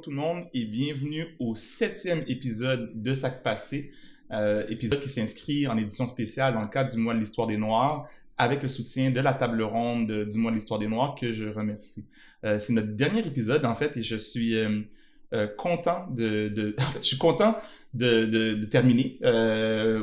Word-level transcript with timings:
Bonjour 0.00 0.14
tout 0.14 0.18
le 0.18 0.34
monde 0.34 0.44
et 0.54 0.64
bienvenue 0.64 1.26
au 1.38 1.54
septième 1.54 2.24
épisode 2.26 2.90
de 2.94 3.12
Sac 3.12 3.42
Passé, 3.42 3.92
euh, 4.32 4.64
épisode 4.70 5.02
qui 5.02 5.10
s'inscrit 5.10 5.66
en 5.66 5.76
édition 5.76 6.06
spéciale 6.06 6.54
dans 6.54 6.62
le 6.62 6.68
cadre 6.68 6.90
du 6.90 6.96
mois 6.96 7.12
de 7.12 7.18
l'histoire 7.18 7.46
des 7.46 7.58
Noirs, 7.58 8.08
avec 8.38 8.62
le 8.62 8.70
soutien 8.70 9.10
de 9.10 9.20
la 9.20 9.34
table 9.34 9.62
ronde 9.62 10.10
du 10.10 10.38
mois 10.38 10.52
de 10.52 10.56
l'histoire 10.56 10.80
des 10.80 10.86
Noirs 10.86 11.16
que 11.20 11.32
je 11.32 11.48
remercie. 11.48 12.08
Euh, 12.44 12.58
c'est 12.58 12.72
notre 12.72 12.92
dernier 12.92 13.26
épisode 13.26 13.66
en 13.66 13.74
fait 13.74 13.94
et 13.98 14.00
je 14.00 14.16
suis 14.16 14.54
euh, 14.56 15.46
content 15.58 16.06
de, 16.10 16.74
je 16.96 17.06
suis 17.06 17.18
content 17.18 17.58
de, 17.92 18.64
terminer. 18.70 19.18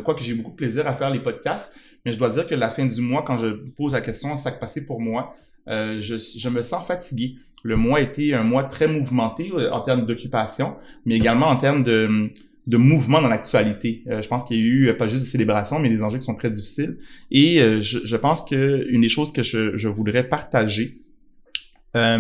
Quoique 0.06 0.22
j'ai 0.22 0.36
beaucoup 0.36 0.52
de 0.52 0.58
plaisir 0.58 0.86
à 0.86 0.96
faire 0.96 1.10
les 1.10 1.22
podcasts, 1.22 1.76
mais 2.06 2.12
je 2.12 2.20
dois 2.20 2.30
dire 2.30 2.46
que 2.46 2.54
la 2.54 2.70
fin 2.70 2.86
du 2.86 3.02
mois, 3.02 3.24
quand 3.26 3.40
je 3.40 3.48
pose 3.48 3.94
la 3.94 4.02
question 4.02 4.38
Sac 4.38 4.60
Passé 4.60 4.86
pour 4.86 5.02
moi, 5.02 5.34
je 5.66 6.50
me 6.50 6.62
sens 6.62 6.86
fatigué 6.86 7.38
le 7.64 7.76
mois 7.76 8.00
a 8.00 8.02
été 8.02 8.34
un 8.34 8.44
mois 8.44 8.64
très 8.64 8.88
mouvementé 8.88 9.52
euh, 9.54 9.72
en 9.72 9.82
termes 9.82 10.06
d'occupation, 10.06 10.76
mais 11.06 11.16
également 11.16 11.48
en 11.48 11.58
termes 11.58 11.84
de, 11.84 12.30
de 12.68 12.78
mouvement 12.78 13.22
dans 13.22 13.30
l'actualité. 13.30 14.04
Euh, 14.08 14.22
je 14.22 14.28
pense 14.28 14.44
qu'il 14.46 14.58
y 14.58 14.62
a 14.62 14.64
eu 14.64 14.88
euh, 14.88 14.94
pas 14.94 15.08
juste 15.08 15.24
des 15.24 15.30
célébrations, 15.30 15.80
mais 15.80 15.90
des 15.90 16.02
enjeux 16.02 16.20
qui 16.20 16.26
sont 16.26 16.36
très 16.36 16.52
difficiles. 16.52 16.98
Et 17.32 17.60
je, 17.82 18.16
pense 18.16 18.44
que 18.44 18.86
une 18.90 19.02
des 19.02 19.10
choses 19.10 19.32
que 19.32 19.42
je, 19.42 19.88
voudrais 19.88 20.24
partager, 20.24 21.00
ça 21.94 22.20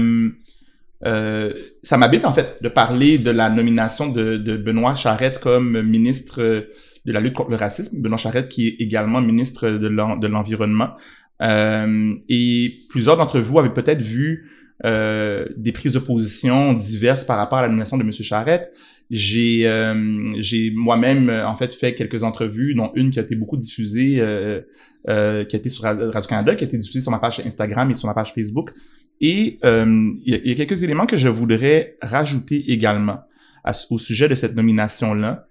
m'habite 1.98 2.26
en 2.26 2.34
fait 2.34 2.58
de 2.62 2.70
parler 2.70 3.20
de 3.20 3.30
la 3.30 3.50
nomination 3.50 4.10
de, 4.10 4.38
de 4.38 4.58
Benoît 4.58 4.96
Charette 4.96 5.40
comme 5.40 5.82
ministre 5.84 6.66
de 7.06 7.12
la 7.12 7.20
lutte 7.20 7.34
contre 7.34 7.52
le 7.52 7.58
racisme. 7.58 8.02
Benoît 8.02 8.18
Charette 8.18 8.50
qui 8.50 8.68
est 8.68 8.76
également 8.80 9.22
ministre 9.22 9.70
de 9.70 10.28
l'environnement. 10.28 10.96
Et 11.40 12.74
plusieurs 12.90 13.18
d'entre 13.18 13.40
vous 13.40 13.60
avaient 13.60 13.74
peut-être 13.74 14.02
vu 14.02 14.50
euh, 14.86 15.48
des 15.58 15.72
prises 15.72 15.94
de 15.94 16.00
position 16.00 16.74
diverses 16.74 17.24
par 17.24 17.38
rapport 17.38 17.58
à 17.58 17.64
la 17.64 17.68
nomination 17.68 17.98
de 17.98 18.04
M. 18.04 18.12
Charette. 18.12 18.72
J'ai 19.10 19.68
euh, 19.68 20.34
j'ai 20.38 20.70
moi-même 20.70 21.30
en 21.30 21.56
fait 21.56 21.74
fait 21.74 21.96
quelques 21.96 22.22
entrevues, 22.24 22.76
dont 22.76 22.92
une 22.94 23.10
qui 23.10 23.18
a 23.18 23.24
été 23.24 23.36
beaucoup 23.36 23.58
diffusée, 23.58 24.18
euh, 24.20 24.62
euh 25.10 25.46
qui 25.46 25.56
a 25.56 25.60
été 25.60 25.70
sur 25.70 25.84
Radio-Canada, 25.84 26.56
qui 26.56 26.64
a 26.64 26.68
été 26.68 26.78
diffusée 26.78 27.02
sur 27.02 27.10
ma 27.10 27.18
page 27.18 27.40
Instagram 27.40 27.90
et 27.90 27.96
sur 27.96 28.08
ma 28.08 28.14
page 28.14 28.34
Facebook. 28.34 28.72
Et 29.20 29.58
il 29.64 30.20
y, 30.26 30.50
y, 30.50 30.52
a 30.52 30.56
quelques 30.56 30.84
éléments 30.84 31.08
que 31.08 31.18
je 31.18 31.28
voudrais 31.28 31.98
rajouter 32.04 32.72
également 32.72 33.22
à, 33.64 33.72
au 33.90 33.98
sujet 33.98 34.30
de 34.30 34.36
cette 34.36 34.56
nomination-là. 34.56 35.48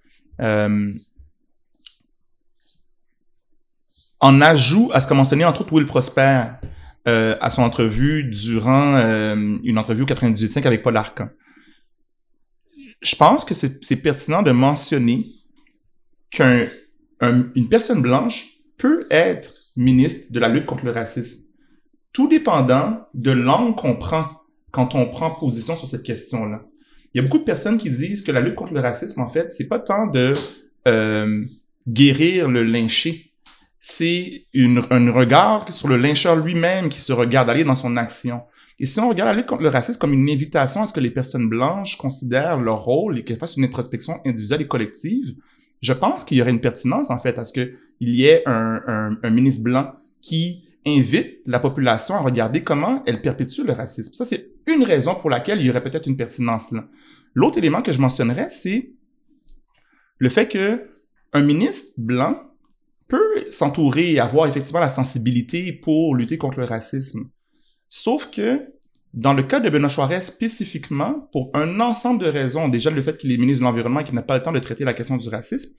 en 4.20 4.40
ajout 4.40 4.90
à 4.92 5.00
ce 5.00 5.08
qu'a 5.08 5.14
mentionné 5.14 5.44
entre 5.44 5.62
autres 5.62 5.72
Will 5.72 5.86
Prosper, 5.86 6.42
euh, 7.08 7.36
à 7.40 7.50
son 7.50 7.62
entrevue 7.62 8.24
durant 8.24 8.96
euh, 8.96 9.56
une 9.62 9.78
entrevue 9.78 10.02
au 10.02 10.06
98.5 10.06 10.66
avec 10.66 10.82
Paul 10.82 10.96
Arcan. 10.96 11.28
Je 13.00 13.14
pense 13.14 13.44
que 13.44 13.54
c'est 13.54 13.96
pertinent 13.96 14.42
de 14.42 14.50
mentionner 14.50 15.26
qu'une 16.30 16.70
un, 17.20 17.42
personne 17.70 18.02
blanche 18.02 18.46
peut 18.78 19.06
être 19.10 19.52
ministre 19.76 20.32
de 20.32 20.40
la 20.40 20.48
lutte 20.48 20.66
contre 20.66 20.84
le 20.84 20.90
racisme, 20.90 21.48
tout 22.12 22.26
dépendant 22.28 23.06
de 23.14 23.30
l'angle 23.30 23.76
qu'on 23.76 23.96
prend 23.96 24.28
quand 24.70 24.94
on 24.94 25.06
prend 25.06 25.30
position 25.30 25.76
sur 25.76 25.88
cette 25.88 26.02
question-là. 26.02 26.62
Il 27.14 27.18
y 27.18 27.20
a 27.20 27.22
beaucoup 27.22 27.38
de 27.38 27.44
personnes 27.44 27.78
qui 27.78 27.88
disent 27.88 28.22
que 28.22 28.32
la 28.32 28.40
lutte 28.40 28.56
contre 28.56 28.74
le 28.74 28.80
racisme, 28.80 29.20
en 29.20 29.30
fait, 29.30 29.50
c'est 29.50 29.68
pas 29.68 29.78
tant 29.78 30.06
de 30.06 30.32
euh, 30.86 31.44
guérir 31.88 32.48
le 32.48 32.62
lynché, 32.62 33.25
c'est 33.80 34.44
un 34.54 35.10
regard 35.12 35.72
sur 35.72 35.88
le 35.88 35.96
lyncheur 35.96 36.36
lui-même 36.36 36.88
qui 36.88 37.00
se 37.00 37.12
regarde 37.12 37.50
aller 37.50 37.64
dans 37.64 37.74
son 37.74 37.96
action. 37.96 38.42
Et 38.78 38.86
si 38.86 39.00
on 39.00 39.08
regarde 39.08 39.36
lutte 39.36 39.46
contre 39.46 39.62
le 39.62 39.68
racisme 39.68 39.98
comme 39.98 40.12
une 40.12 40.28
invitation 40.28 40.82
à 40.82 40.86
ce 40.86 40.92
que 40.92 41.00
les 41.00 41.10
personnes 41.10 41.48
blanches 41.48 41.96
considèrent 41.96 42.60
leur 42.60 42.84
rôle 42.84 43.18
et 43.18 43.24
qu'elles 43.24 43.38
fassent 43.38 43.56
une 43.56 43.64
introspection 43.64 44.20
individuelle 44.26 44.62
et 44.62 44.68
collective, 44.68 45.34
je 45.80 45.92
pense 45.92 46.24
qu'il 46.24 46.36
y 46.36 46.42
aurait 46.42 46.50
une 46.50 46.60
pertinence, 46.60 47.10
en 47.10 47.18
fait, 47.18 47.38
à 47.38 47.44
ce 47.44 47.52
qu'il 47.52 47.74
y 48.00 48.26
ait 48.26 48.42
un, 48.46 48.80
un, 48.86 49.18
un, 49.22 49.30
ministre 49.30 49.62
blanc 49.62 49.92
qui 50.20 50.64
invite 50.86 51.38
la 51.46 51.58
population 51.58 52.14
à 52.14 52.20
regarder 52.20 52.62
comment 52.62 53.02
elle 53.06 53.20
perpétue 53.20 53.62
le 53.66 53.72
racisme. 53.72 54.12
Ça, 54.14 54.24
c'est 54.24 54.50
une 54.66 54.84
raison 54.84 55.14
pour 55.14 55.30
laquelle 55.30 55.60
il 55.60 55.66
y 55.66 55.70
aurait 55.70 55.82
peut-être 55.82 56.06
une 56.06 56.16
pertinence 56.16 56.72
là. 56.72 56.86
L'autre 57.34 57.58
élément 57.58 57.82
que 57.82 57.92
je 57.92 58.00
mentionnerais, 58.00 58.48
c'est 58.50 58.92
le 60.18 60.28
fait 60.28 60.48
que 60.48 60.90
un 61.32 61.42
ministre 61.42 61.92
blanc 61.98 62.40
peut 63.08 63.50
s'entourer 63.50 64.12
et 64.12 64.20
avoir 64.20 64.48
effectivement 64.48 64.80
la 64.80 64.88
sensibilité 64.88 65.72
pour 65.72 66.14
lutter 66.14 66.38
contre 66.38 66.58
le 66.58 66.64
racisme. 66.64 67.30
Sauf 67.88 68.30
que, 68.30 68.72
dans 69.14 69.32
le 69.32 69.42
cas 69.42 69.60
de 69.60 69.70
Benoît 69.70 69.88
Chouarez 69.88 70.20
spécifiquement, 70.20 71.28
pour 71.32 71.50
un 71.54 71.80
ensemble 71.80 72.22
de 72.22 72.28
raisons, 72.28 72.68
déjà 72.68 72.90
le 72.90 73.02
fait 73.02 73.16
qu'il 73.16 73.32
est 73.32 73.36
ministre 73.36 73.60
de 73.60 73.64
l'Environnement 73.64 74.00
et 74.00 74.04
qu'il 74.04 74.14
n'a 74.14 74.22
pas 74.22 74.36
le 74.36 74.42
temps 74.42 74.52
de 74.52 74.58
traiter 74.58 74.84
la 74.84 74.94
question 74.94 75.16
du 75.16 75.28
racisme, 75.28 75.70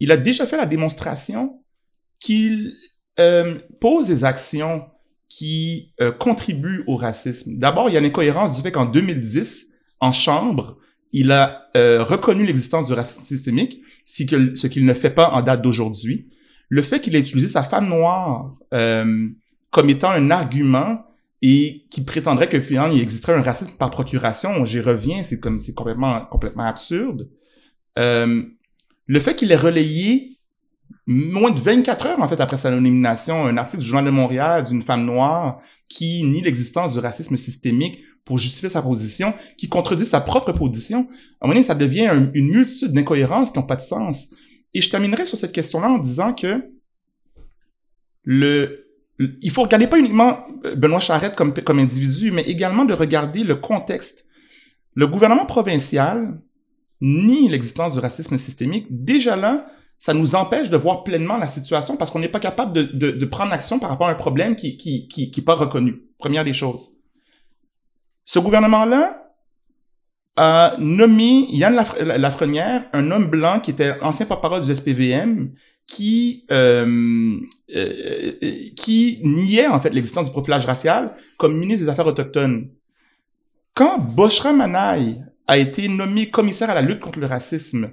il 0.00 0.10
a 0.10 0.16
déjà 0.16 0.46
fait 0.46 0.56
la 0.56 0.66
démonstration 0.66 1.62
qu'il 2.18 2.74
euh, 3.20 3.58
pose 3.80 4.08
des 4.08 4.24
actions 4.24 4.84
qui 5.28 5.94
euh, 6.00 6.12
contribuent 6.12 6.84
au 6.86 6.96
racisme. 6.96 7.58
D'abord, 7.58 7.88
il 7.88 7.92
y 7.92 7.96
a 7.96 8.00
une 8.00 8.06
incohérence 8.06 8.56
du 8.56 8.62
fait 8.62 8.72
qu'en 8.72 8.86
2010, 8.86 9.70
en 10.00 10.12
Chambre, 10.12 10.78
il 11.12 11.30
a 11.30 11.68
euh, 11.76 12.02
reconnu 12.02 12.44
l'existence 12.44 12.88
du 12.88 12.92
racisme 12.92 13.24
systémique, 13.24 13.80
ce 14.04 14.66
qu'il 14.66 14.84
ne 14.84 14.94
fait 14.94 15.10
pas 15.10 15.30
en 15.30 15.42
date 15.42 15.62
d'aujourd'hui 15.62 16.32
le 16.72 16.80
fait 16.80 17.00
qu'il 17.00 17.14
ait 17.14 17.20
utilisé 17.20 17.48
sa 17.48 17.62
femme 17.62 17.86
noire 17.90 18.50
euh, 18.72 19.28
comme 19.70 19.90
étant 19.90 20.10
un 20.10 20.30
argument 20.30 21.04
et 21.42 21.84
qui 21.90 22.02
prétendrait 22.02 22.48
que 22.48 22.62
finalement 22.62 22.94
il 22.94 23.02
existerait 23.02 23.34
un 23.34 23.42
racisme 23.42 23.72
par 23.76 23.90
procuration, 23.90 24.64
j'y 24.64 24.80
reviens, 24.80 25.22
c'est 25.22 25.38
comme 25.38 25.60
c'est 25.60 25.74
complètement 25.74 26.30
absurde. 26.56 27.28
Euh, 27.98 28.44
le 29.04 29.20
fait 29.20 29.34
qu'il 29.34 29.52
ait 29.52 29.56
relayé 29.56 30.38
moins 31.06 31.50
de 31.50 31.60
24 31.60 32.06
heures 32.06 32.22
après 32.22 32.56
sa 32.56 32.70
nomination 32.70 33.44
un 33.44 33.58
article 33.58 33.82
du 33.82 33.88
Journal 33.88 34.06
de 34.06 34.10
Montréal 34.10 34.62
d'une 34.62 34.80
femme 34.80 35.04
noire 35.04 35.60
qui 35.90 36.24
nie 36.24 36.40
l'existence 36.40 36.94
du 36.94 37.00
racisme 37.00 37.36
systémique 37.36 37.98
pour 38.24 38.38
justifier 38.38 38.70
sa 38.70 38.80
position, 38.80 39.34
qui 39.58 39.68
contredit 39.68 40.06
sa 40.06 40.22
propre 40.22 40.52
position. 40.52 41.00
À 41.00 41.00
un 41.00 41.48
moment 41.48 41.54
donné, 41.54 41.64
ça 41.64 41.74
devient 41.74 42.08
une 42.32 42.48
multitude 42.48 42.92
d'incohérences 42.92 43.50
qui 43.50 43.58
n'ont 43.58 43.66
pas 43.66 43.76
de 43.76 43.82
sens. 43.82 44.28
Et 44.74 44.80
je 44.80 44.90
terminerai 44.90 45.26
sur 45.26 45.38
cette 45.38 45.52
question-là 45.52 45.88
en 45.88 45.98
disant 45.98 46.32
que 46.32 46.70
le, 48.24 48.86
il 49.18 49.50
faut 49.50 49.62
regarder 49.62 49.86
pas 49.86 49.98
uniquement 49.98 50.46
euh, 50.64 50.74
Benoît 50.74 50.98
Charette 50.98 51.36
comme, 51.36 51.52
comme 51.52 51.78
individu, 51.78 52.30
mais 52.30 52.42
également 52.42 52.84
de 52.84 52.94
regarder 52.94 53.44
le 53.44 53.56
contexte. 53.56 54.26
Le 54.94 55.06
gouvernement 55.06 55.46
provincial 55.46 56.40
nie 57.00 57.48
l'existence 57.48 57.94
du 57.94 57.98
racisme 57.98 58.36
systémique. 58.36 58.86
Déjà 58.90 59.36
là, 59.36 59.66
ça 59.98 60.14
nous 60.14 60.34
empêche 60.34 60.70
de 60.70 60.76
voir 60.76 61.04
pleinement 61.04 61.36
la 61.36 61.48
situation 61.48 61.96
parce 61.96 62.10
qu'on 62.10 62.20
n'est 62.20 62.28
pas 62.28 62.40
capable 62.40 62.72
de, 62.72 62.82
de, 62.82 63.10
de, 63.10 63.26
prendre 63.26 63.52
action 63.52 63.78
par 63.78 63.90
rapport 63.90 64.08
à 64.08 64.12
un 64.12 64.16
problème 64.16 64.56
qui 64.56 64.76
qui, 64.76 65.08
qui, 65.08 65.30
qui 65.30 65.42
pas 65.42 65.54
reconnu. 65.54 66.02
Première 66.18 66.44
des 66.44 66.52
choses. 66.52 66.92
Ce 68.24 68.38
gouvernement-là 68.38 69.21
a 70.36 70.74
nommé 70.78 71.46
Yann 71.50 71.74
Lafrenière, 71.74 72.84
un 72.92 73.10
homme 73.10 73.26
blanc 73.26 73.60
qui 73.60 73.70
était 73.70 73.94
ancien 74.00 74.26
porte-parole 74.26 74.62
du 74.62 74.74
SPVM, 74.74 75.52
qui 75.86 76.44
euh, 76.50 77.36
euh, 77.76 78.32
qui 78.76 79.20
niait 79.24 79.66
en 79.66 79.80
fait 79.80 79.90
l'existence 79.90 80.26
du 80.26 80.32
profilage 80.32 80.64
racial 80.64 81.14
comme 81.36 81.58
ministre 81.58 81.84
des 81.84 81.90
Affaires 81.90 82.06
autochtones. 82.06 82.70
Quand 83.74 83.98
Boshra 83.98 84.52
Manaï 84.52 85.22
a 85.46 85.58
été 85.58 85.88
nommé 85.88 86.30
commissaire 86.30 86.70
à 86.70 86.74
la 86.74 86.82
lutte 86.82 87.00
contre 87.00 87.18
le 87.18 87.26
racisme 87.26 87.90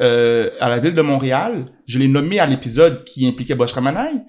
euh, 0.00 0.50
à 0.60 0.68
la 0.68 0.78
ville 0.78 0.94
de 0.94 1.02
Montréal, 1.02 1.72
je 1.86 1.98
l'ai 1.98 2.08
nommé 2.08 2.38
à 2.38 2.46
l'épisode 2.46 3.04
qui 3.04 3.26
impliquait 3.26 3.54
Boshra 3.54 3.80
Manaï, 3.80 4.22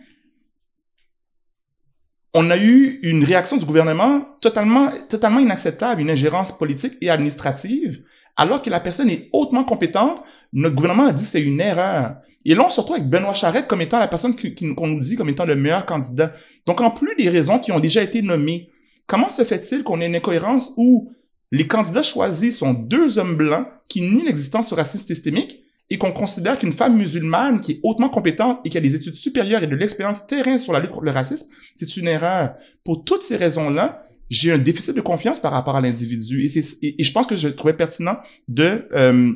on 2.33 2.49
a 2.49 2.57
eu 2.57 2.99
une 3.03 3.23
réaction 3.23 3.57
du 3.57 3.65
gouvernement 3.65 4.25
totalement, 4.41 4.89
totalement 5.07 5.39
inacceptable, 5.39 6.01
une 6.01 6.09
ingérence 6.09 6.57
politique 6.57 6.97
et 7.01 7.09
administrative, 7.09 8.03
alors 8.35 8.61
que 8.61 8.69
la 8.69 8.79
personne 8.79 9.09
est 9.09 9.29
hautement 9.33 9.63
compétente. 9.63 10.23
Notre 10.51 10.75
gouvernement 10.75 11.07
a 11.07 11.13
dit 11.13 11.23
c'est 11.23 11.41
une 11.41 11.61
erreur. 11.61 12.15
Et 12.45 12.55
là, 12.55 12.65
on 12.65 12.69
se 12.69 12.81
retrouve 12.81 12.97
avec 12.97 13.09
Benoît 13.09 13.33
Charette 13.33 13.67
comme 13.67 13.81
étant 13.81 13.99
la 13.99 14.07
personne 14.07 14.35
qu'on 14.35 14.87
nous 14.87 14.99
dit 14.99 15.15
comme 15.15 15.29
étant 15.29 15.45
le 15.45 15.55
meilleur 15.55 15.85
candidat. 15.85 16.33
Donc, 16.65 16.81
en 16.81 16.89
plus 16.89 17.15
des 17.15 17.29
raisons 17.29 17.59
qui 17.59 17.71
ont 17.71 17.79
déjà 17.79 18.01
été 18.01 18.21
nommées, 18.21 18.69
comment 19.07 19.29
se 19.29 19.43
fait-il 19.43 19.83
qu'on 19.83 20.01
ait 20.01 20.07
une 20.07 20.15
incohérence 20.15 20.73
où 20.75 21.11
les 21.51 21.67
candidats 21.67 22.03
choisis 22.03 22.57
sont 22.57 22.73
deux 22.73 23.19
hommes 23.19 23.35
blancs 23.35 23.67
qui 23.87 24.01
nient 24.01 24.25
l'existence 24.25 24.69
du 24.69 24.73
racisme 24.73 25.05
systémique 25.05 25.62
et 25.89 25.97
qu'on 25.97 26.11
considère 26.11 26.57
qu'une 26.57 26.73
femme 26.73 26.97
musulmane 26.97 27.59
qui 27.61 27.73
est 27.73 27.79
hautement 27.83 28.09
compétente 28.09 28.59
et 28.65 28.69
qui 28.69 28.77
a 28.77 28.81
des 28.81 28.95
études 28.95 29.15
supérieures 29.15 29.63
et 29.63 29.67
de 29.67 29.75
l'expérience 29.75 30.25
terrain 30.27 30.57
sur 30.57 30.73
la 30.73 30.79
lutte 30.79 30.91
contre 30.91 31.03
le 31.03 31.11
racisme, 31.11 31.47
c'est 31.75 31.97
une 31.97 32.07
erreur. 32.07 32.55
Pour 32.83 33.03
toutes 33.03 33.23
ces 33.23 33.35
raisons-là, 33.35 34.05
j'ai 34.29 34.51
un 34.51 34.57
déficit 34.57 34.95
de 34.95 35.01
confiance 35.01 35.39
par 35.39 35.51
rapport 35.51 35.75
à 35.75 35.81
l'individu. 35.81 36.45
Et, 36.45 37.03
je 37.03 37.11
pense 37.11 37.27
que 37.27 37.35
je 37.35 37.49
trouvais 37.49 37.73
pertinent 37.73 38.17
de 38.47 38.87
euh, 38.93 39.33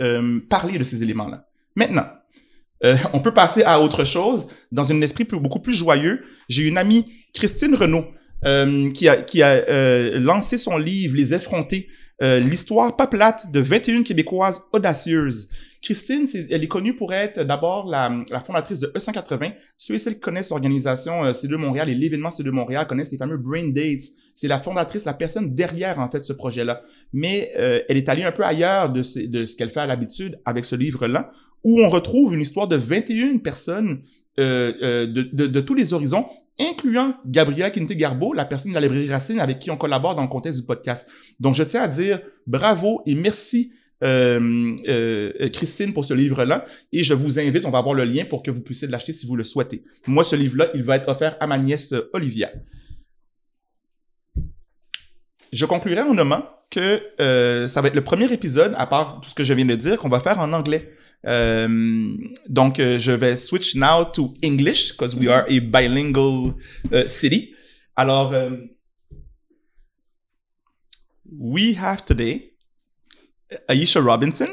euh, 0.00 0.40
parler 0.48 0.78
de 0.78 0.84
ces 0.84 1.02
éléments-là. 1.02 1.48
Maintenant, 1.76 2.06
euh, 2.84 2.96
on 3.12 3.20
peut 3.20 3.34
passer 3.34 3.62
à 3.62 3.80
autre 3.80 4.04
chose. 4.04 4.48
Dans 4.72 4.90
un 4.90 5.00
esprit 5.00 5.24
beaucoup 5.24 5.60
plus 5.60 5.74
joyeux, 5.74 6.22
j'ai 6.48 6.62
une 6.62 6.78
amie, 6.78 7.06
Christine 7.34 7.74
Renaud, 7.74 8.06
euh, 8.44 8.90
qui 8.92 9.08
a, 9.08 9.16
qui 9.16 9.42
a 9.42 9.50
euh, 9.50 10.18
lancé 10.18 10.56
son 10.56 10.78
livre 10.78 11.14
Les 11.14 11.34
effrontés 11.34 11.88
euh, 12.22 12.40
l'histoire 12.40 12.96
pas 12.96 13.06
plate 13.06 13.50
de 13.50 13.60
21 13.60 14.02
Québécoises 14.02 14.62
audacieuses. 14.72 15.48
Christine, 15.82 16.26
elle 16.50 16.62
est 16.62 16.68
connue 16.68 16.94
pour 16.94 17.14
être 17.14 17.42
d'abord 17.42 17.86
la, 17.88 18.22
fondatrice 18.44 18.80
de 18.80 18.88
E180. 18.88 19.54
Ceux 19.78 19.94
et 19.94 19.98
celles 19.98 20.14
qui 20.14 20.20
connaissent 20.20 20.50
l'organisation 20.50 21.24
euh, 21.24 21.32
C2 21.32 21.56
Montréal 21.56 21.88
et 21.88 21.94
l'événement 21.94 22.28
C2 22.28 22.50
Montréal 22.50 22.86
connaissent 22.86 23.10
les 23.12 23.16
fameux 23.16 23.38
Brain 23.38 23.68
Dates. 23.68 24.02
C'est 24.34 24.48
la 24.48 24.58
fondatrice, 24.58 25.06
la 25.06 25.14
personne 25.14 25.54
derrière, 25.54 25.98
en 25.98 26.10
fait, 26.10 26.22
ce 26.22 26.34
projet-là. 26.34 26.82
Mais 27.14 27.52
euh, 27.56 27.80
elle 27.88 27.96
est 27.96 28.08
allée 28.10 28.24
un 28.24 28.32
peu 28.32 28.44
ailleurs 28.44 28.92
de, 28.92 29.02
ce- 29.02 29.56
qu'elle 29.56 29.70
fait 29.70 29.80
à 29.80 29.86
l'habitude 29.86 30.38
avec 30.44 30.66
ce 30.66 30.76
livre-là, 30.76 31.32
où 31.64 31.80
on 31.80 31.88
retrouve 31.88 32.34
une 32.34 32.42
histoire 32.42 32.68
de 32.68 32.76
21 32.76 33.38
personnes 33.38 34.02
euh, 34.38 34.72
euh, 34.82 35.06
de, 35.06 35.46
de 35.46 35.60
tous 35.60 35.74
les 35.74 35.92
horizons, 35.94 36.26
incluant 36.60 37.14
Gabriela 37.26 37.70
Quinte-Garbeau, 37.70 38.32
la 38.32 38.44
personne 38.44 38.70
de 38.70 38.74
la 38.74 38.80
librairie 38.80 39.10
Racine 39.10 39.40
avec 39.40 39.58
qui 39.58 39.70
on 39.70 39.76
collabore 39.76 40.14
dans 40.14 40.22
le 40.22 40.28
contexte 40.28 40.60
du 40.60 40.66
podcast. 40.66 41.08
Donc, 41.40 41.54
je 41.54 41.62
tiens 41.62 41.82
à 41.82 41.88
dire 41.88 42.20
bravo 42.46 43.02
et 43.06 43.14
merci 43.14 43.72
euh, 44.02 44.76
euh, 44.88 45.48
Christine 45.50 45.92
pour 45.92 46.04
ce 46.04 46.14
livre-là. 46.14 46.64
Et 46.92 47.02
je 47.02 47.14
vous 47.14 47.38
invite, 47.38 47.64
on 47.64 47.70
va 47.70 47.78
avoir 47.78 47.94
le 47.94 48.04
lien 48.04 48.24
pour 48.24 48.42
que 48.42 48.50
vous 48.50 48.60
puissiez 48.60 48.88
l'acheter 48.88 49.12
si 49.12 49.26
vous 49.26 49.36
le 49.36 49.44
souhaitez. 49.44 49.82
Moi, 50.06 50.24
ce 50.24 50.36
livre-là, 50.36 50.68
il 50.74 50.82
va 50.82 50.96
être 50.96 51.08
offert 51.08 51.36
à 51.40 51.46
ma 51.46 51.58
nièce 51.58 51.92
euh, 51.92 52.10
Olivia. 52.12 52.50
Je 55.52 55.66
conclurai 55.66 56.02
en 56.02 56.14
nommant 56.14 56.44
que 56.70 57.02
euh, 57.20 57.66
ça 57.66 57.80
va 57.82 57.88
être 57.88 57.94
le 57.94 58.04
premier 58.04 58.32
épisode, 58.32 58.74
à 58.76 58.86
part 58.86 59.20
tout 59.20 59.28
ce 59.28 59.34
que 59.34 59.44
je 59.44 59.52
viens 59.52 59.66
de 59.66 59.74
dire, 59.74 59.98
qu'on 59.98 60.08
va 60.08 60.20
faire 60.20 60.38
en 60.38 60.52
anglais. 60.52 60.94
Euh, 61.26 62.16
donc, 62.48 62.78
euh, 62.78 62.98
je 62.98 63.12
vais 63.12 63.36
switch 63.36 63.74
now 63.74 64.04
to 64.04 64.32
English, 64.44 64.92
because 64.92 65.14
we 65.14 65.28
are 65.28 65.44
a 65.48 65.60
bilingual 65.60 66.54
uh, 66.92 67.06
city. 67.06 67.54
Alors, 67.96 68.32
we 71.30 71.76
have 71.76 72.04
today 72.04 72.54
Aisha 73.68 74.00
Robinson. 74.00 74.48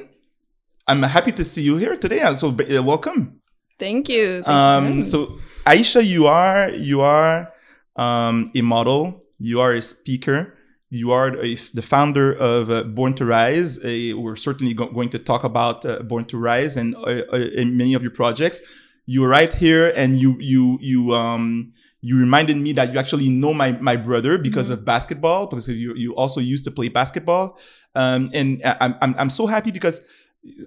I'm 0.87 1.03
happy 1.03 1.31
to 1.33 1.43
see 1.43 1.63
you 1.63 1.77
here 1.77 1.97
today. 1.97 2.21
So, 2.35 2.49
uh, 2.49 2.81
welcome. 2.81 3.41
Thank 3.77 4.09
you. 4.09 4.41
Thank 4.43 4.47
Um, 4.47 5.03
so 5.03 5.37
Aisha, 5.65 6.03
you 6.03 6.25
are 6.25 6.69
you 6.71 7.01
are 7.01 7.53
um, 7.95 8.49
a 8.55 8.61
model. 8.61 9.19
You 9.39 9.61
are 9.61 9.73
a 9.73 9.81
speaker. 9.81 10.56
You 10.89 11.11
are 11.11 11.35
a, 11.37 11.55
the 11.73 11.81
founder 11.81 12.33
of 12.33 12.69
uh, 12.69 12.83
Born 12.83 13.13
to 13.15 13.25
Rise. 13.25 13.77
Uh, 13.79 14.13
we're 14.15 14.37
certainly 14.37 14.73
go- 14.73 14.89
going 14.91 15.09
to 15.09 15.19
talk 15.19 15.43
about 15.43 15.83
uh, 15.85 15.99
Born 16.03 16.25
to 16.25 16.37
Rise 16.37 16.77
and, 16.77 16.95
uh, 16.95 17.23
uh, 17.33 17.39
many 17.65 17.93
of 17.93 18.01
your 18.01 18.11
projects. 18.11 18.61
You 19.05 19.23
arrived 19.25 19.53
here 19.55 19.93
and 19.95 20.19
you 20.19 20.35
you 20.39 20.77
you 20.81 21.13
um 21.13 21.73
you 22.01 22.17
reminded 22.19 22.57
me 22.57 22.71
that 22.73 22.93
you 22.93 22.99
actually 22.99 23.29
know 23.29 23.53
my 23.53 23.71
my 23.81 23.95
brother 23.95 24.37
because 24.37 24.69
Mhm. 24.69 24.73
of 24.73 24.85
basketball 24.85 25.47
because 25.47 25.67
you 25.67 25.93
you 25.95 26.15
also 26.15 26.39
used 26.41 26.63
to 26.65 26.71
play 26.71 26.89
basketball. 26.89 27.57
Um, 27.95 28.29
and 28.33 28.61
I'm 28.65 28.95
I'm 29.01 29.15
I'm 29.17 29.29
so 29.29 29.45
happy 29.47 29.71
because 29.71 30.01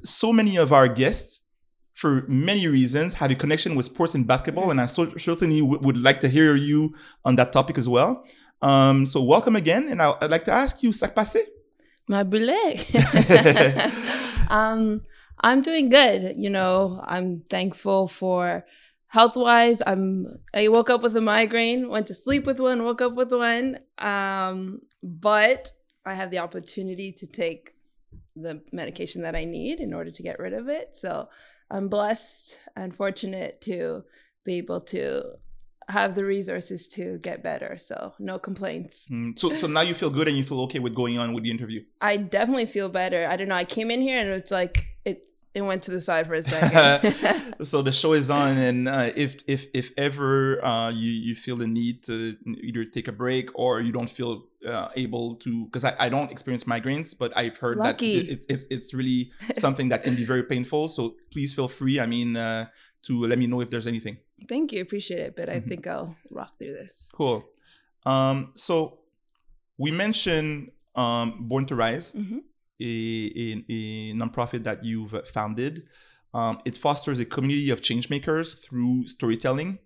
so 0.03 0.33
many 0.33 0.57
of 0.57 0.73
our 0.73 0.89
guests 0.89 1.47
for 1.95 2.25
many 2.29 2.67
reasons 2.67 3.15
have 3.15 3.31
a 3.31 3.35
connection 3.35 3.75
with 3.77 3.87
sports 3.87 4.15
and 4.15 4.27
basketball 4.27 4.71
and 4.71 4.81
i 4.81 4.87
so, 4.87 5.03
certainly 5.19 5.61
w- 5.61 5.79
would 5.83 5.99
like 5.99 6.19
to 6.21 6.29
hear 6.29 6.55
you 6.57 6.95
on 7.25 7.37
that 7.37 7.53
topic 7.53 7.77
as 7.77 7.89
well 7.89 8.25
um, 8.63 9.07
so 9.07 9.23
welcome 9.23 9.57
again 9.57 9.89
and 9.89 10.03
I, 10.03 10.15
i'd 10.21 10.31
like 10.31 10.45
to 10.45 10.53
ask 10.53 10.83
you 10.83 10.93
sac 10.93 11.15
passé 11.15 11.43
My 12.11 12.25
boulet. 12.25 12.91
um, 14.51 15.03
I'm 15.39 15.63
doing 15.63 15.89
good. 15.91 16.35
You 16.37 16.51
know, 16.51 17.01
I'm 17.07 17.43
thankful 17.49 18.09
for 18.09 18.67
health 19.07 19.37
wise. 19.37 19.81
I'm 19.87 20.27
I 20.53 20.67
woke 20.67 20.91
up 20.91 21.03
with 21.03 21.15
a 21.15 21.21
migraine, 21.21 21.89
went 21.89 22.09
to 22.09 22.15
sleep 22.15 22.47
with 22.47 22.59
one, 22.59 22.83
woke 22.83 23.01
up 23.01 23.15
with 23.15 23.33
one. 23.33 23.79
Um, 23.99 24.81
but 25.05 25.71
I 26.05 26.15
have 26.15 26.33
the 26.33 26.41
opportunity 26.41 27.13
to 27.13 27.29
take 27.29 27.75
the 28.35 28.61
medication 28.73 29.23
that 29.23 29.37
I 29.37 29.45
need 29.45 29.79
in 29.79 29.95
order 29.95 30.11
to 30.11 30.23
get 30.23 30.41
rid 30.41 30.53
of 30.53 30.69
it. 30.69 30.97
So 30.97 31.29
I'm 31.71 31.89
blessed 31.89 32.57
and 32.75 32.97
fortunate 32.97 33.61
to 33.63 34.03
be 34.45 34.59
able 34.59 34.81
to 34.81 35.37
have 35.91 36.15
the 36.15 36.25
resources 36.25 36.89
to 36.89 37.19
get 37.19 37.43
better. 37.43 37.77
So 37.77 38.15
no 38.19 38.39
complaints. 38.39 39.07
Mm, 39.11 39.39
so 39.39 39.55
so 39.55 39.67
now 39.67 39.83
you 39.83 39.95
feel 39.95 40.11
good 40.11 40.29
and 40.29 40.37
you 40.37 40.45
feel 40.45 40.61
okay 40.63 40.79
with 40.79 40.95
going 40.95 41.19
on 41.19 41.33
with 41.35 41.45
the 41.45 41.51
interview 41.51 41.85
I 42.01 42.17
definitely 42.17 42.67
feel 42.67 42.89
better. 42.89 43.27
I 43.29 43.37
don't 43.37 43.49
know. 43.49 43.55
I 43.55 43.65
came 43.65 43.91
in 43.91 44.01
here 44.01 44.21
and 44.21 44.31
it's 44.31 44.51
like 44.51 44.87
it 45.05 45.27
it 45.55 45.63
went 45.63 45.83
to 45.85 45.91
the 45.91 46.01
side 46.01 46.27
for 46.27 46.35
a 46.35 46.43
second. 46.43 47.15
so 47.63 47.83
the 47.83 47.93
show 47.93 48.13
is 48.13 48.31
on 48.31 48.57
and 48.57 48.89
uh, 48.89 49.11
if 49.17 49.37
if 49.47 49.67
if 49.75 49.93
ever 49.97 50.65
uh, 50.65 50.91
you 50.91 51.11
you 51.11 51.35
feel 51.35 51.57
the 51.57 51.67
need 51.67 52.03
to 52.05 52.37
either 52.63 52.85
take 52.85 53.09
a 53.09 53.13
break 53.13 53.51
or 53.55 53.81
you 53.81 53.93
don't 53.93 54.11
feel 54.11 54.45
uh, 54.67 54.89
able 54.97 55.37
to 55.37 55.65
because 55.65 55.85
I, 55.85 55.95
I 55.99 56.09
don't 56.09 56.31
experience 56.31 56.65
migraines 56.65 57.17
but 57.17 57.35
i've 57.35 57.57
heard 57.57 57.79
Lucky. 57.79 58.21
that 58.21 58.31
it's, 58.31 58.47
it's 58.51 58.67
it's 58.71 58.93
really 58.93 59.33
something 59.55 59.89
that 59.89 60.03
can 60.03 60.15
be 60.15 60.25
very 60.25 60.43
painful 60.43 60.89
so 60.89 61.17
please 61.33 61.55
feel 61.55 61.69
free 61.69 61.99
i 61.99 62.05
mean 62.05 62.37
uh, 62.37 62.67
to 63.07 63.25
let 63.27 63.39
me 63.39 63.47
know 63.47 63.61
if 63.61 63.71
there's 63.71 63.87
anything 63.87 64.17
Thank 64.49 64.73
you, 64.73 64.81
appreciate 64.81 65.21
it. 65.21 65.37
But 65.37 65.49
I 65.51 65.61
Mhm. 65.61 65.69
think 65.69 65.87
I'll 65.87 66.17
rock 66.31 66.53
through 66.59 66.73
this. 66.81 67.11
cool 67.15 67.45
um 68.07 68.51
so 68.55 68.75
we 69.79 69.91
mentioned 69.91 70.71
um 70.95 71.49
born 71.49 71.65
to 71.67 71.75
rise 71.77 72.13
Mhm. 72.13 72.41
a, 72.81 72.93
a, 73.45 73.65
a 73.77 73.79
nonprofit 74.15 74.63
that 74.65 74.85
you've 74.85 75.15
founded. 75.29 75.83
Um, 76.33 76.61
it 76.65 76.77
fosters 76.77 77.19
a 77.19 77.25
community 77.25 77.71
of 77.71 77.81
changemakers 77.83 78.47
through 78.65 79.07
storytelling. 79.09 79.79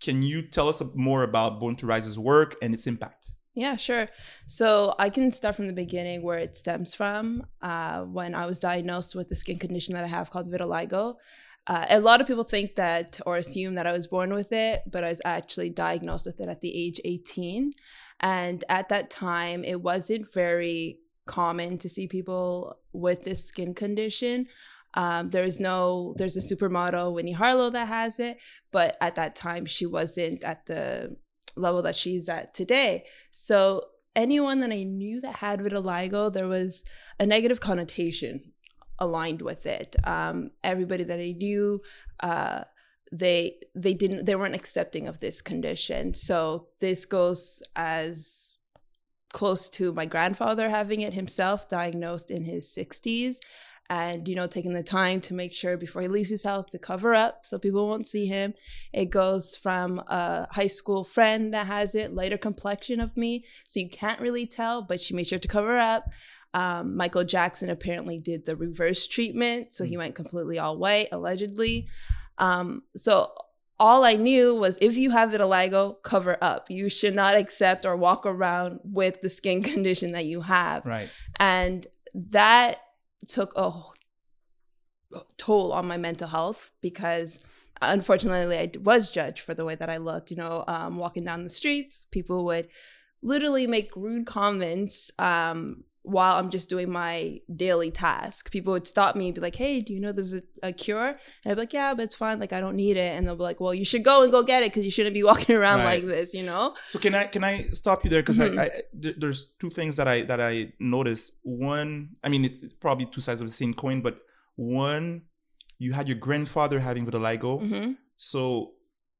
Can 0.00 0.22
you 0.22 0.42
tell 0.42 0.68
us 0.68 0.82
more 0.94 1.22
about 1.22 1.60
Born 1.60 1.76
to 1.76 1.86
Rise's 1.86 2.18
work 2.18 2.56
and 2.60 2.74
its 2.74 2.86
impact? 2.86 3.30
Yeah, 3.54 3.76
sure. 3.76 4.06
So 4.46 4.94
I 4.98 5.08
can 5.08 5.32
start 5.32 5.56
from 5.56 5.66
the 5.68 5.72
beginning 5.72 6.22
where 6.22 6.38
it 6.38 6.56
stems 6.58 6.94
from. 6.94 7.46
Uh, 7.62 8.02
when 8.02 8.34
I 8.34 8.44
was 8.44 8.60
diagnosed 8.60 9.14
with 9.14 9.28
the 9.30 9.36
skin 9.36 9.58
condition 9.58 9.94
that 9.94 10.04
I 10.04 10.08
have 10.08 10.30
called 10.30 10.46
vitiligo, 10.52 11.14
uh, 11.66 11.86
a 11.90 12.00
lot 12.00 12.20
of 12.20 12.26
people 12.26 12.44
think 12.44 12.76
that 12.76 13.20
or 13.26 13.36
assume 13.36 13.74
that 13.74 13.86
I 13.86 13.92
was 13.92 14.06
born 14.06 14.32
with 14.32 14.52
it, 14.52 14.82
but 14.90 15.02
I 15.02 15.08
was 15.08 15.20
actually 15.24 15.70
diagnosed 15.70 16.26
with 16.26 16.40
it 16.40 16.48
at 16.48 16.60
the 16.60 16.72
age 16.74 17.00
18. 17.04 17.72
And 18.20 18.64
at 18.68 18.88
that 18.90 19.10
time, 19.10 19.64
it 19.64 19.82
wasn't 19.82 20.32
very 20.32 20.98
common 21.26 21.78
to 21.78 21.88
see 21.88 22.06
people 22.06 22.78
with 22.92 23.24
this 23.24 23.44
skin 23.44 23.74
condition. 23.74 24.46
Um, 24.94 25.30
there's 25.30 25.58
no, 25.58 26.14
there's 26.16 26.36
a 26.36 26.40
supermodel, 26.40 27.12
Winnie 27.12 27.32
Harlow, 27.32 27.70
that 27.70 27.88
has 27.88 28.18
it, 28.20 28.38
but 28.70 28.96
at 29.00 29.16
that 29.16 29.34
time, 29.34 29.66
she 29.66 29.86
wasn't 29.86 30.44
at 30.44 30.66
the 30.66 31.16
level 31.56 31.82
that 31.82 31.96
she's 31.96 32.28
at 32.28 32.54
today. 32.54 33.04
So 33.32 33.82
anyone 34.14 34.60
that 34.60 34.72
I 34.72 34.84
knew 34.84 35.20
that 35.20 35.36
had 35.36 35.60
vitiligo, 35.60 36.32
there 36.32 36.48
was 36.48 36.84
a 37.18 37.26
negative 37.26 37.60
connotation 37.60 38.52
aligned 38.98 39.42
with 39.42 39.66
it. 39.66 39.96
Um, 40.04 40.50
everybody 40.64 41.04
that 41.04 41.20
I 41.20 41.32
knew, 41.32 41.82
uh, 42.20 42.62
they 43.12 43.56
they 43.74 43.94
didn't 43.94 44.26
they 44.26 44.34
weren't 44.34 44.54
accepting 44.54 45.06
of 45.06 45.20
this 45.20 45.40
condition. 45.40 46.14
So 46.14 46.68
this 46.80 47.04
goes 47.04 47.62
as 47.76 48.58
close 49.32 49.68
to 49.68 49.92
my 49.92 50.06
grandfather 50.06 50.70
having 50.70 51.02
it 51.02 51.14
himself, 51.14 51.68
diagnosed 51.68 52.30
in 52.30 52.42
his 52.42 52.66
60s. 52.66 53.36
And 53.88 54.26
you 54.26 54.34
know, 54.34 54.48
taking 54.48 54.72
the 54.72 54.82
time 54.82 55.20
to 55.22 55.34
make 55.34 55.54
sure 55.54 55.76
before 55.76 56.02
he 56.02 56.08
leaves 56.08 56.28
his 56.28 56.42
house 56.42 56.66
to 56.66 56.78
cover 56.78 57.14
up 57.14 57.44
so 57.44 57.56
people 57.56 57.86
won't 57.86 58.08
see 58.08 58.26
him. 58.26 58.54
It 58.92 59.10
goes 59.10 59.54
from 59.54 60.00
a 60.08 60.48
high 60.50 60.66
school 60.66 61.04
friend 61.04 61.54
that 61.54 61.68
has 61.68 61.94
it, 61.94 62.12
lighter 62.12 62.36
complexion 62.36 62.98
of 62.98 63.16
me, 63.16 63.44
so 63.68 63.78
you 63.78 63.88
can't 63.88 64.20
really 64.20 64.44
tell, 64.44 64.82
but 64.82 65.00
she 65.00 65.14
made 65.14 65.28
sure 65.28 65.38
to 65.38 65.46
cover 65.46 65.78
up. 65.78 66.08
Um, 66.60 66.96
Michael 66.96 67.24
Jackson 67.24 67.68
apparently 67.70 68.18
did 68.18 68.46
the 68.46 68.56
reverse 68.56 69.06
treatment, 69.06 69.74
so 69.74 69.84
he 69.84 69.96
went 69.96 70.14
completely 70.14 70.58
all 70.58 70.76
white, 70.78 71.08
allegedly. 71.12 71.86
Um, 72.38 72.82
so 72.96 73.32
all 73.78 74.04
I 74.04 74.14
knew 74.14 74.54
was 74.54 74.78
if 74.80 74.96
you 74.96 75.10
have 75.10 75.30
vitiligo, 75.32 75.96
cover 76.02 76.38
up. 76.40 76.62
You 76.70 76.88
should 76.88 77.14
not 77.14 77.34
accept 77.34 77.84
or 77.84 77.94
walk 77.96 78.24
around 78.24 78.80
with 78.84 79.20
the 79.20 79.28
skin 79.28 79.62
condition 79.72 80.12
that 80.12 80.24
you 80.24 80.40
have 80.40 80.86
Right. 80.86 81.10
and 81.38 81.86
that 82.14 82.76
took 83.28 83.52
a 83.56 83.70
toll 85.36 85.72
on 85.72 85.86
my 85.86 85.96
mental 85.96 86.28
health 86.28 86.70
because 86.80 87.40
unfortunately 87.82 88.56
i 88.58 88.70
was 88.82 89.10
judged 89.10 89.40
for 89.40 89.54
the 89.54 89.64
way 89.64 89.74
that 89.74 89.90
i 89.90 89.96
looked 89.98 90.30
you 90.30 90.36
know 90.36 90.64
um, 90.66 90.96
walking 90.96 91.24
down 91.24 91.44
the 91.44 91.50
streets 91.50 92.06
people 92.10 92.44
would 92.44 92.68
literally 93.22 93.66
make 93.66 93.90
rude 93.96 94.26
comments 94.26 95.10
um, 95.18 95.84
while 96.14 96.36
i'm 96.38 96.50
just 96.50 96.68
doing 96.68 96.88
my 96.90 97.40
daily 97.64 97.90
task. 97.90 98.50
People 98.50 98.72
would 98.74 98.86
stop 98.86 99.16
me 99.16 99.24
and 99.26 99.34
be 99.34 99.40
like 99.40 99.56
hey 99.56 99.80
do 99.86 99.92
you 99.94 100.00
know 100.00 100.12
there's 100.12 100.34
a, 100.34 100.42
a 100.62 100.72
cure? 100.72 101.08
And 101.42 101.46
i'd 101.50 101.54
be 101.56 101.60
like 101.64 101.72
yeah 101.72 101.94
but 101.94 102.04
it's 102.04 102.14
fine. 102.14 102.38
Like 102.40 102.52
i 102.52 102.60
don't 102.60 102.76
need 102.84 102.96
it. 102.96 103.10
And 103.14 103.26
they'll 103.26 103.36
be 103.42 103.42
like 103.50 103.60
well 103.60 103.74
you 103.74 103.84
should 103.84 104.04
go 104.04 104.22
and 104.22 104.30
go 104.30 104.42
get 104.52 104.62
it 104.62 104.70
because 104.72 104.84
you 104.84 104.90
shouldn't 104.96 105.14
be 105.14 105.24
walking 105.30 105.54
around 105.56 105.80
Right. 105.80 106.02
like 106.02 106.06
this 106.16 106.32
you 106.38 106.44
know? 106.50 106.74
So 106.92 106.98
can 107.04 107.14
I 107.14 107.24
can 107.34 107.42
I 107.44 107.54
stop 107.72 108.04
you 108.04 108.10
there? 108.10 108.22
Because 108.22 108.38
Mhm. 108.38 108.58
I, 108.58 108.64
I 108.64 108.70
th- 109.02 109.16
there's 109.18 109.40
two 109.60 109.70
things 109.78 109.96
that 109.96 110.08
I 110.14 110.22
that 110.30 110.40
I 110.40 110.72
noticed. 110.78 111.32
One, 111.42 111.90
I 112.24 112.28
mean 112.32 112.44
it's 112.44 112.62
probably 112.86 113.06
two 113.14 113.20
sides 113.26 113.40
of 113.42 113.46
the 113.48 113.52
same 113.62 113.74
coin, 113.74 114.00
but 114.00 114.14
one, 114.56 115.22
you 115.78 115.92
had 115.92 116.06
your 116.08 116.18
grandfather 116.26 116.78
having 116.88 117.04
vitiligo, 117.06 117.52
hmm 117.68 117.92
so 118.18 118.72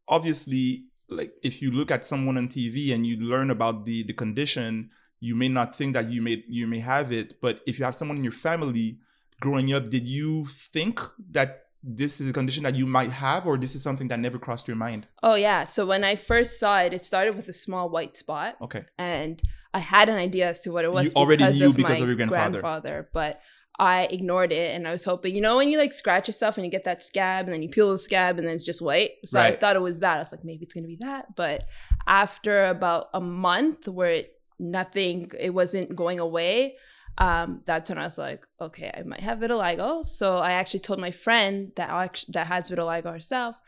obviously 0.08 0.84
like 1.08 1.32
if 1.42 1.60
you 1.62 1.70
look 1.70 1.90
at 1.90 2.04
someone 2.04 2.36
on 2.36 2.48
tv 2.48 2.94
and 2.94 3.06
you 3.06 3.16
learn 3.16 3.50
about 3.50 3.84
the 3.84 4.02
the 4.04 4.12
condition 4.12 4.90
you 5.20 5.34
may 5.34 5.48
not 5.48 5.74
think 5.74 5.94
that 5.94 6.10
you 6.10 6.22
may 6.22 6.42
you 6.48 6.66
may 6.66 6.78
have 6.78 7.12
it 7.12 7.40
but 7.40 7.60
if 7.66 7.78
you 7.78 7.84
have 7.84 7.94
someone 7.94 8.16
in 8.16 8.24
your 8.24 8.32
family 8.32 8.98
growing 9.40 9.72
up 9.72 9.90
did 9.90 10.06
you 10.06 10.46
think 10.46 11.00
that 11.30 11.62
this 11.82 12.20
is 12.20 12.28
a 12.28 12.32
condition 12.32 12.64
that 12.64 12.74
you 12.74 12.84
might 12.84 13.12
have 13.12 13.46
or 13.46 13.56
this 13.56 13.74
is 13.74 13.82
something 13.82 14.08
that 14.08 14.18
never 14.18 14.38
crossed 14.38 14.66
your 14.66 14.76
mind 14.76 15.06
Oh 15.22 15.34
yeah. 15.34 15.64
So 15.66 15.86
when 15.86 16.02
I 16.02 16.16
first 16.16 16.58
saw 16.58 16.80
it, 16.80 16.92
it 16.92 17.04
started 17.04 17.36
with 17.36 17.48
a 17.48 17.52
small 17.52 17.88
white 17.88 18.16
spot, 18.16 18.56
okay 18.60 18.84
and 18.98 19.40
I 19.76 19.78
had 19.78 20.08
an 20.08 20.16
idea 20.16 20.48
as 20.48 20.60
to 20.60 20.70
what 20.70 20.86
it 20.86 20.92
was. 20.92 21.04
You 21.04 21.10
already 21.14 21.44
because 21.44 21.58
knew 21.58 21.68
of 21.68 21.76
because 21.76 21.98
my 21.98 22.02
of 22.02 22.06
your 22.08 22.16
grandfather. 22.16 22.60
grandfather, 22.60 23.08
but 23.12 23.40
I 23.78 24.04
ignored 24.10 24.52
it, 24.52 24.74
and 24.74 24.88
I 24.88 24.90
was 24.90 25.04
hoping, 25.04 25.34
you 25.34 25.42
know, 25.42 25.56
when 25.56 25.68
you 25.68 25.76
like 25.76 25.92
scratch 25.92 26.28
yourself 26.28 26.56
and 26.56 26.64
you 26.64 26.70
get 26.70 26.84
that 26.84 27.04
scab, 27.04 27.44
and 27.44 27.52
then 27.52 27.62
you 27.62 27.68
peel 27.68 27.92
the 27.92 27.98
scab, 27.98 28.38
and 28.38 28.48
then 28.48 28.54
it's 28.54 28.64
just 28.64 28.80
white. 28.80 29.10
So 29.26 29.38
I 29.38 29.54
thought 29.54 29.76
it 29.76 29.82
was 29.82 30.00
that. 30.00 30.16
I 30.16 30.18
was 30.20 30.32
like, 30.32 30.44
maybe 30.44 30.64
it's 30.64 30.72
gonna 30.72 30.86
be 30.86 30.96
that. 31.00 31.36
But 31.36 31.66
after 32.06 32.66
about 32.66 33.08
a 33.12 33.20
month 33.20 33.86
where 33.86 34.12
it, 34.12 34.35
nothing, 34.58 35.30
it 35.38 35.50
wasn't 35.50 35.96
going 35.96 36.20
away. 36.20 36.76
Um, 37.18 37.62
that's 37.64 37.88
when 37.88 37.98
I 37.98 38.02
was 38.02 38.18
like, 38.18 38.46
okay, 38.60 38.90
I 38.94 39.02
might 39.02 39.20
have 39.20 39.38
vitiligo. 39.38 40.04
So 40.04 40.36
I 40.38 40.52
actually 40.52 40.80
told 40.80 41.00
my 41.00 41.10
friend 41.10 41.72
that 41.76 42.24
that 42.28 42.46
has 42.46 42.70
vitiligo 42.70 43.12
herself, 43.12 43.60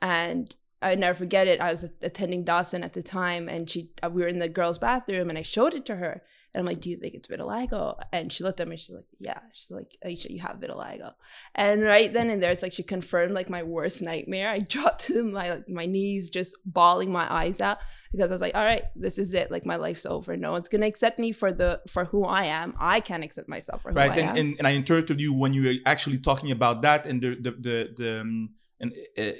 and 0.00 0.54
I 0.80 0.94
never 0.94 1.16
forget 1.16 1.46
it. 1.46 1.60
I 1.60 1.72
was 1.72 1.84
attending 2.02 2.44
Dawson 2.44 2.82
at 2.82 2.94
the 2.94 3.02
time, 3.02 3.48
and 3.48 3.68
she 3.68 3.90
uh, 4.02 4.10
we 4.10 4.22
were 4.22 4.28
in 4.28 4.38
the 4.38 4.48
girls' 4.48 4.78
bathroom, 4.78 5.28
and 5.28 5.38
I 5.38 5.42
showed 5.42 5.74
it 5.74 5.84
to 5.86 5.96
her, 5.96 6.22
and 6.54 6.60
I'm 6.60 6.66
like, 6.66 6.80
"Do 6.80 6.88
you 6.90 6.96
think 6.96 7.14
it's 7.14 7.28
vitiligo?" 7.28 7.98
And 8.12 8.32
she 8.32 8.44
looked 8.44 8.60
at 8.60 8.68
me, 8.68 8.76
she's 8.76 8.94
like, 8.94 9.06
"Yeah." 9.18 9.40
She's 9.52 9.70
like, 9.70 9.96
"Aisha, 10.06 10.30
you 10.30 10.40
have 10.40 10.60
vitiligo." 10.60 11.12
And 11.54 11.82
right 11.82 12.12
then 12.12 12.30
and 12.30 12.42
there, 12.42 12.52
it's 12.52 12.62
like 12.62 12.72
she 12.72 12.84
confirmed 12.84 13.32
like 13.32 13.50
my 13.50 13.62
worst 13.62 14.00
nightmare. 14.02 14.50
I 14.50 14.58
dropped 14.74 15.02
to 15.06 15.24
my 15.24 15.50
like 15.50 15.68
my 15.68 15.86
knees, 15.86 16.30
just 16.30 16.54
bawling 16.64 17.10
my 17.10 17.32
eyes 17.32 17.60
out 17.60 17.78
because 18.12 18.30
I 18.30 18.34
was 18.34 18.40
like, 18.40 18.54
"All 18.54 18.64
right, 18.64 18.84
this 18.94 19.18
is 19.18 19.34
it. 19.34 19.50
Like 19.50 19.66
my 19.66 19.76
life's 19.76 20.06
over. 20.06 20.36
No 20.36 20.52
one's 20.52 20.68
gonna 20.68 20.86
accept 20.86 21.18
me 21.18 21.32
for 21.32 21.52
the 21.52 21.82
for 21.88 22.04
who 22.04 22.24
I 22.24 22.44
am. 22.44 22.74
I 22.78 23.00
can't 23.00 23.24
accept 23.24 23.48
myself 23.48 23.82
for 23.82 23.90
who 23.90 23.96
right 23.96 24.12
I 24.12 24.20
am." 24.20 24.28
and, 24.28 24.38
and, 24.38 24.56
and 24.58 24.66
i 24.66 24.74
interrupted 24.74 25.20
you 25.20 25.34
when 25.34 25.52
you 25.52 25.64
were 25.64 25.74
actually 25.86 26.18
talking 26.18 26.50
about 26.50 26.82
that 26.82 27.06
and 27.06 27.20
the 27.20 27.34
the 27.34 27.50
the, 27.50 27.94
the 27.96 28.20
um, 28.20 28.50
and 28.80 28.92
uh, 29.18 29.32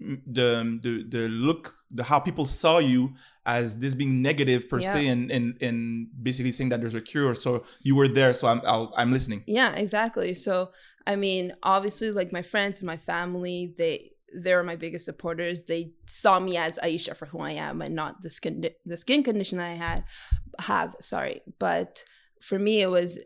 the 0.00 0.78
the 0.82 1.04
the 1.08 1.28
look 1.28 1.77
the 1.90 2.02
how 2.04 2.18
people 2.20 2.46
saw 2.46 2.78
you 2.78 3.14
as 3.46 3.76
this 3.78 3.94
being 3.94 4.20
negative 4.22 4.68
per 4.68 4.78
Yeah. 4.80 4.92
se 4.92 5.06
and 5.08 5.30
and 5.30 5.56
and 5.62 6.08
basically 6.22 6.52
saying 6.52 6.68
that 6.70 6.80
there's 6.80 6.94
a 6.94 7.00
cure 7.00 7.34
so 7.34 7.64
you 7.82 7.94
were 7.96 8.08
there 8.08 8.34
so 8.34 8.46
i'm 8.48 8.60
I'll, 8.66 8.92
i'm 8.96 9.12
listening 9.12 9.42
Yeah, 9.46 9.72
exactly. 9.74 10.34
So, 10.34 10.72
I 11.06 11.16
mean, 11.16 11.52
obviously, 11.62 12.10
like 12.10 12.30
my 12.32 12.42
friends, 12.42 12.82
my 12.82 12.98
family, 12.98 13.74
they 13.78 14.12
they're 14.42 14.62
my 14.62 14.76
biggest 14.76 15.06
supporters. 15.06 15.64
They 15.64 15.92
saw 16.06 16.38
me 16.38 16.58
as 16.58 16.76
Aisha 16.82 17.16
for 17.16 17.24
who 17.24 17.40
I 17.40 17.52
am 17.52 17.80
and 17.80 17.94
not 17.94 18.20
the 18.22 18.28
skin 18.28 18.54
the 18.84 18.96
skin 18.98 19.22
condition 19.22 19.56
that 19.58 19.70
I 19.70 19.78
had 19.88 20.04
have. 20.58 20.94
Sorry, 21.00 21.40
but 21.58 22.04
for 22.48 22.58
me, 22.58 22.82
it 22.82 22.90
was 22.90 23.18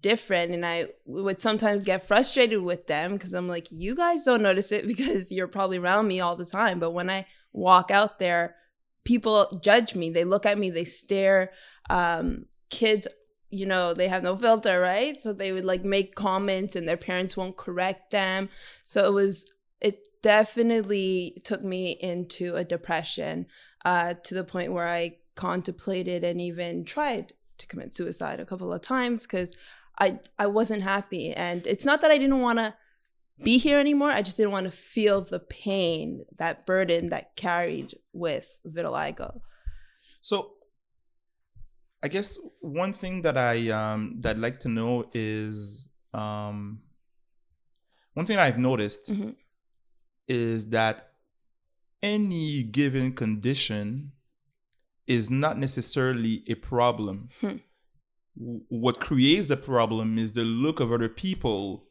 different, 0.00 0.52
and 0.52 0.64
I 0.64 0.88
would 1.06 1.40
sometimes 1.40 1.84
get 1.84 2.06
frustrated 2.06 2.62
with 2.62 2.86
them 2.86 3.14
because 3.14 3.32
I'm 3.32 3.48
like, 3.48 3.68
you 3.70 3.94
guys 3.94 4.24
don't 4.24 4.42
notice 4.42 4.72
it 4.72 4.86
because 4.86 5.32
you're 5.32 5.48
probably 5.48 5.78
around 5.78 6.08
me 6.08 6.20
all 6.20 6.36
the 6.36 6.44
time. 6.44 6.78
But 6.78 6.90
when 6.90 7.10
I 7.10 7.26
walk 7.52 7.90
out 7.90 8.18
there, 8.18 8.56
people 9.04 9.60
judge 9.62 9.94
me. 9.94 10.10
They 10.10 10.24
look 10.24 10.46
at 10.46 10.58
me. 10.58 10.70
They 10.70 10.84
stare. 10.84 11.52
Um, 11.90 12.46
kids 12.70 13.06
you 13.50 13.64
know 13.66 13.94
they 13.94 14.08
have 14.08 14.22
no 14.22 14.36
filter 14.36 14.80
right 14.80 15.22
so 15.22 15.32
they 15.32 15.52
would 15.52 15.64
like 15.64 15.84
make 15.84 16.14
comments 16.14 16.76
and 16.76 16.86
their 16.86 16.96
parents 16.96 17.36
won't 17.36 17.56
correct 17.56 18.10
them 18.10 18.48
so 18.82 19.06
it 19.06 19.12
was 19.12 19.50
it 19.80 20.00
definitely 20.22 21.40
took 21.44 21.62
me 21.62 21.92
into 21.92 22.54
a 22.56 22.64
depression 22.64 23.46
uh 23.84 24.14
to 24.22 24.34
the 24.34 24.44
point 24.44 24.72
where 24.72 24.88
i 24.88 25.16
contemplated 25.34 26.24
and 26.24 26.40
even 26.40 26.84
tried 26.84 27.32
to 27.56 27.66
commit 27.66 27.94
suicide 27.94 28.40
a 28.40 28.44
couple 28.44 28.72
of 28.72 28.82
times 28.82 29.22
because 29.22 29.56
i 30.00 30.18
i 30.38 30.46
wasn't 30.46 30.82
happy 30.82 31.32
and 31.32 31.66
it's 31.66 31.84
not 31.84 32.00
that 32.02 32.10
i 32.10 32.18
didn't 32.18 32.40
want 32.40 32.58
to 32.58 32.74
be 33.42 33.58
here 33.58 33.78
anymore 33.78 34.10
i 34.10 34.22
just 34.22 34.36
didn't 34.36 34.52
want 34.52 34.64
to 34.64 34.70
feel 34.70 35.20
the 35.20 35.38
pain 35.38 36.24
that 36.38 36.66
burden 36.66 37.08
that 37.10 37.34
carried 37.36 37.94
with 38.12 38.46
vitiligo 38.66 39.40
so 40.20 40.52
i 42.02 42.08
guess 42.08 42.38
one 42.60 42.92
thing 42.92 43.22
that 43.22 43.36
i 43.36 43.68
um 43.70 44.16
that 44.20 44.36
i'd 44.36 44.42
like 44.42 44.58
to 44.60 44.68
know 44.68 45.08
is 45.14 45.88
um 46.14 46.80
one 48.14 48.26
thing 48.26 48.38
i've 48.38 48.58
noticed 48.58 49.08
Mhm. 49.10 49.34
is 50.26 50.70
that 50.70 51.12
any 52.02 52.62
given 52.62 53.12
condition 53.12 54.12
is 55.06 55.30
not 55.30 55.58
necessarily 55.58 56.44
a 56.46 56.54
problem. 56.54 57.28
Hmm. 57.40 57.56
What 58.68 59.00
creates 59.00 59.48
the 59.48 59.56
problem 59.56 60.16
is 60.18 60.32
the 60.32 60.44
look 60.44 60.80
of 60.80 60.92
other 60.92 61.08
people 61.08 61.84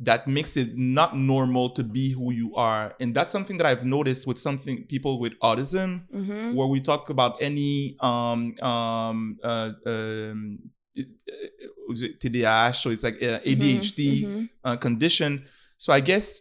that 0.00 0.26
makes 0.28 0.56
it 0.58 0.76
not 0.76 1.16
normal 1.16 1.70
to 1.70 1.82
be 1.82 2.10
who 2.12 2.30
you 2.32 2.54
are. 2.54 2.94
And 3.00 3.14
that's 3.14 3.30
something 3.30 3.56
that 3.58 3.66
I've 3.66 3.84
noticed 3.84 4.26
with 4.26 4.38
something 4.38 4.84
people 4.84 5.18
with 5.20 5.32
autism, 5.40 6.06
mm-hmm. 6.14 6.54
where 6.54 6.66
we 6.66 6.80
talk 6.80 7.08
about 7.08 7.36
any 7.40 7.96
um 8.00 8.54
um 8.60 9.38
uh 9.42 9.72
um 9.86 10.58
it- 10.94 11.08
uh, 11.30 11.66
was 11.88 12.02
it 12.02 12.20
TDAH, 12.20 12.74
so 12.82 12.90
it's 12.90 13.04
like 13.04 13.22
uh, 13.22 13.38
ADHD 13.40 14.24
Mhm. 14.24 14.48
uh, 14.64 14.76
condition. 14.76 15.44
So 15.76 15.92
I 15.92 16.00
guess, 16.00 16.40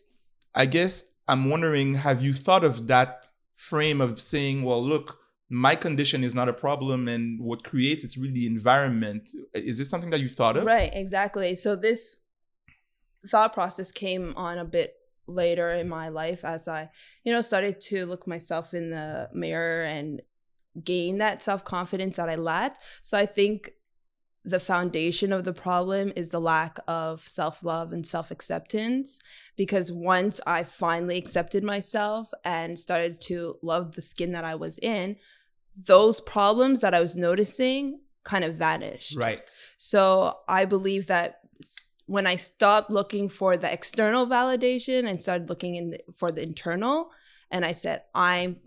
I 0.55 0.65
guess 0.65 1.03
I'm 1.27 1.49
wondering, 1.49 1.95
have 1.95 2.23
you 2.23 2.33
thought 2.33 2.63
of 2.63 2.87
that 2.87 3.27
frame 3.55 4.01
of 4.01 4.19
saying, 4.19 4.63
well, 4.63 4.83
look, 4.83 5.19
my 5.49 5.75
condition 5.75 6.23
is 6.23 6.33
not 6.33 6.49
a 6.49 6.53
problem, 6.53 7.07
and 7.07 7.39
what 7.39 7.63
creates 7.63 8.03
it's 8.03 8.17
really 8.17 8.33
the 8.33 8.47
environment. 8.47 9.31
Is 9.53 9.77
this 9.77 9.89
something 9.89 10.09
that 10.09 10.19
you 10.19 10.29
thought 10.29 10.57
of? 10.57 10.65
Right, 10.65 10.91
exactly. 10.93 11.55
So 11.55 11.75
this 11.75 12.19
thought 13.27 13.53
process 13.53 13.91
came 13.91 14.33
on 14.35 14.57
a 14.57 14.65
bit 14.65 14.95
later 15.27 15.71
in 15.71 15.89
my 15.89 16.09
life 16.09 16.45
as 16.45 16.67
I, 16.67 16.89
you 17.23 17.33
know, 17.33 17.41
started 17.41 17.81
to 17.81 18.05
look 18.05 18.27
myself 18.27 18.73
in 18.73 18.89
the 18.89 19.29
mirror 19.33 19.83
and 19.83 20.21
gain 20.83 21.19
that 21.19 21.41
self-confidence 21.41 22.17
that 22.17 22.29
I 22.29 22.35
lacked. 22.35 22.81
So 23.01 23.17
I 23.17 23.25
think 23.25 23.71
the 24.43 24.59
foundation 24.59 25.33
of 25.33 25.43
the 25.43 25.53
problem 25.53 26.13
is 26.15 26.29
the 26.29 26.39
lack 26.39 26.77
of 26.87 27.27
self-love 27.27 27.91
and 27.91 28.05
self-acceptance 28.05 29.19
because 29.57 29.91
once 29.91 30.39
I 30.45 30.61
finally 30.63 31.17
accepted 31.17 31.63
myself 31.63 32.31
and 32.43 32.79
started 32.79 33.19
to 33.21 33.55
love 33.63 33.95
the 33.95 34.03
skin 34.03 34.33
that 34.33 34.45
I 34.45 34.53
was 34.53 34.77
in, 34.77 35.15
those 35.75 36.21
problems 36.21 36.81
that 36.81 36.93
I 36.93 37.01
was 37.01 37.15
noticing 37.15 37.99
kind 38.23 38.43
of 38.43 38.55
vanished. 38.55 39.15
Right. 39.15 39.41
So 39.77 40.39
I 40.47 40.65
believe 40.65 41.07
that 41.07 41.39
when 42.07 42.27
I 42.27 42.35
stopped 42.35 42.91
looking 42.91 43.29
for 43.29 43.57
the 43.57 43.71
external 43.71 44.27
validation 44.27 45.07
and 45.09 45.21
started 45.21 45.49
looking 45.49 45.75
in 45.75 45.89
the, 45.91 45.99
for 46.15 46.31
the 46.31 46.43
internal, 46.43 47.09
and 47.51 47.65
I 47.65 47.71
said, 47.71 48.03
I'm 48.13 48.57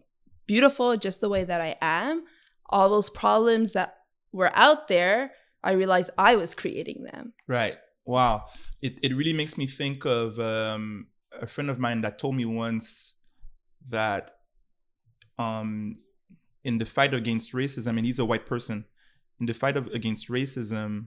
beautiful 0.47 0.97
just 0.97 1.21
the 1.21 1.29
way 1.29 1.45
that 1.45 1.61
I 1.61 1.77
am, 1.81 2.25
all 2.67 2.89
those 2.89 3.11
problems 3.11 3.73
that 3.73 3.99
were 4.33 4.51
out 4.55 4.89
there, 4.89 5.33
I 5.63 5.73
realized 5.73 6.11
I 6.19 6.37
was 6.37 6.55
creating 6.55 7.05
them. 7.05 7.33
Right. 7.47 7.77
Wow. 8.05 8.47
It 8.81 8.99
it 9.03 9.15
really 9.15 9.33
makes 9.33 9.59
me 9.59 9.67
think 9.67 10.05
of 10.05 10.39
um, 10.41 11.09
a 11.33 11.47
friend 11.47 11.71
of 11.71 11.79
mine 11.79 12.01
that 12.03 12.19
told 12.19 12.37
me 12.37 12.45
once 12.45 13.15
that 13.89 14.31
um, 15.39 15.95
in 16.65 16.79
the 16.79 16.87
fight 16.87 17.15
against 17.15 17.53
racism, 17.53 17.97
and 17.97 18.05
he's 18.07 18.19
a 18.19 18.25
white 18.25 18.47
person, 18.47 18.85
in 19.41 19.47
the 19.47 19.55
fight 19.55 19.77
of, 19.77 19.87
against 19.89 20.29
racism, 20.29 21.07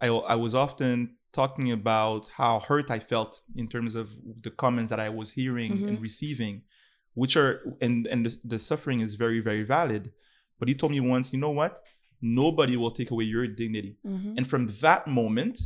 I 0.00 0.08
I 0.08 0.34
was 0.34 0.54
often 0.54 1.16
talking 1.32 1.70
about 1.72 2.28
how 2.36 2.60
hurt 2.60 2.90
I 2.90 2.98
felt 3.00 3.40
in 3.56 3.66
terms 3.68 3.94
of 3.94 4.06
the 4.42 4.50
comments 4.50 4.90
that 4.90 5.00
I 5.00 5.08
was 5.08 5.32
hearing 5.32 5.72
and 5.88 6.00
receiving, 6.00 6.62
which 7.14 7.36
are 7.36 7.60
and 7.80 8.06
and 8.06 8.26
the, 8.26 8.36
the 8.44 8.58
suffering 8.58 9.00
is 9.00 9.14
very 9.14 9.40
very 9.40 9.62
valid. 9.62 10.12
But 10.58 10.68
he 10.68 10.74
told 10.74 10.92
me 10.92 11.00
once, 11.00 11.32
you 11.32 11.38
know 11.38 11.50
what? 11.50 11.72
Nobody 12.20 12.76
will 12.76 12.90
take 12.92 13.10
away 13.10 13.24
your 13.24 13.46
dignity. 13.46 13.96
And 14.38 14.46
from 14.48 14.68
that 14.80 15.06
moment, 15.06 15.58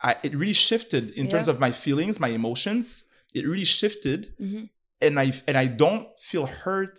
I, 0.00 0.16
it 0.22 0.34
really 0.34 0.52
shifted 0.52 1.10
in 1.10 1.26
terms 1.28 1.48
of 1.48 1.58
my 1.60 1.72
feelings, 1.72 2.20
my 2.20 2.28
emotions. 2.28 3.04
It 3.34 3.44
really 3.46 3.64
shifted, 3.64 4.34
Mhm. 4.40 4.68
and 5.00 5.20
I 5.24 5.32
and 5.48 5.56
I 5.58 5.66
don't 5.66 6.06
feel 6.18 6.46
hurt 6.46 6.96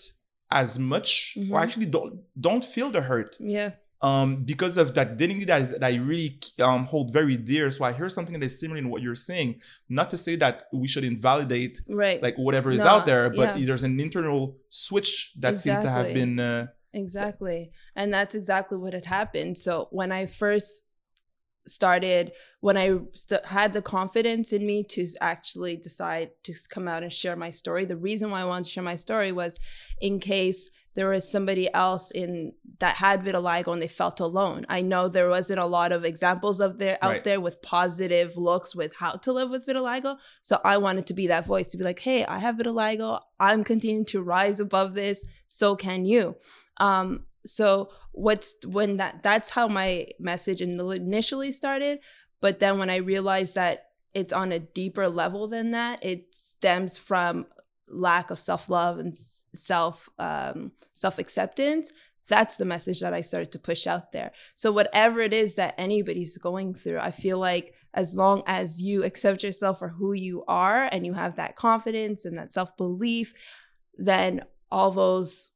as 0.51 0.79
much, 0.79 1.33
or 1.37 1.59
Mhm. 1.59 1.63
actually 1.63 1.85
don't 1.87 2.13
don't 2.39 2.63
feel 2.63 2.89
the 2.89 3.01
hurt 3.01 3.35
Yeah. 3.39 3.71
um, 4.01 4.43
because 4.45 4.77
of 4.77 4.93
that 4.93 5.17
dignity 5.17 5.45
that, 5.45 5.61
is, 5.63 5.71
that 5.71 5.83
I 5.83 5.95
really 5.95 6.39
um, 6.61 6.85
hold 6.85 7.11
very 7.11 7.35
dear. 7.35 7.69
So 7.71 7.83
I 7.83 7.91
hear 7.93 8.09
something 8.09 8.33
that 8.39 8.45
is 8.45 8.59
similar 8.59 8.77
in 8.79 8.89
what 8.89 9.01
you're 9.01 9.15
saying. 9.15 9.59
Not 9.89 10.09
to 10.11 10.17
say 10.17 10.35
that 10.37 10.63
we 10.71 10.87
should 10.87 11.03
invalidate 11.03 11.81
Right. 11.89 12.21
like 12.21 12.35
whatever 12.37 12.71
is 12.71 12.79
No, 12.79 12.85
out 12.87 13.05
there, 13.05 13.29
but 13.29 13.57
yeah. 13.59 13.65
there's 13.65 13.83
an 13.83 13.99
internal 13.99 14.55
switch 14.69 15.33
that 15.39 15.57
seems 15.57 15.79
to 15.79 15.89
have 15.89 16.13
been. 16.13 16.39
Uh, 16.39 16.67
Exactly. 16.93 17.69
And 17.95 18.13
that's 18.13 18.33
exactly 18.33 18.77
what 18.77 18.93
had 18.93 19.05
happened. 19.05 19.57
So 19.57 19.87
when 19.91 20.11
I 20.11 20.25
first 20.25 20.83
started 21.67 22.31
when 22.61 22.77
I 22.77 22.97
st- 23.13 23.45
had 23.45 23.73
the 23.73 23.81
confidence 23.81 24.51
in 24.51 24.65
me 24.65 24.83
to 24.89 25.07
actually 25.21 25.77
decide 25.77 26.31
to 26.43 26.53
come 26.69 26.87
out 26.87 27.03
and 27.03 27.13
share 27.13 27.35
my 27.35 27.49
story. 27.51 27.85
The 27.85 27.97
reason 27.97 28.31
why 28.31 28.41
I 28.41 28.45
wanted 28.45 28.65
to 28.65 28.69
share 28.71 28.83
my 28.83 28.95
story 28.95 29.31
was 29.31 29.59
in 30.01 30.19
case 30.19 30.69
there 30.95 31.09
was 31.09 31.31
somebody 31.31 31.71
else 31.75 32.09
in 32.09 32.53
that 32.79 32.95
had 32.95 33.23
vitiligo 33.23 33.71
and 33.71 33.81
they 33.83 33.87
felt 33.87 34.19
alone. 34.19 34.65
I 34.67 34.81
know 34.81 35.07
there 35.07 35.29
wasn't 35.29 35.59
a 35.59 35.65
lot 35.67 35.91
of 35.91 36.03
examples 36.03 36.59
of 36.59 36.79
there 36.79 36.97
out 37.03 37.11
Right. 37.11 37.23
there 37.23 37.39
with 37.39 37.61
positive 37.61 38.35
looks 38.35 38.75
with 38.75 38.95
how 38.95 39.11
to 39.17 39.31
live 39.31 39.51
with 39.51 39.67
vitiligo. 39.67 40.17
So 40.41 40.59
I 40.65 40.77
wanted 40.77 41.05
to 41.07 41.13
be 41.13 41.27
that 41.27 41.45
voice 41.45 41.67
to 41.67 41.77
be 41.77 41.83
like, 41.83 41.99
hey, 41.99 42.25
I 42.25 42.39
have 42.39 42.55
vitiligo. 42.55 43.19
I'm 43.39 43.63
continuing 43.63 44.05
to 44.05 44.23
rise 44.23 44.59
above 44.59 44.95
this. 44.95 45.23
So 45.47 45.75
can 45.75 46.05
you. 46.05 46.35
Um, 46.77 47.26
so 47.47 47.89
what's 48.11 48.55
when 48.65 48.97
that 48.97 49.23
that's 49.23 49.49
how 49.49 49.67
my 49.67 50.07
message 50.19 50.61
in- 50.61 50.79
initially 50.79 51.51
started. 51.51 51.99
But 52.41 52.59
then 52.59 52.77
when 52.77 52.89
I 52.89 52.97
realized 52.97 53.55
that 53.55 53.89
it's 54.13 54.33
on 54.33 54.51
a 54.51 54.59
deeper 54.59 55.09
level 55.09 55.47
than 55.47 55.71
that, 55.71 56.03
it 56.03 56.33
stems 56.33 56.97
from 56.97 57.45
lack 57.87 58.31
of 58.31 58.39
self 58.39 58.69
love 58.69 58.99
and 58.99 59.15
self 59.53 60.09
um, 60.19 60.71
self 60.93 61.19
acceptance. 61.19 61.91
That's 62.27 62.57
the 62.57 62.65
message 62.65 62.99
that 62.99 63.13
I 63.13 63.21
started 63.21 63.53
to 63.53 63.59
push 63.59 63.87
out 63.87 64.11
there. 64.11 64.33
So 64.53 64.71
whatever 64.71 65.21
it 65.21 65.31
is 65.33 65.55
that 65.55 65.75
anybody's 65.77 66.37
going 66.37 66.73
through, 66.73 66.99
I 66.99 67.11
feel 67.11 67.39
like 67.39 67.73
as 67.93 68.17
long 68.17 68.43
as 68.45 68.81
you 68.81 69.05
accept 69.05 69.43
yourself 69.43 69.79
for 69.79 69.87
who 69.87 70.11
you 70.11 70.43
are 70.45 70.89
and 70.91 71.05
you 71.05 71.13
have 71.13 71.37
that 71.37 71.55
confidence 71.55 72.25
and 72.25 72.37
that 72.37 72.51
self 72.51 72.75
belief, 72.75 73.33
then 73.97 74.43
all 74.69 74.91
those 74.91 75.51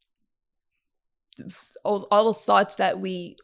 all, 1.84 2.08
all 2.12 2.26
those 2.26 2.44
thoughts 2.44 2.76
that 2.76 3.00
we 3.00 3.38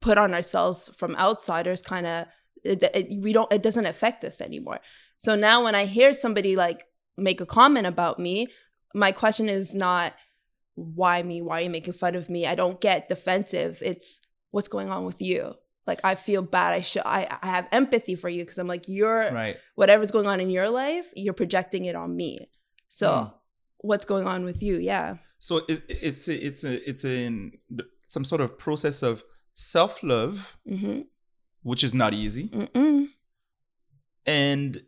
put 0.00 0.18
on 0.18 0.34
ourselves 0.34 0.90
from 0.96 1.16
outsiders 1.16 1.80
kind 1.82 2.06
of 2.06 2.26
it, 2.62 2.82
it, 2.94 3.20
we 3.22 3.32
don't 3.32 3.52
it 3.52 3.62
doesn't 3.62 3.86
affect 3.86 4.24
us 4.24 4.40
anymore. 4.40 4.80
So 5.16 5.34
now 5.34 5.64
when 5.64 5.74
i 5.74 5.84
hear 5.86 6.12
somebody 6.12 6.56
like 6.56 6.84
make 7.16 7.40
a 7.40 7.46
comment 7.46 7.86
about 7.86 8.18
me 8.18 8.48
my 8.94 9.12
question 9.12 9.48
is 9.48 9.74
not 9.74 10.14
why 10.76 11.22
me? 11.22 11.40
Why 11.40 11.58
are 11.58 11.62
you 11.62 11.70
making 11.70 11.92
fun 11.94 12.16
of 12.16 12.28
me? 12.28 12.46
I 12.48 12.56
don't 12.56 12.80
get 12.80 13.08
defensive. 13.08 13.80
It's 13.80 14.20
what's 14.50 14.66
going 14.68 14.90
on 14.90 15.04
with 15.04 15.20
you? 15.22 15.54
Like 15.86 16.00
i 16.04 16.14
feel 16.14 16.42
bad. 16.42 16.72
I 16.74 16.80
should 16.80 17.02
i, 17.04 17.26
I 17.42 17.46
have 17.46 17.68
empathy 17.72 18.14
for 18.16 18.28
you 18.28 18.42
because 18.44 18.58
i'm 18.58 18.66
like 18.68 18.88
you're 18.88 19.30
Right. 19.32 19.56
whatever's 19.74 20.10
going 20.10 20.26
on 20.26 20.40
in 20.40 20.50
your 20.50 20.68
life 20.70 21.06
you're 21.14 21.34
projecting 21.34 21.84
it 21.84 21.94
on 21.96 22.14
me. 22.16 22.46
So 22.88 23.08
Mm. 23.10 23.32
what's 23.78 24.04
going 24.04 24.26
on 24.26 24.44
with 24.44 24.62
you? 24.62 24.78
Yeah 24.78 25.16
So 25.46 25.54
it, 25.68 25.82
it's 25.88 26.26
a, 26.28 26.46
it's 26.46 26.62
a, 26.64 26.72
it's 26.90 27.04
in 27.04 27.52
some 28.14 28.24
sort 28.24 28.40
of 28.40 28.56
process 28.66 29.02
of 29.02 29.22
self 29.54 30.02
love, 30.02 30.56
mm-hmm. 30.74 31.00
which 31.62 31.82
is 31.84 31.92
not 31.92 32.12
easy, 32.14 32.46
Mm-mm. 32.48 33.08
and 34.26 34.82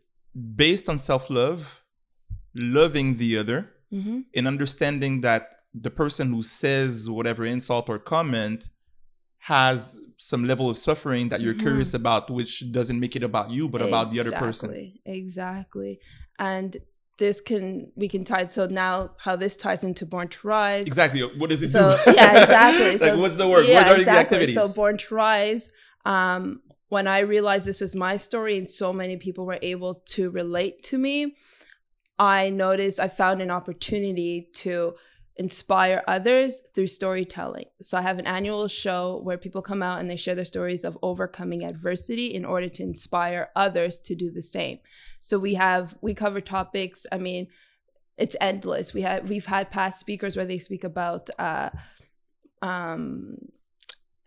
based 0.64 0.88
on 0.88 0.98
self 0.98 1.24
love, 1.30 1.82
loving 2.54 3.08
the 3.22 3.36
other, 3.38 3.60
Mm-hmm. 3.92 4.20
and 4.36 4.48
understanding 4.48 5.20
that 5.20 5.42
the 5.72 5.92
person 6.02 6.32
who 6.32 6.42
says 6.42 7.08
whatever 7.08 7.44
insult 7.44 7.88
or 7.88 7.98
comment 8.00 8.68
has 9.52 9.96
some 10.18 10.42
level 10.44 10.66
of 10.68 10.76
suffering 10.76 11.28
that 11.28 11.40
you're 11.42 11.54
Mhm. 11.54 11.60
curious 11.66 11.92
about, 11.94 12.28
which 12.38 12.52
doesn't 12.72 12.98
make 12.98 13.14
it 13.14 13.22
about 13.22 13.48
you, 13.56 13.68
but 13.68 13.80
about 13.82 14.10
the 14.10 14.18
other 14.22 14.32
person. 14.32 14.70
Exactly, 14.70 15.00
Exactly. 15.20 15.92
And 16.52 16.70
this 17.18 17.40
can 17.40 17.90
we 17.96 18.08
can 18.08 18.24
tie 18.24 18.46
so 18.48 18.66
now 18.66 19.10
how 19.18 19.36
this 19.36 19.56
ties 19.56 19.82
into 19.84 20.04
Born 20.06 20.28
to 20.28 20.46
Rise. 20.46 20.86
Exactly. 20.86 21.22
What 21.22 21.50
does 21.50 21.62
it 21.62 21.70
So 21.70 21.96
do? 22.04 22.12
yeah, 22.12 22.42
exactly. 22.42 22.98
like, 22.98 23.12
So- 23.12 23.18
what's 23.20 23.36
the 23.36 23.48
word? 23.48 23.66
Yeah, 23.66 23.88
what 23.88 24.00
are 24.00 24.04
the 24.04 24.10
activities? 24.10 24.54
So 24.54 24.72
Born 24.72 24.96
to 24.98 25.14
Rise. 25.14 25.70
Um, 26.04 26.60
when 26.88 27.08
I 27.08 27.20
realized 27.20 27.64
this 27.64 27.80
was 27.80 27.96
my 27.96 28.16
story 28.16 28.56
and 28.58 28.70
so 28.70 28.92
many 28.92 29.16
people 29.16 29.44
were 29.44 29.58
able 29.60 29.94
to 30.10 30.30
relate 30.30 30.82
to 30.84 30.98
me, 30.98 31.34
I 32.18 32.50
noticed 32.50 33.00
I 33.00 33.08
found 33.08 33.42
an 33.42 33.50
opportunity 33.50 34.48
to 34.54 34.94
inspire 35.38 36.02
others 36.08 36.62
through 36.74 36.86
storytelling. 36.86 37.66
So 37.82 37.98
I 37.98 38.02
have 38.02 38.18
an 38.18 38.26
annual 38.26 38.68
show 38.68 39.20
where 39.22 39.36
people 39.36 39.60
come 39.60 39.82
out 39.82 40.00
and 40.00 40.10
they 40.10 40.16
share 40.16 40.34
their 40.34 40.44
stories 40.44 40.84
of 40.84 40.98
overcoming 41.02 41.64
adversity 41.64 42.34
in 42.34 42.44
order 42.44 42.68
to 42.70 42.82
inspire 42.82 43.50
others 43.54 43.98
to 44.00 44.14
do 44.14 44.30
the 44.30 44.42
same. 44.42 44.78
So 45.20 45.38
we 45.38 45.54
have 45.54 45.96
we 46.00 46.14
cover 46.14 46.40
topics, 46.40 47.06
I 47.12 47.18
mean, 47.18 47.48
it's 48.16 48.36
endless. 48.40 48.94
We 48.94 49.02
have 49.02 49.28
we've 49.28 49.46
had 49.46 49.70
past 49.70 50.00
speakers 50.00 50.36
where 50.36 50.46
they 50.46 50.58
speak 50.58 50.84
about 50.84 51.28
uh 51.38 51.70
um 52.62 53.36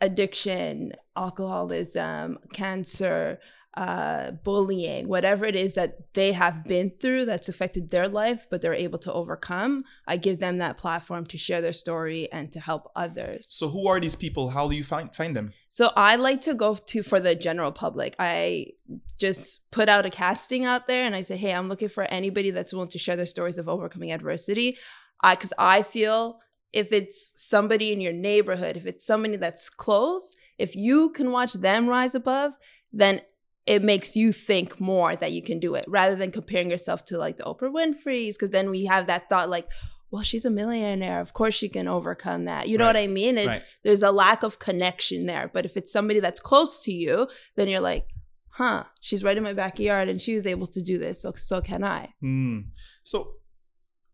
addiction, 0.02 0.94
alcoholism, 1.18 2.38
cancer, 2.54 3.40
uh, 3.80 4.32
bullying, 4.44 5.08
whatever 5.08 5.46
it 5.46 5.56
is 5.56 5.76
that 5.76 6.14
they 6.14 6.34
have 6.34 6.66
been 6.66 6.92
through 7.00 7.24
that's 7.24 7.48
affected 7.48 7.90
their 7.90 8.10
life, 8.10 8.46
but 8.50 8.62
they're 8.62 8.74
able 8.74 9.00
to 9.00 9.14
overcome. 9.14 9.86
I 10.06 10.18
give 10.18 10.40
them 10.40 10.58
that 10.58 10.78
platform 10.78 11.26
to 11.28 11.38
share 11.38 11.62
their 11.62 11.72
story 11.72 12.30
and 12.30 12.52
to 12.52 12.60
help 12.60 12.92
others. 12.98 13.48
so 13.50 13.70
who 13.70 13.88
are 13.88 14.02
these 14.02 14.18
people? 14.18 14.50
How 14.50 14.68
do 14.68 14.76
you 14.76 14.84
find 14.84 15.16
find 15.16 15.34
them? 15.34 15.54
So 15.70 15.92
I 15.96 16.18
like 16.18 16.42
to 16.42 16.54
go 16.54 16.76
to 16.76 17.04
for 17.04 17.22
the 17.22 17.36
general 17.36 17.72
public. 17.72 18.18
I 18.20 18.74
just 19.18 19.62
put 19.72 19.88
out 19.88 20.06
a 20.06 20.10
casting 20.10 20.66
out 20.66 20.88
there 20.88 21.06
and 21.06 21.16
I 21.16 21.22
say, 21.22 21.38
hey, 21.38 21.54
I'm 21.54 21.70
looking 21.70 21.88
for 21.88 22.04
anybody 22.04 22.52
that's 22.52 22.74
willing 22.74 22.90
to 22.90 23.00
share 23.00 23.16
their 23.16 23.26
stories 23.26 23.58
of 23.58 23.70
overcoming 23.70 24.12
adversity. 24.12 24.78
Because 25.24 25.54
I 25.58 25.84
feel 25.84 26.42
if 26.74 26.92
it's 26.92 27.32
somebody 27.38 27.94
in 27.94 28.02
your 28.02 28.12
neighborhood, 28.12 28.76
if 28.76 28.86
it's 28.86 29.06
somebody 29.06 29.38
that's 29.38 29.70
close, 29.70 30.36
if 30.58 30.76
you 30.76 31.12
can 31.12 31.32
watch 31.32 31.54
them 31.54 31.88
rise 31.88 32.14
above, 32.14 32.58
then 32.92 33.22
it 33.66 33.84
makes 33.84 34.16
you 34.16 34.32
think 34.32 34.80
more 34.82 35.16
that 35.16 35.32
you 35.32 35.42
can 35.42 35.60
do 35.60 35.76
it 35.76 35.86
rather 35.88 36.16
than 36.16 36.32
comparing 36.32 36.70
yourself 36.72 37.06
to 37.08 37.18
like 37.18 37.38
the 37.38 37.44
Oprah 37.44 37.72
Winfrey's. 37.72 38.36
Because 38.36 38.50
then 38.52 38.70
we 38.70 38.86
have 38.86 39.08
that 39.08 39.30
thought 39.30 39.50
like, 39.50 39.68
well, 40.12 40.24
she's 40.24 40.46
a 40.46 40.50
millionaire. 40.50 41.20
Of 41.20 41.34
course 41.34 41.54
she 41.54 41.70
can 41.70 41.88
overcome 41.88 42.46
that. 42.46 42.68
You 42.68 42.78
know 42.78 42.86
Right. 42.86 42.96
what 42.96 43.04
I 43.04 43.08
mean? 43.08 43.38
It's 43.38 43.48
Right. 43.48 43.66
there's 43.84 44.02
a 44.02 44.12
lack 44.12 44.42
of 44.44 44.58
connection 44.58 45.28
there. 45.28 45.52
But 45.54 45.66
if 45.66 45.78
it's 45.78 45.92
somebody 45.92 46.20
that's 46.20 46.40
close 46.40 46.80
to 46.82 46.92
you, 46.92 47.28
then 47.56 47.68
you're 47.68 47.80
like, 47.80 48.08
huh, 48.54 48.86
she's 49.02 49.24
right 49.24 49.38
in 49.38 49.44
my 49.44 49.54
backyard 49.54 50.10
and 50.10 50.20
she 50.20 50.34
was 50.34 50.48
able 50.48 50.68
to 50.68 50.82
do 50.82 50.98
this. 50.98 51.22
So 51.22 51.34
so 51.34 51.62
can 51.62 51.84
I. 51.84 52.14
Hmm. 52.22 52.60
So, 53.04 53.34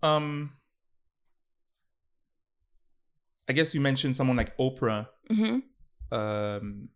um, 0.03 0.51
I 3.47 3.53
guess 3.53 3.73
you 3.73 3.79
mentioned 3.81 4.15
someone 4.15 4.37
like 4.37 4.57
Oprah, 4.57 5.07
hmm 5.29 5.59
um, 6.11 6.89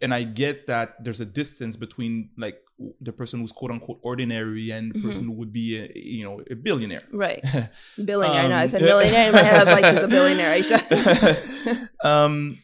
and 0.00 0.12
I 0.14 0.22
get 0.24 0.66
that 0.66 1.02
there's 1.04 1.20
a 1.20 1.24
distance 1.26 1.76
between 1.76 2.30
like 2.38 2.58
the 3.00 3.12
person 3.12 3.40
who's 3.40 3.52
quote 3.52 3.70
unquote 3.70 4.00
ordinary 4.02 4.70
and 4.70 4.92
the 4.94 4.98
Mhm. 4.98 5.02
person 5.04 5.24
who 5.24 5.32
would 5.32 5.52
be, 5.52 5.76
a, 5.78 5.90
you 5.94 6.24
know, 6.24 6.40
a 6.50 6.54
billionaire. 6.54 7.02
Right. 7.12 7.44
Billionaire. 8.02 8.42
I 8.44 8.48
know 8.48 8.56
I 8.56 8.64
Um, 8.64 8.70
said 8.70 8.82
millionaire 8.92 9.26
in 9.28 9.32
my 9.34 9.42
head. 9.42 9.54
I 9.54 9.64
was 9.64 9.66
like, 9.66 9.84
she's 9.84 10.04
a 10.04 10.08
billionaire. 10.08 10.56
Aisha. 10.58 11.88
um, 12.04 12.56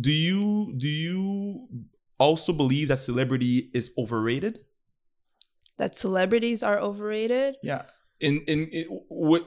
do 0.00 0.10
you 0.12 0.72
do 0.76 0.88
you 0.88 1.68
also 2.18 2.52
believe 2.52 2.88
that 2.88 2.98
celebrity 2.98 3.70
is 3.74 3.90
overrated? 3.98 4.60
that 5.76 5.94
celebrities 5.96 6.64
are 6.64 6.78
overrated. 6.80 7.54
Yeah. 7.62 7.82
In 8.20 8.40
in 8.48 8.66
in, 8.72 8.84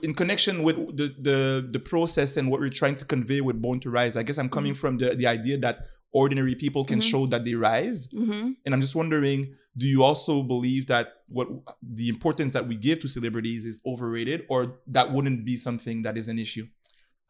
in 0.02 0.14
connection 0.14 0.64
with 0.64 0.78
the, 0.96 1.14
the 1.20 1.68
the 1.72 1.80
process 1.80 2.38
and 2.38 2.50
what 2.50 2.62
we're 2.62 2.70
trying 2.70 2.96
to 2.98 3.06
convey 3.06 3.42
with 3.42 3.62
Born 3.62 3.82
to 3.82 3.90
Rise, 3.90 4.16
I 4.16 4.24
guess 4.24 4.38
I'm 4.38 4.48
coming 4.50 4.74
from 4.74 4.98
the 4.98 5.14
the 5.14 5.28
idea 5.28 5.58
that 5.58 5.80
ordinary 6.12 6.56
people 6.56 6.84
can 6.86 7.00
Mhm. 7.00 7.10
show 7.12 7.26
that 7.28 7.46
they 7.46 7.54
rise, 7.56 8.08
hmm 8.12 8.52
and 8.66 8.74
I'm 8.74 8.82
just 8.82 8.96
wondering, 8.96 9.56
do 9.78 9.86
you 9.86 10.04
also 10.04 10.44
believe 10.44 10.88
that 10.88 11.08
what 11.30 11.48
the 11.82 12.10
importance 12.10 12.52
that 12.54 12.68
we 12.68 12.76
give 12.76 13.00
to 13.02 13.08
celebrities 13.08 13.66
is 13.66 13.80
overrated, 13.86 14.46
or 14.50 14.80
that 14.88 15.14
wouldn't 15.14 15.46
be 15.46 15.56
something 15.58 16.02
that 16.02 16.18
is 16.18 16.28
an 16.28 16.38
issue? 16.38 16.68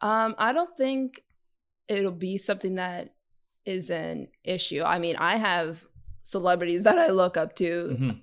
Um, 0.00 0.34
I 0.38 0.52
don't 0.52 0.76
think 0.76 1.22
it'll 1.88 2.10
be 2.10 2.36
something 2.38 2.74
that 2.76 3.14
is 3.64 3.90
an 3.90 4.28
issue. 4.42 4.82
I 4.82 4.98
mean, 4.98 5.14
I 5.16 5.36
have 5.36 5.86
celebrities 6.22 6.82
that 6.82 6.98
I 6.98 7.08
look 7.10 7.36
up 7.36 7.54
to. 7.56 7.96
Mhm. 8.00 8.20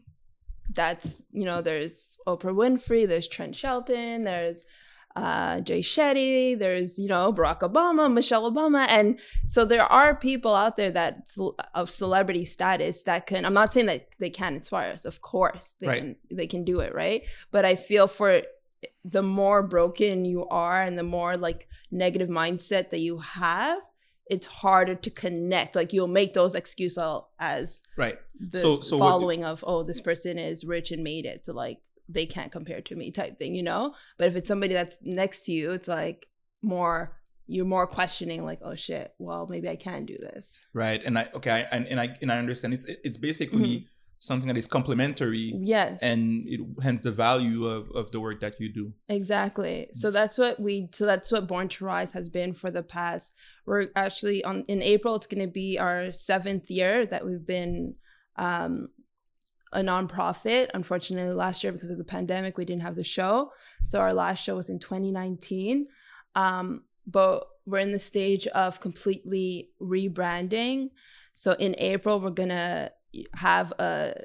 That's 0.75 1.21
you 1.31 1.45
know, 1.45 1.61
there's 1.61 2.17
Oprah 2.27 2.53
Winfrey, 2.53 3.07
there's 3.07 3.27
Trent 3.27 3.55
Shelton, 3.55 4.23
there's 4.23 4.63
uh, 5.15 5.59
Jay 5.61 5.79
Shetty, 5.79 6.57
there's 6.57 6.97
you 6.99 7.07
know 7.07 7.33
Barack 7.33 7.59
Obama, 7.61 8.11
Michelle 8.13 8.49
Obama, 8.51 8.85
and 8.89 9.19
so 9.45 9.65
there 9.65 9.83
are 9.85 10.15
people 10.15 10.55
out 10.55 10.77
there 10.77 10.91
that 10.91 11.29
of 11.73 11.89
celebrity 11.89 12.45
status 12.45 13.01
that 13.03 13.25
can. 13.27 13.45
I'm 13.45 13.53
not 13.53 13.73
saying 13.73 13.87
that 13.87 14.07
they 14.19 14.29
can't 14.29 14.55
inspire 14.55 14.91
us. 14.91 15.05
Of 15.05 15.21
course, 15.21 15.75
they 15.79 15.87
Right. 15.87 15.99
can. 16.01 16.15
They 16.31 16.47
can 16.47 16.63
do 16.63 16.79
it, 16.79 16.93
right? 16.93 17.23
But 17.51 17.65
I 17.65 17.75
feel 17.75 18.07
for 18.07 18.41
the 19.03 19.23
more 19.23 19.61
broken 19.63 20.25
you 20.25 20.47
are 20.47 20.81
and 20.81 20.97
the 20.97 21.03
more 21.03 21.35
like 21.35 21.67
negative 21.91 22.29
mindset 22.29 22.91
that 22.91 22.99
you 22.99 23.17
have, 23.17 23.79
it's 24.29 24.45
harder 24.45 24.95
to 24.95 25.09
connect. 25.09 25.75
Like 25.75 25.91
you'll 25.91 26.07
make 26.07 26.33
those 26.33 26.55
excuses 26.55 26.97
as 27.39 27.81
Right. 27.97 28.17
the 28.39 28.57
So- 28.59 28.79
so 28.79 28.97
what- 28.97 29.09
following 29.09 29.43
of 29.43 29.63
oh 29.67 29.83
this 29.83 29.99
person 29.99 30.37
is 30.37 30.63
rich 30.63 30.91
and 30.91 31.03
made 31.03 31.25
it 31.25 31.43
so 31.45 31.51
like 31.53 31.79
they 32.09 32.25
can't 32.25 32.51
compare 32.51 32.81
to 32.81 32.95
me 32.95 33.11
type 33.11 33.37
thing 33.39 33.53
you 33.55 33.63
know 33.63 33.93
but 34.17 34.27
if 34.27 34.35
it's 34.35 34.47
somebody 34.47 34.73
that's 34.73 34.97
next 35.03 35.45
to 35.45 35.51
you 35.51 35.71
it's 35.71 35.87
like 35.87 36.27
more 36.61 37.15
you're 37.47 37.65
more 37.65 37.87
questioning 37.87 38.43
like 38.43 38.59
oh 38.63 38.75
shit 38.75 39.13
well 39.19 39.47
maybe 39.49 39.69
i 39.69 39.75
can 39.75 40.05
do 40.05 40.17
this 40.17 40.55
right 40.73 41.01
and 41.05 41.17
i 41.19 41.27
okay 41.33 41.51
I, 41.51 41.59
and, 41.75 41.87
and 41.87 41.99
i 41.99 42.07
and 42.21 42.31
i 42.31 42.37
understand 42.37 42.73
it's 42.73 42.85
it's 43.07 43.17
basically 43.17 43.59
Mhm. 43.77 43.85
something 44.19 44.47
that 44.49 44.57
is 44.57 44.67
complementary 44.67 45.53
yes 45.77 45.99
and 46.01 46.43
it, 46.53 46.59
hence 46.83 47.01
the 47.01 47.11
value 47.11 47.67
of, 47.67 47.89
of 47.95 48.11
the 48.11 48.19
work 48.19 48.39
that 48.41 48.59
you 48.59 48.67
do 48.73 48.85
Exactly. 49.07 49.87
So 49.93 50.11
that's 50.11 50.37
what 50.37 50.59
we 50.59 50.89
so 50.91 51.05
that's 51.05 51.31
what 51.31 51.47
Born 51.47 51.67
to 51.69 51.85
Rise 51.85 52.11
has 52.13 52.27
been 52.29 52.51
for 52.53 52.69
the 52.77 52.83
past. 52.83 53.31
We're 53.65 53.87
actually 53.95 54.43
on 54.43 54.63
in 54.73 54.81
April 54.81 55.15
it's 55.15 55.25
going 55.33 55.45
to 55.49 55.53
be 55.63 55.69
our 55.79 56.01
7th 56.29 56.69
year 56.69 57.05
that 57.11 57.25
we've 57.27 57.47
been 57.57 57.95
um 58.35 58.89
a 59.71 59.81
nonprofit. 59.81 60.69
Unfortunately 60.73 61.33
last 61.33 61.63
year 61.63 61.73
because 61.73 61.89
of 61.89 61.97
the 61.97 62.03
pandemic 62.03 62.57
we 62.57 62.65
didn't 62.65 62.81
have 62.81 62.95
the 62.95 63.03
show. 63.03 63.51
So 63.83 63.99
our 63.99 64.13
last 64.13 64.43
show 64.43 64.55
was 64.55 64.69
in 64.69 64.79
2019. 64.79 65.87
Um 66.35 66.83
but 67.05 67.47
we're 67.65 67.79
in 67.79 67.91
the 67.91 67.99
stage 67.99 68.47
of 68.47 68.79
completely 68.79 69.69
rebranding. 69.81 70.89
So 71.33 71.53
in 71.53 71.75
April 71.77 72.19
we're 72.19 72.31
to 72.49 72.91
have 73.35 73.71
a 73.79 74.23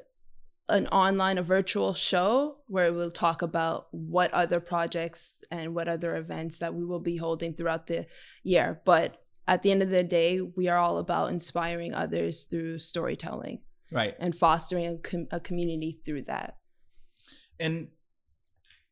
an 0.67 0.87
online, 0.87 1.37
a 1.37 1.43
virtual 1.43 1.93
show 1.93 2.57
where 2.65 2.91
we'll 2.91 3.11
talk 3.11 3.43
about 3.43 3.87
what 3.91 4.33
other 4.33 4.59
projects 4.59 5.35
and 5.51 5.75
what 5.75 5.87
other 5.87 6.15
events 6.15 6.57
that 6.57 6.73
we 6.73 6.83
will 6.83 6.99
be 6.99 7.17
holding 7.17 7.53
throughout 7.53 7.85
the 7.85 8.07
year. 8.43 8.81
But 8.83 9.21
at 9.47 9.61
the 9.61 9.69
end 9.69 9.83
of 9.83 9.91
the 9.91 10.03
day, 10.03 10.41
we 10.41 10.67
are 10.67 10.77
all 10.77 10.97
about 10.97 11.29
inspiring 11.29 11.93
others 11.93 12.45
through 12.45 12.79
storytelling 12.79 13.59
right 13.91 14.15
and 14.19 14.35
fostering 14.35 14.85
a, 14.87 14.97
com- 14.97 15.27
a 15.31 15.39
community 15.39 15.99
through 16.05 16.23
that. 16.23 16.57
and 17.59 17.87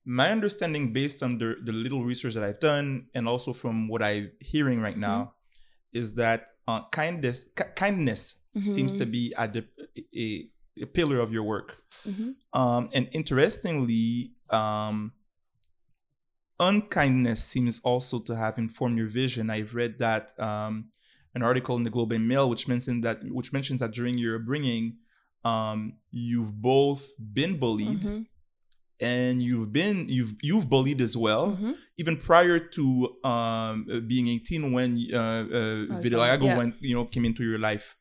my 0.05 0.31
understanding 0.31 0.91
based 0.93 1.23
on 1.23 1.37
the, 1.37 1.55
the 1.63 1.71
little 1.71 2.03
research 2.03 2.33
that 2.33 2.43
i've 2.43 2.59
done 2.59 3.07
and 3.15 3.27
also 3.27 3.53
from 3.53 3.87
what 3.87 4.01
i'm 4.03 4.31
hearing 4.39 4.79
right 4.81 4.97
now 4.97 5.19
Mm-hmm. 5.93 5.99
is 5.99 6.15
that 6.15 6.47
uh, 6.67 6.81
kindness 6.91 7.45
ki- 7.55 7.71
kindness 7.75 8.35
seems 8.61 8.93
to 8.93 9.05
be 9.05 9.33
at 9.37 9.53
the 9.53 9.65
a, 10.15 10.49
a 10.81 10.85
pillar 10.85 11.19
of 11.19 11.31
your 11.33 11.43
work 11.43 11.79
Mhm. 12.05 12.35
Um, 12.53 12.89
and 12.93 13.07
interestingly, 13.13 14.33
um, 14.49 15.13
unkindness 16.59 17.43
seems 17.43 17.79
also 17.83 18.19
to 18.19 18.35
have 18.35 18.57
informed 18.57 18.97
your 18.97 19.07
vision. 19.07 19.49
I've 19.49 19.73
read 19.75 19.97
that 19.99 20.37
um, 20.39 20.89
an 21.35 21.41
article 21.43 21.75
in 21.75 21.83
the 21.83 21.89
Globe 21.89 22.11
and 22.11 22.27
Mail, 22.27 22.49
which 22.49 22.67
mentioned 22.67 23.03
that 23.03 23.23
which 23.23 23.51
mentions 23.53 23.79
that 23.81 23.91
during 23.91 24.17
your 24.17 24.35
upbringing, 24.37 24.97
um, 25.43 25.93
you've 26.11 26.53
both 26.61 27.09
been 27.33 27.57
bullied 27.57 27.99
Mhm. 28.01 28.25
and 28.99 29.41
you've 29.41 29.71
been 29.71 30.07
you've 30.07 30.35
you've 30.41 30.69
bullied 30.69 31.01
as 31.01 31.17
well, 31.17 31.57
Mhm. 31.57 31.75
even 31.97 32.17
prior 32.17 32.59
to 32.59 32.83
um, 33.23 34.03
being 34.07 34.27
18 34.27 34.71
when 34.71 34.89
uh, 35.13 35.17
uh, 35.17 36.01
vitiligo 36.01 36.43
yeah. 36.45 36.57
went 36.57 36.75
you 36.81 36.93
know 36.95 37.05
came 37.05 37.25
into 37.25 37.43
your 37.43 37.59
life. 37.59 37.95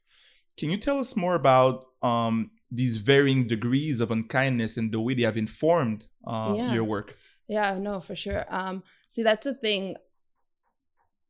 Can 0.59 0.69
you 0.71 0.77
tell 0.77 0.99
us 0.99 1.17
more 1.17 1.35
about 1.35 1.87
um, 2.03 2.51
these 2.71 2.99
varying 2.99 3.47
degrees 3.47 4.01
of 4.01 4.11
unkindness 4.11 4.77
and 4.77 4.93
the 4.93 5.01
way 5.01 5.15
they 5.15 5.23
have 5.23 5.37
informed 5.37 6.07
uh, 6.27 6.53
Yeah. 6.57 6.75
your 6.75 6.85
work? 6.85 7.17
Yeah, 7.49 7.79
no, 7.79 8.01
for 8.01 8.15
sure. 8.15 8.45
Um, 8.49 8.83
see, 9.09 9.23
that's 9.23 9.45
the 9.45 9.55
thing. 9.55 9.97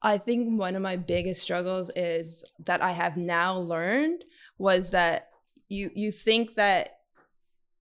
I 0.02 0.18
think 0.18 0.58
one 0.58 0.74
of 0.74 0.82
my 0.82 0.96
biggest 0.96 1.42
struggles 1.42 1.90
is 1.94 2.44
that 2.64 2.82
I 2.82 2.92
have 2.92 3.16
now 3.16 3.58
learned 3.58 4.24
was 4.58 4.90
that 4.90 5.28
you 5.68 5.90
you 5.94 6.12
think 6.12 6.54
that 6.54 6.98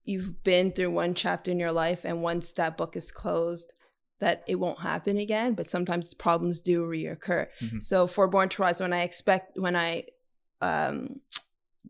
you've 0.04 0.42
been 0.42 0.72
through 0.72 0.90
one 0.90 1.14
chapter 1.14 1.50
in 1.50 1.58
your 1.58 1.72
life 1.72 2.04
and 2.04 2.22
once 2.22 2.52
that 2.52 2.76
book 2.76 2.96
is 2.96 3.10
closed 3.10 3.72
that 4.18 4.42
it 4.46 4.56
won't 4.56 4.80
happen 4.80 5.16
again 5.16 5.54
but 5.54 5.68
sometimes 5.70 6.14
problems 6.14 6.60
do 6.60 6.84
reoccur. 6.84 7.46
Mhm. 7.60 7.82
so 7.82 8.06
for 8.06 8.26
born 8.28 8.48
to 8.48 8.62
rise 8.62 8.80
when 8.80 8.92
i 8.92 9.02
expect 9.02 9.58
when 9.58 9.76
i 9.76 10.04
um 10.60 11.20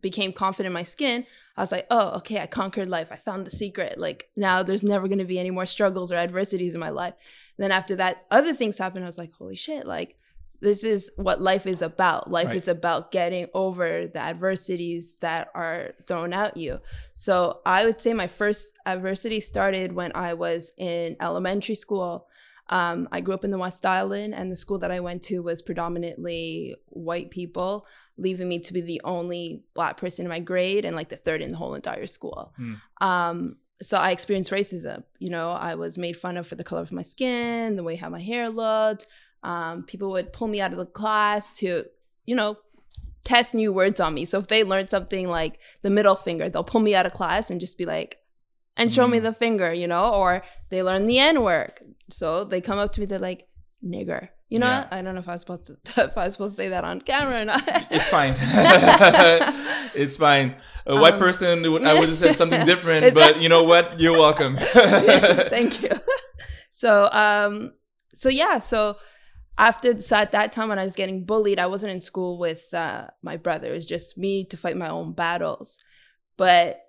became 0.00 0.32
confident 0.32 0.66
in 0.66 0.72
my 0.72 0.82
skin 0.82 1.24
i 1.56 1.60
was 1.60 1.72
like 1.72 1.86
oh 1.90 2.16
okay 2.16 2.40
i 2.40 2.46
conquered 2.46 2.88
life. 2.88 3.08
I 3.12 3.16
found 3.16 3.46
the 3.46 3.50
secret. 3.50 3.98
Like 3.98 4.30
now 4.36 4.62
there's 4.62 4.82
never 4.82 5.06
going 5.06 5.18
to 5.18 5.24
be 5.24 5.38
any 5.38 5.50
more 5.50 5.66
struggles 5.66 6.10
or 6.10 6.16
adversities 6.16 6.74
in 6.74 6.80
my 6.80 6.90
life. 6.90 7.14
And 7.56 7.62
then 7.64 7.72
after 7.72 7.94
that 7.96 8.24
other 8.30 8.54
things 8.54 8.78
happened 8.78 9.04
i 9.04 9.08
was 9.08 9.18
like 9.18 9.32
holy 9.32 9.56
shit 9.56 9.86
like 9.86 10.16
this 10.62 10.82
is 10.84 11.10
what 11.16 11.42
life 11.42 11.66
is 11.66 11.82
about 11.82 12.30
life 12.30 12.46
Right. 12.48 12.56
is 12.56 12.68
about 12.68 13.10
getting 13.10 13.46
over 13.52 14.06
the 14.06 14.20
adversities 14.20 15.14
that 15.20 15.48
are 15.54 15.92
thrown 16.06 16.32
at 16.32 16.56
you 16.56 16.80
so 17.14 17.60
i 17.66 17.84
would 17.84 18.00
say 18.00 18.12
my 18.14 18.28
first 18.28 18.72
adversity 18.86 19.40
started 19.40 19.92
when 19.92 20.12
i 20.14 20.34
was 20.34 20.72
in 20.78 21.16
elementary 21.20 21.74
school 21.74 22.28
um, 22.68 23.08
i 23.12 23.20
grew 23.20 23.34
up 23.34 23.44
in 23.44 23.50
the 23.50 23.58
west 23.58 23.84
island 23.84 24.34
and 24.34 24.50
the 24.50 24.56
school 24.64 24.78
that 24.78 24.90
i 24.92 25.00
went 25.00 25.20
to 25.22 25.42
was 25.42 25.60
predominantly 25.62 26.76
white 26.86 27.30
people 27.30 27.86
leaving 28.16 28.48
me 28.48 28.58
to 28.60 28.72
be 28.72 28.80
the 28.80 29.00
only 29.04 29.64
black 29.74 29.96
person 29.96 30.24
in 30.24 30.28
my 30.28 30.40
grade 30.40 30.84
and 30.84 30.94
like 30.96 31.08
the 31.08 31.16
third 31.16 31.40
in 31.42 31.50
the 31.50 31.56
whole 31.56 31.74
entire 31.74 32.06
school 32.06 32.52
Hmm. 32.56 32.74
um, 33.00 33.56
so 33.80 33.98
I 33.98 34.12
experienced 34.12 34.52
racism. 34.52 35.02
You 35.18 35.30
know, 35.30 35.50
I 35.50 35.74
was 35.74 35.98
made 35.98 36.16
fun 36.16 36.36
of 36.36 36.46
for 36.46 36.54
the 36.54 36.62
color 36.62 36.82
of 36.82 36.92
my 36.92 37.02
skin, 37.02 37.74
the 37.74 37.82
way 37.82 37.96
how 37.96 38.08
my 38.10 38.20
hair 38.20 38.48
looked. 38.48 39.08
Um, 39.42 39.82
people 39.84 40.10
would 40.12 40.32
pull 40.32 40.48
me 40.48 40.60
out 40.60 40.72
of 40.72 40.78
the 40.78 40.86
class 40.86 41.52
to, 41.58 41.84
you 42.26 42.36
know, 42.36 42.58
test 43.24 43.54
new 43.54 43.72
words 43.72 44.00
on 44.00 44.14
me. 44.14 44.24
So 44.24 44.38
if 44.38 44.48
they 44.48 44.64
learned 44.64 44.90
something 44.90 45.28
like 45.28 45.58
the 45.82 45.90
middle 45.90 46.14
finger, 46.16 46.48
they'll 46.48 46.64
pull 46.64 46.80
me 46.80 46.94
out 46.94 47.06
of 47.06 47.12
class 47.12 47.50
and 47.50 47.60
just 47.60 47.76
be 47.78 47.84
like, 47.84 48.18
and 48.76 48.92
show 48.92 49.06
me 49.06 49.18
Mm. 49.18 49.22
the 49.24 49.32
finger, 49.34 49.72
you 49.72 49.86
know, 49.86 50.12
or 50.14 50.42
they 50.70 50.82
learn 50.82 51.06
the 51.06 51.18
N 51.18 51.42
word. 51.42 51.72
So 52.10 52.44
they 52.44 52.60
come 52.60 52.78
up 52.78 52.92
to 52.92 53.00
me, 53.00 53.06
they're 53.06 53.18
like, 53.18 53.46
nigger. 53.84 54.28
You 54.48 54.58
know, 54.58 54.66
Yeah. 54.66 54.88
I 54.90 55.02
don't 55.02 55.14
know 55.14 55.20
if 55.20 55.28
I 55.28 55.32
was 55.32 55.40
supposed 55.40 55.64
to 55.66 55.72
if 56.04 56.16
I 56.16 56.24
was 56.24 56.34
supposed 56.34 56.56
to 56.56 56.62
say 56.62 56.68
that 56.68 56.84
on 56.84 57.00
camera 57.00 57.40
or 57.42 57.44
not. 57.44 57.62
It's 57.90 58.08
fine. 58.08 58.34
it's 59.94 60.16
fine. 60.16 60.56
A 60.86 61.00
white 61.00 61.14
Um, 61.14 61.18
person, 61.18 61.70
would, 61.70 61.84
I 61.84 61.98
would 61.98 62.08
have 62.08 62.18
said 62.18 62.38
something 62.38 62.64
different, 62.66 63.14
but 63.20 63.40
you 63.40 63.48
know 63.48 63.62
what? 63.64 63.98
You're 64.00 64.12
welcome. 64.18 64.56
Thank 64.58 65.82
you. 65.82 65.90
So, 66.70 67.08
um, 67.12 67.72
so 68.14 68.28
yeah, 68.28 68.58
so 68.58 68.96
after 69.58 70.00
so 70.00 70.16
at 70.16 70.32
that 70.32 70.52
time 70.52 70.68
when 70.68 70.78
I 70.78 70.84
was 70.84 70.94
getting 70.94 71.24
bullied, 71.24 71.58
I 71.58 71.66
wasn't 71.66 71.92
in 71.92 72.00
school 72.00 72.38
with 72.38 72.72
uh, 72.72 73.08
my 73.22 73.36
brother. 73.36 73.68
It 73.68 73.76
was 73.76 73.86
just 73.86 74.16
me 74.16 74.44
to 74.46 74.56
fight 74.56 74.76
my 74.76 74.88
own 74.88 75.12
battles. 75.12 75.78
But 76.36 76.80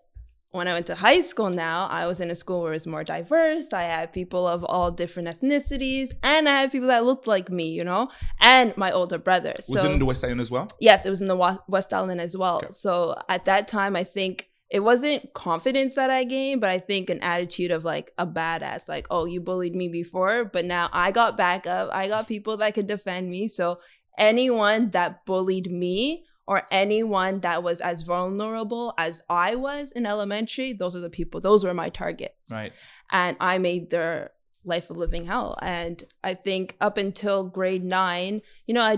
when 0.51 0.67
I 0.67 0.73
went 0.73 0.85
to 0.87 0.95
high 0.95 1.21
school 1.21 1.49
now, 1.49 1.87
I 1.87 2.05
was 2.05 2.21
in 2.21 2.29
a 2.29 2.35
school 2.35 2.61
where 2.61 2.71
it 2.71 2.75
was 2.75 2.87
more 2.87 3.03
diverse. 3.03 3.73
I 3.73 3.83
had 3.83 4.13
people 4.13 4.47
of 4.47 4.63
all 4.63 4.91
different 4.91 5.27
ethnicities, 5.27 6.11
and 6.21 6.47
I 6.47 6.61
had 6.61 6.71
people 6.71 6.87
that 6.89 7.03
looked 7.03 7.27
like 7.27 7.49
me, 7.49 7.69
you 7.69 7.83
know, 7.83 8.09
and 8.39 8.75
my 8.77 8.91
older 8.91 9.17
brother. 9.17 9.55
Was 9.67 9.81
so 9.81 9.89
it 9.89 9.93
in 9.93 9.99
the 9.99 10.05
West 10.05 10.23
Island 10.23 10.41
as 10.41 10.51
well? 10.51 10.67
Yes, 10.79 11.05
it 11.05 11.09
was 11.09 11.21
in 11.21 11.27
the 11.27 11.59
West 11.67 11.93
Island 11.93 12.21
as 12.21 12.37
well. 12.37 12.57
Okay. 12.57 12.67
So 12.71 13.15
at 13.27 13.45
that 13.45 13.67
time, 13.67 13.95
I 13.95 14.03
think 14.03 14.49
it 14.73 14.79
wasn't 14.83 15.33
confidence 15.35 15.93
that 15.95 16.09
I 16.09 16.23
gained, 16.23 16.59
but 16.59 16.71
I 16.71 16.79
think 16.79 17.09
an 17.09 17.19
attitude 17.21 17.69
of 17.71 17.85
like 17.85 18.11
a 18.17 18.25
badass, 18.25 18.89
like, 18.89 19.05
oh, 19.11 19.25
you 19.25 19.39
bullied 19.39 19.75
me 19.75 19.87
before, 19.87 20.45
but 20.45 20.65
now 20.65 20.89
I 20.91 21.11
got 21.11 21.37
back 21.37 21.67
up. 21.67 21.89
I 21.93 22.07
got 22.07 22.27
people 22.27 22.57
that 22.57 22.73
could 22.73 22.87
defend 22.87 23.29
me. 23.29 23.47
So 23.47 23.79
anyone 24.17 24.89
that 24.89 25.25
bullied 25.25 25.71
me 25.71 26.25
or 26.47 26.63
anyone 26.71 27.39
that 27.41 27.61
was 27.61 27.81
as 27.81 28.01
vulnerable 28.01 28.93
as 28.97 29.21
I 29.29 29.55
was 29.55 29.91
in 29.91 30.07
elementary, 30.07 30.73
those 30.73 30.95
are 30.95 31.01
the 31.01 31.09
people, 31.09 31.39
those 31.39 31.63
were 31.63 31.73
my 31.75 31.89
targets 31.89 32.51
Right. 32.51 32.73
and 33.11 33.37
I 33.39 33.59
made 33.59 33.91
their 33.91 34.31
life 34.65 34.89
a 34.89 34.93
living 34.93 35.25
hell. 35.25 35.55
And 35.61 36.03
I 36.23 36.33
think 36.33 36.75
up 36.81 36.97
until 36.97 37.43
grade 37.47 37.83
nine, 37.83 38.41
you 38.65 38.73
know, 38.73 38.81
I 38.81 38.97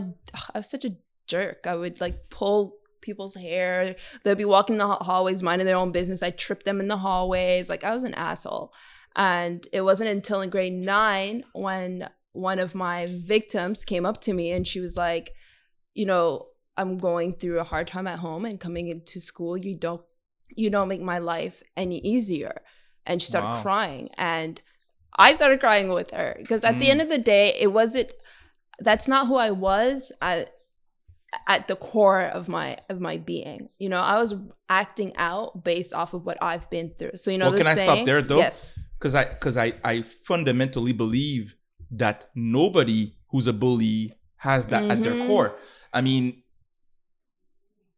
I 0.54 0.60
was 0.60 0.70
such 0.70 0.86
a 0.86 0.96
jerk. 1.28 1.66
I 1.68 1.76
would 1.76 2.00
like 2.00 2.30
pull 2.30 2.78
people's 3.06 3.36
hair. 3.36 3.96
They'd 4.24 4.38
be 4.38 4.46
walking 4.46 4.78
the 4.78 4.88
hallways, 4.88 5.42
minding 5.44 5.66
their 5.68 5.78
own 5.78 5.92
business. 5.92 6.24
I 6.24 6.32
tripped 6.32 6.66
them 6.66 6.80
in 6.80 6.88
the 6.90 6.98
hallways. 6.98 7.70
Like 7.70 7.84
I 7.84 7.94
was 7.94 8.04
an 8.04 8.14
asshole. 8.16 8.74
And 9.16 9.66
it 9.72 9.82
wasn't 9.82 10.10
until 10.10 10.42
in 10.42 10.50
grade 10.50 10.74
nine 10.74 11.46
when 11.54 12.10
one 12.34 12.60
of 12.60 12.76
my 12.76 13.08
victims 13.10 13.86
came 13.86 14.06
up 14.06 14.20
to 14.22 14.34
me 14.34 14.52
and 14.52 14.68
she 14.68 14.82
was 14.82 14.98
like, 14.98 15.32
you 15.94 16.06
know, 16.06 16.48
I'm 16.76 16.98
going 16.98 17.34
through 17.34 17.60
a 17.60 17.64
hard 17.64 17.88
time 17.88 18.08
at 18.08 18.20
home 18.20 18.44
and 18.44 18.60
coming 18.60 18.90
into 18.90 19.22
school, 19.22 19.56
you 19.56 19.76
don't 19.76 20.02
you 20.56 20.70
don't 20.70 20.90
make 20.90 21.02
my 21.02 21.18
life 21.20 21.64
any 21.78 22.00
easier. 22.00 22.62
And 23.06 23.22
she 23.22 23.28
started 23.28 23.48
Wow. 23.48 23.62
crying. 23.62 24.10
And 24.18 24.62
I 25.18 25.34
started 25.36 25.60
crying 25.60 25.88
with 25.90 26.12
her 26.12 26.36
because 26.38 26.64
at 26.64 26.80
the 26.80 26.88
Mm. 26.88 26.92
end 26.92 27.02
of 27.02 27.10
the 27.10 27.18
day, 27.18 27.54
it 27.60 27.72
wasn't 27.72 28.12
that's 28.80 29.08
not 29.08 29.28
who 29.28 29.36
I 29.36 29.52
was 29.52 30.12
at, 30.22 30.52
at 31.48 31.68
the 31.68 31.76
core 31.76 32.22
of 32.22 32.48
my 32.48 32.78
of 32.90 33.00
my 33.00 33.18
being. 33.18 33.70
You 33.80 33.90
know, 33.90 34.00
I 34.02 34.20
was 34.20 34.34
acting 34.70 35.14
out 35.18 35.64
based 35.64 35.94
off 35.94 36.14
of 36.14 36.26
what 36.26 36.38
I've 36.42 36.70
been 36.70 36.92
through. 36.98 37.18
So 37.18 37.32
you 37.32 37.38
know, 37.38 37.50
Well, 37.50 37.58
can 37.58 37.68
I 37.68 37.76
stop 37.76 38.06
there, 38.06 38.22
though? 38.22 38.38
Yes. 38.38 38.74
Because 38.98 39.14
I, 39.16 39.26
because 39.26 39.58
I, 39.58 39.74
I 39.84 40.02
fundamentally 40.02 40.94
believe 40.94 41.56
that 41.92 42.30
nobody 42.34 43.16
who's 43.30 43.48
a 43.48 43.54
bully 43.54 44.14
has 44.38 44.68
that 44.68 44.90
at 44.90 45.04
their 45.04 45.16
Mhm. 45.16 45.28
core. 45.28 45.56
I 45.94 46.02
mean, 46.02 46.44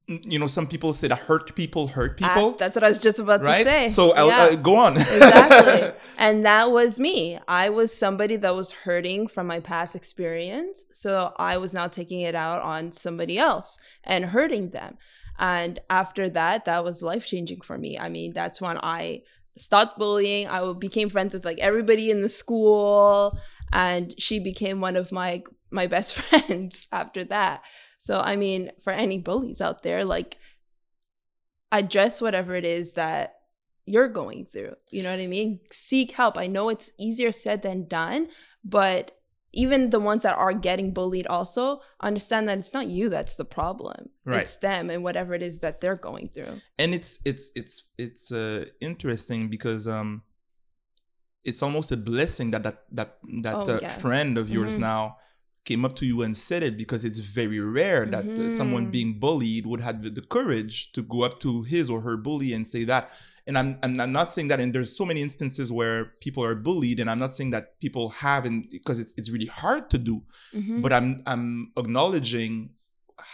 you 0.08 0.40
know, 0.40 0.48
some 0.48 0.68
people 0.68 0.94
say 0.94 1.10
that 1.10 1.20
hurt 1.20 1.54
people 1.54 1.88
hurt 1.90 2.18
people, 2.18 2.52
that's 2.52 2.76
what 2.76 2.84
I 2.84 2.90
was 2.90 2.98
just 2.98 3.20
about 3.20 3.42
right? 3.42 3.58
to 3.60 3.64
say. 3.64 3.90
So 3.90 4.14
I'll, 4.14 4.28
Yeah. 4.30 4.44
uh, 4.44 4.56
go 4.56 4.76
on. 4.78 4.96
exactly. 4.98 5.92
And 6.18 6.46
that 6.46 6.72
was 6.72 6.98
me. 6.98 7.40
I 7.48 7.70
was 7.70 7.94
somebody 7.96 8.38
that 8.38 8.56
was 8.56 8.72
hurting 8.72 9.28
from 9.28 9.48
my 9.48 9.60
past 9.60 9.96
experience. 9.96 10.86
So 10.94 11.34
I 11.38 11.58
was 11.58 11.74
now 11.74 11.88
taking 11.88 12.22
it 12.22 12.36
out 12.36 12.62
on 12.62 12.94
somebody 12.94 13.38
else 13.38 13.78
and 14.04 14.26
hurting 14.26 14.70
them. 14.70 14.98
And 15.40 15.80
after 15.90 16.30
that, 16.30 16.66
that 16.66 16.84
was 16.86 17.02
life 17.02 17.26
changing 17.26 17.62
for 17.62 17.78
me. 17.78 18.00
I 18.00 18.08
mean, 18.08 18.32
that's 18.34 18.62
when 18.62 18.78
I 18.82 19.24
stopped 19.58 20.00
bullying. 20.00 20.48
I 20.48 20.72
became 20.74 21.10
friends 21.10 21.34
with 21.34 21.44
like 21.44 21.60
everybody 21.60 22.10
in 22.10 22.22
the 22.22 22.30
school. 22.30 23.38
And 23.74 24.16
she 24.18 24.40
became 24.40 24.80
one 24.80 24.96
of 24.96 25.12
my 25.12 25.44
my 25.70 25.86
best 25.86 26.14
friends 26.22 26.88
after 26.94 27.26
that. 27.26 27.62
So 27.98 28.20
I 28.20 28.36
mean, 28.36 28.72
for 28.84 28.94
any 28.94 29.18
bullies 29.20 29.62
out 29.62 29.84
there, 29.84 30.06
like 30.06 30.38
address 31.72 32.22
whatever 32.22 32.56
it 32.56 32.66
is 32.66 32.94
that 32.94 33.36
you're 33.86 34.08
going 34.10 34.48
through. 34.52 34.76
You 34.92 35.04
know 35.04 35.12
what 35.12 35.20
I 35.22 35.28
mean? 35.28 35.60
Seek 35.72 36.12
help. 36.12 36.38
I 36.38 36.48
know 36.48 36.70
it's 36.70 36.92
easier 36.98 37.32
said 37.32 37.62
than 37.62 37.88
done, 37.88 38.28
but 38.64 39.12
even 39.54 39.90
the 39.90 40.00
ones 40.00 40.24
that 40.24 40.38
are 40.38 40.54
getting 40.54 40.94
bullied 40.94 41.26
also 41.28 41.82
understand 42.02 42.48
that 42.48 42.58
it's 42.58 42.74
not 42.74 42.88
you 42.88 43.10
that's 43.10 43.36
the 43.36 43.46
problem. 43.46 44.10
Right. 44.26 44.42
It's 44.42 44.58
them 44.58 44.90
and 44.90 45.04
whatever 45.04 45.34
it 45.34 45.42
is 45.42 45.60
that 45.60 45.80
they're 45.82 45.96
going 45.96 46.30
through. 46.34 46.62
and 46.78 46.94
it's 46.94 47.20
it's 47.26 47.50
it's 47.56 47.90
it's 47.98 48.32
uh, 48.32 48.66
interesting 48.82 49.50
because 49.50 49.88
um 49.88 50.22
it's 51.44 51.64
almost 51.64 51.92
a 51.92 51.98
blessing 51.98 52.52
that 52.52 52.64
that 52.64 52.84
that 52.92 53.18
that 53.44 53.56
Oh, 53.56 53.62
uh, 53.76 53.80
yes. 53.82 54.02
friend 54.02 54.38
of 54.38 54.50
yours 54.50 54.76
Mhm. 54.76 54.80
now 54.80 55.18
came 55.70 55.82
up 55.88 55.96
to 56.00 56.06
you 56.12 56.18
and 56.26 56.34
said 56.50 56.62
it 56.70 56.76
because 56.84 57.02
it's 57.10 57.20
very 57.42 57.60
rare 57.80 58.04
that 58.16 58.26
uh, 58.28 58.50
someone 58.60 58.86
Mhm. 58.88 58.92
being 58.98 59.12
bullied 59.26 59.64
would 59.70 59.82
have 59.88 59.98
the, 60.04 60.10
the 60.20 60.26
courage 60.38 60.76
to 60.96 61.02
go 61.14 61.20
up 61.28 61.36
to 61.46 61.50
his 61.74 61.86
or 61.94 62.00
her 62.08 62.16
bully 62.26 62.50
and 62.56 62.64
say 62.74 62.84
that 62.92 63.04
and 63.48 63.56
I'm, 63.60 63.70
I'm 63.84 63.94
I'm 64.04 64.14
not 64.20 64.28
saying 64.34 64.48
that 64.52 64.60
and 64.64 64.70
there's 64.76 64.92
so 65.02 65.06
many 65.12 65.22
instances 65.28 65.68
where 65.80 65.98
people 66.26 66.42
are 66.50 66.56
bullied 66.68 66.98
and 67.02 67.08
I'm 67.12 67.22
not 67.26 67.34
saying 67.38 67.52
that 67.56 67.66
people 67.84 68.06
haven't 68.26 68.62
because 68.78 68.98
it's 69.04 69.14
it's 69.20 69.30
really 69.36 69.52
hard 69.62 69.84
to 69.94 69.98
do 70.10 70.16
Mhm. 70.60 70.82
but 70.84 70.92
I'm 70.98 71.10
I'm 71.32 71.46
acknowledging 71.82 72.54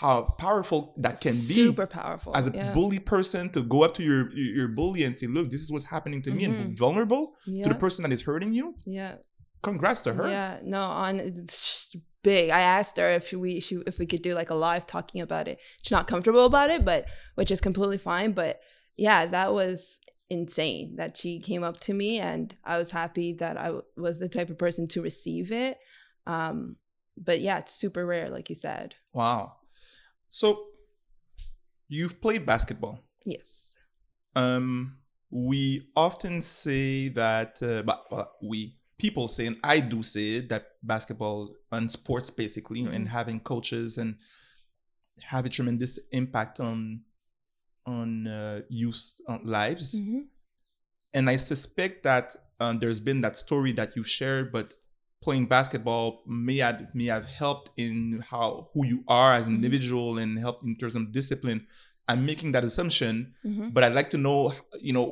how 0.01 0.15
powerful 0.45 0.79
that 1.05 1.15
can 1.25 1.33
be 1.33 1.57
super 1.65 1.85
powerful 1.99 2.31
as 2.39 2.45
a 2.47 2.51
yeah. 2.53 2.73
bully 2.77 2.99
person 3.13 3.49
to 3.55 3.59
go 3.73 3.79
up 3.85 3.93
to 3.97 4.03
your 4.09 4.21
your 4.59 4.69
bully 4.79 5.01
and 5.07 5.13
say, 5.19 5.27
"Look, 5.27 5.47
this 5.53 5.61
is 5.65 5.69
what's 5.73 5.89
happening 5.95 6.21
to 6.25 6.31
me," 6.35 6.41
and 6.47 6.53
be 6.61 6.63
Mhm. 6.63 6.77
vulnerable 6.85 7.23
yeah. 7.45 7.63
to 7.65 7.69
the 7.73 7.79
person 7.85 7.99
that 8.03 8.13
is 8.17 8.21
hurting 8.29 8.51
you. 8.59 8.65
yeah. 8.99 9.15
Congrats 9.63 10.01
to 10.01 10.13
her. 10.13 10.29
Yeah, 10.29 10.59
no, 10.63 10.81
on 10.81 11.19
it's 11.19 11.95
big. 12.21 12.51
I 12.51 12.59
asked 12.59 12.97
her 12.97 13.09
if 13.09 13.31
we 13.31 13.59
she, 13.59 13.81
if 13.87 13.97
we 13.97 14.05
could 14.05 14.21
do 14.21 14.35
like 14.35 14.49
a 14.49 14.55
live 14.55 14.85
talking 14.85 15.21
about 15.21 15.47
it. 15.47 15.59
She's 15.81 15.91
not 15.91 16.07
comfortable 16.07 16.45
about 16.45 16.69
it, 16.69 16.85
but 16.85 17.05
which 17.35 17.49
is 17.49 17.61
completely 17.61 17.97
fine. 17.97 18.33
But 18.33 18.59
yeah, 18.97 19.25
that 19.25 19.53
was 19.53 19.99
insane 20.29 20.97
that 20.97 21.17
she 21.17 21.39
came 21.39 21.63
up 21.63 21.79
to 21.81 21.93
me, 21.93 22.19
and 22.19 22.55
I 22.63 22.77
was 22.77 22.91
happy 22.91 23.33
that 23.33 23.57
I 23.57 23.65
w- 23.65 23.83
was 23.95 24.19
the 24.19 24.29
type 24.29 24.49
of 24.49 24.57
person 24.57 24.87
to 24.89 25.01
receive 25.01 25.51
it. 25.51 25.77
Um, 26.27 26.75
but 27.17 27.41
yeah, 27.41 27.59
it's 27.59 27.73
super 27.73 28.05
rare, 28.05 28.29
like 28.29 28.49
you 28.49 28.55
said. 28.55 28.95
Wow. 29.13 29.53
So 30.29 30.65
you've 31.87 32.19
played 32.21 32.45
basketball. 32.45 32.99
Yes. 33.25 33.75
Um, 34.35 34.97
we 35.29 35.89
often 35.95 36.41
say 36.41 37.09
that, 37.09 37.61
uh, 37.61 37.83
but 37.83 38.05
well, 38.11 38.31
we 38.41 38.77
people 39.03 39.27
say, 39.27 39.45
and 39.47 39.57
I 39.75 39.77
do 39.93 39.99
say 40.03 40.25
it, 40.37 40.45
that 40.49 40.63
basketball 40.81 41.39
and 41.71 41.91
sports 41.99 42.29
basically, 42.43 42.81
and 42.95 43.05
Mhm. 43.05 43.09
having 43.19 43.39
coaches 43.51 43.97
and 44.01 44.15
have 45.33 45.45
a 45.45 45.49
tremendous 45.49 45.93
impact 46.11 46.59
on 46.69 46.77
on 47.85 48.27
uh, 48.27 48.61
youth 48.69 49.03
uh, 49.29 49.39
lives. 49.43 49.87
Mhm. 49.99 50.21
and 51.15 51.29
I 51.29 51.37
suspect 51.37 51.95
that 52.03 52.27
um, 52.61 52.79
there's 52.79 53.01
been 53.09 53.19
that 53.25 53.35
story 53.45 53.71
that 53.79 53.89
you 53.97 54.03
shared, 54.17 54.45
but 54.57 54.67
playing 55.25 55.45
basketball 55.55 56.07
may 56.25 56.57
have 56.65 56.79
may 56.99 57.07
have 57.15 57.25
helped 57.41 57.67
in 57.85 57.95
how 58.31 58.47
who 58.73 58.81
you 58.91 58.99
are 59.07 59.31
as 59.39 59.45
an 59.47 59.53
Mhm. 59.53 59.57
individual 59.59 60.09
and 60.21 60.31
helped 60.45 60.63
in 60.63 60.75
terms 60.81 60.95
of 60.95 61.11
discipline. 61.19 61.59
I'm 62.09 62.21
making 62.31 62.49
that 62.53 62.63
assumption, 62.69 63.13
Mhm. 63.45 63.73
but 63.73 63.81
I'd 63.83 63.93
like 63.99 64.09
to 64.15 64.17
know, 64.27 64.39
you 64.87 64.93
know, 64.97 65.07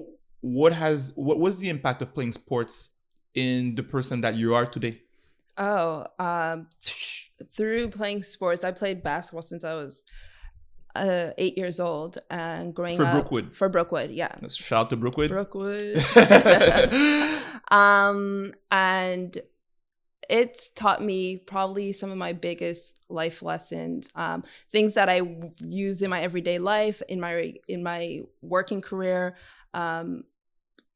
what 0.60 0.72
has 0.84 0.98
what 1.28 1.38
was 1.46 1.54
the 1.62 1.70
impact 1.76 2.00
of 2.02 2.08
playing 2.16 2.32
sports 2.44 2.76
in 3.34 3.76
the 3.76 3.84
person 3.84 4.22
that 4.22 4.36
you 4.36 4.56
are 4.56 4.66
today? 4.66 5.02
Oh, 5.58 6.08
um, 6.20 6.68
through 7.56 7.90
playing 7.90 8.24
sports, 8.24 8.64
I 8.64 8.72
played 8.72 9.04
basketball 9.04 9.42
since 9.42 9.64
I 9.64 9.76
was 9.76 10.04
uh, 10.96 11.32
eight 11.38 11.58
years 11.58 11.80
old, 11.80 12.18
and 12.30 12.74
growing 12.74 12.98
For 12.98 13.06
up 13.06 13.14
Brookwood. 13.14 13.56
For 13.56 13.70
Brookwood, 13.70 14.12
yeah. 14.12 14.36
Shout 14.50 14.86
out 14.86 14.90
to 14.92 14.98
Brookwood. 14.98 15.30
Brookwood. 15.30 16.04
um, 17.72 18.54
and 18.72 19.42
it's 20.30 20.70
taught 20.70 21.04
me 21.04 21.38
probably 21.38 21.94
some 21.94 22.12
of 22.12 22.18
my 22.18 22.34
biggest 22.34 23.00
life 23.10 23.42
lessons, 23.42 24.10
um, 24.16 24.44
things 24.72 24.94
that 24.94 25.10
I 25.10 25.20
w- 25.20 25.52
use 25.60 26.02
in 26.02 26.10
my 26.10 26.22
everyday 26.22 26.58
life, 26.58 27.02
in 27.08 27.20
my 27.20 27.54
in 27.68 27.84
my 27.84 28.22
working 28.42 28.82
career. 28.82 29.36
Um, 29.74 30.24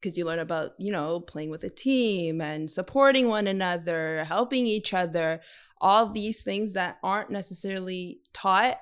because 0.00 0.16
you 0.18 0.24
learn 0.24 0.38
about 0.38 0.72
you 0.78 0.92
know 0.92 1.20
playing 1.20 1.50
with 1.50 1.64
a 1.64 1.70
team 1.70 2.40
and 2.40 2.70
supporting 2.70 3.28
one 3.28 3.46
another 3.46 4.24
helping 4.24 4.66
each 4.66 4.92
other 4.94 5.40
all 5.80 6.10
these 6.12 6.42
things 6.42 6.72
that 6.74 6.98
aren't 7.02 7.30
necessarily 7.30 8.20
taught 8.32 8.78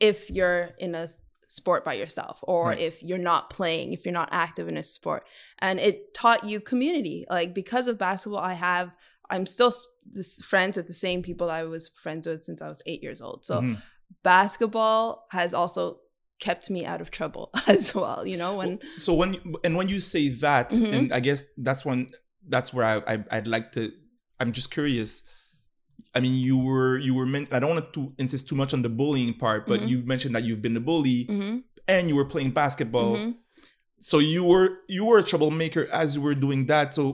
if 0.00 0.30
you're 0.30 0.70
in 0.78 0.94
a 0.94 1.08
sport 1.48 1.84
by 1.84 1.92
yourself 1.94 2.38
or 2.42 2.68
Right. 2.70 2.80
if 2.80 3.02
you're 3.02 3.18
not 3.18 3.50
playing 3.50 3.92
if 3.92 4.04
you're 4.06 4.12
not 4.12 4.30
active 4.32 4.68
in 4.68 4.76
a 4.78 4.84
sport 4.84 5.26
and 5.58 5.78
it 5.78 6.14
taught 6.14 6.44
you 6.48 6.60
community 6.60 7.26
like 7.28 7.52
because 7.54 7.86
of 7.88 7.98
basketball 7.98 8.40
i 8.40 8.54
have 8.54 8.90
i'm 9.28 9.44
still 9.44 9.72
this 10.10 10.40
friends 10.40 10.76
with 10.78 10.86
the 10.86 10.94
same 10.94 11.20
people 11.22 11.50
i 11.50 11.62
was 11.64 11.88
friends 11.88 12.26
with 12.26 12.42
since 12.42 12.62
i 12.62 12.68
was 12.68 12.80
eight 12.86 13.02
years 13.02 13.20
old 13.20 13.44
so 13.44 13.60
Mhm. 13.60 13.82
basketball 14.22 15.26
has 15.30 15.52
also 15.52 16.00
kept 16.46 16.64
me 16.76 16.80
out 16.92 17.00
of 17.04 17.08
trouble 17.18 17.46
as 17.74 17.84
well 18.00 18.20
you 18.30 18.36
know 18.42 18.52
when 18.60 18.70
so 19.06 19.10
when 19.20 19.30
you, 19.34 19.40
and 19.64 19.72
when 19.78 19.88
you 19.92 20.00
say 20.14 20.24
that 20.44 20.66
Mhm. 20.70 20.92
and 20.96 21.04
i 21.18 21.20
guess 21.26 21.40
that's 21.66 21.82
when 21.88 21.98
that's 22.52 22.70
where 22.74 22.86
I, 22.92 22.96
I 23.12 23.14
i'd 23.36 23.46
like 23.56 23.66
to 23.76 23.82
i'm 24.40 24.50
just 24.58 24.70
curious. 24.78 25.10
I 26.16 26.20
mean 26.24 26.34
you 26.48 26.56
were 26.68 26.94
you 27.06 27.14
were 27.18 27.28
meant 27.34 27.46
i 27.56 27.58
don't 27.60 27.70
want 27.76 27.92
to 27.98 28.02
insist 28.18 28.42
too 28.48 28.56
much 28.62 28.72
on 28.76 28.82
the 28.86 28.92
bullying 29.00 29.34
part 29.44 29.60
but 29.70 29.78
Mhm. 29.80 29.88
you 29.90 29.96
mentioned 30.12 30.34
that 30.36 30.44
you've 30.46 30.62
been 30.66 30.76
a 30.82 30.84
bully 30.90 31.18
Mhm, 31.36 31.62
and 31.94 32.02
you 32.08 32.16
were 32.20 32.28
playing 32.34 32.50
basketball. 32.62 33.12
Mhm. 33.16 33.30
so 34.10 34.16
you 34.34 34.42
were 34.52 34.68
you 34.96 35.02
were 35.08 35.18
a 35.24 35.26
troublemaker 35.32 35.84
as 36.02 36.08
you 36.16 36.22
were 36.26 36.34
doing 36.46 36.66
that. 36.72 36.86
So 36.96 37.04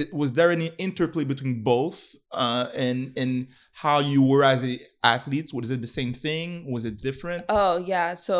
it, 0.00 0.06
was 0.20 0.30
there 0.38 0.50
any 0.58 0.68
interplay 0.86 1.24
between 1.32 1.54
both 1.74 1.98
uh 2.42 2.66
and 2.86 2.98
and 3.22 3.32
how 3.82 3.98
you 4.12 4.20
were 4.30 4.44
as 4.52 4.60
a 4.70 4.74
athlete? 5.14 5.48
Was 5.58 5.68
it 5.74 5.80
the 5.86 5.92
same 6.00 6.12
thing? 6.26 6.48
Was 6.74 6.84
it 6.90 6.94
different? 7.08 7.42
Oh 7.48 7.74
yeah, 7.92 8.14
so 8.28 8.36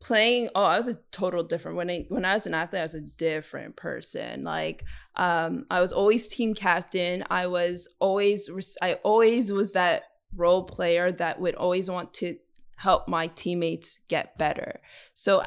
playing 0.00 0.48
oh 0.54 0.64
I 0.64 0.76
was 0.76 0.88
a 0.88 0.94
total 1.10 1.42
different 1.42 1.76
when 1.76 1.90
I 1.90 2.04
when 2.08 2.24
I 2.24 2.34
was 2.34 2.46
an 2.46 2.54
athlete 2.54 2.80
I 2.80 2.84
was 2.84 2.94
a 2.94 3.00
different 3.00 3.76
person 3.76 4.44
like 4.44 4.84
um 5.16 5.66
I 5.70 5.80
was 5.80 5.92
always 5.92 6.28
team 6.28 6.54
captain 6.54 7.24
I 7.30 7.48
was 7.48 7.88
always 7.98 8.48
I 8.80 8.94
always 9.02 9.50
was 9.52 9.72
that 9.72 10.04
role 10.36 10.62
player 10.64 11.10
that 11.12 11.40
would 11.40 11.56
always 11.56 11.90
want 11.90 12.14
to 12.14 12.36
help 12.76 13.08
my 13.08 13.26
teammates 13.28 14.00
get 14.08 14.38
better 14.38 14.80
so 15.14 15.42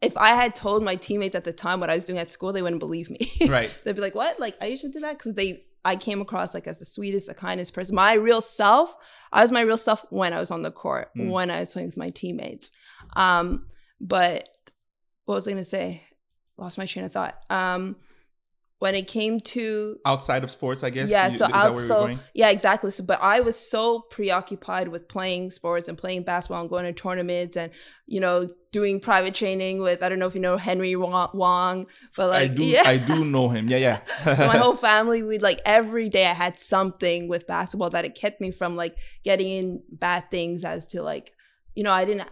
if 0.00 0.16
I 0.16 0.28
had 0.30 0.54
told 0.54 0.82
my 0.82 0.96
teammates 0.96 1.34
at 1.34 1.44
the 1.44 1.52
time 1.52 1.80
what 1.80 1.90
I 1.90 1.94
was 1.94 2.04
doing 2.04 2.18
at 2.18 2.30
school 2.30 2.52
they 2.52 2.62
wouldn't 2.62 2.80
believe 2.80 3.10
me 3.10 3.30
right 3.48 3.70
they'd 3.84 3.94
be 3.94 4.00
like, 4.02 4.14
"What? 4.14 4.38
Like 4.38 4.58
Aisha 4.60 4.92
do 4.92 5.00
that?" 5.00 5.18
Because 5.18 5.34
they, 5.34 5.64
I 5.86 5.96
came 5.96 6.20
across 6.20 6.52
like 6.52 6.66
as 6.66 6.80
the 6.80 6.84
sweetest, 6.84 7.28
the 7.28 7.34
kindest 7.34 7.72
person. 7.72 7.94
My 7.94 8.12
real 8.14 8.40
self, 8.42 8.94
I 9.32 9.40
was 9.42 9.50
my 9.50 9.62
real 9.62 9.76
self 9.78 10.04
when 10.10 10.32
I 10.34 10.38
was 10.38 10.50
on 10.50 10.62
the 10.62 10.70
court, 10.70 11.10
Mm. 11.16 11.30
when 11.30 11.50
I 11.50 11.60
was 11.60 11.72
playing 11.72 11.88
with 11.88 11.96
my 11.96 12.10
teammates. 12.10 12.70
Um, 13.16 13.66
but 14.00 14.48
what 15.24 15.34
was 15.34 15.48
I 15.48 15.52
going 15.52 15.64
to 15.64 15.68
say? 15.68 16.04
Lost 16.56 16.78
my 16.78 16.86
train 16.86 17.04
of 17.04 17.12
thought. 17.12 17.36
Um, 17.50 17.96
when 18.78 18.94
it 18.94 19.08
came 19.08 19.40
to 19.40 19.98
outside 20.04 20.44
of 20.44 20.50
sports 20.50 20.84
i 20.84 20.90
guess 20.90 21.08
yeah, 21.08 21.28
You- 21.28 21.38
so 21.38 21.46
is 21.46 21.50
that 21.50 21.56
out, 21.56 21.74
where 21.74 21.86
you're 21.86 21.88
so 21.88 22.18
yeah, 22.34 22.50
exactly. 22.50 22.90
So, 22.90 23.04
but 23.04 23.18
I 23.22 23.40
was 23.40 23.56
so 23.58 24.00
preoccupied 24.10 24.88
with 24.88 25.08
playing 25.08 25.50
sports 25.50 25.88
and 25.88 25.96
playing 25.96 26.24
basketball 26.24 26.60
and 26.60 26.68
going 26.68 26.84
to 26.84 26.92
tournaments 26.92 27.56
and 27.56 27.72
you 28.06 28.20
know 28.20 28.50
doing 28.72 29.00
private 29.00 29.34
training 29.34 29.80
with 29.80 30.02
I 30.02 30.10
don't 30.10 30.18
know 30.18 30.26
if 30.26 30.34
you 30.34 30.42
know 30.42 30.58
Henry 30.58 30.94
Wong, 30.94 31.86
but 32.16 32.30
like 32.30 32.50
I 32.50 32.54
do 32.54 32.64
yeah. 32.64 32.82
I 32.84 32.98
do 32.98 33.24
know 33.24 33.48
him. 33.48 33.68
Yeah, 33.68 33.78
yeah. 33.78 34.00
so 34.36 34.46
my 34.46 34.58
whole 34.58 34.76
family 34.90 35.22
we'd 35.22 35.42
like 35.42 35.60
every 35.64 36.10
day 36.10 36.26
i 36.26 36.34
had 36.34 36.58
something 36.58 37.28
with 37.28 37.46
basketball 37.46 37.90
that 37.90 38.04
it 38.04 38.14
kept 38.14 38.40
me 38.40 38.50
from 38.50 38.76
like 38.76 38.94
getting 39.24 39.48
in 39.48 39.82
bad 39.90 40.30
things 40.30 40.64
as 40.64 40.84
to 40.86 41.02
like 41.02 41.32
you 41.74 41.82
know 41.82 41.92
i 41.92 42.04
didn't 42.04 42.28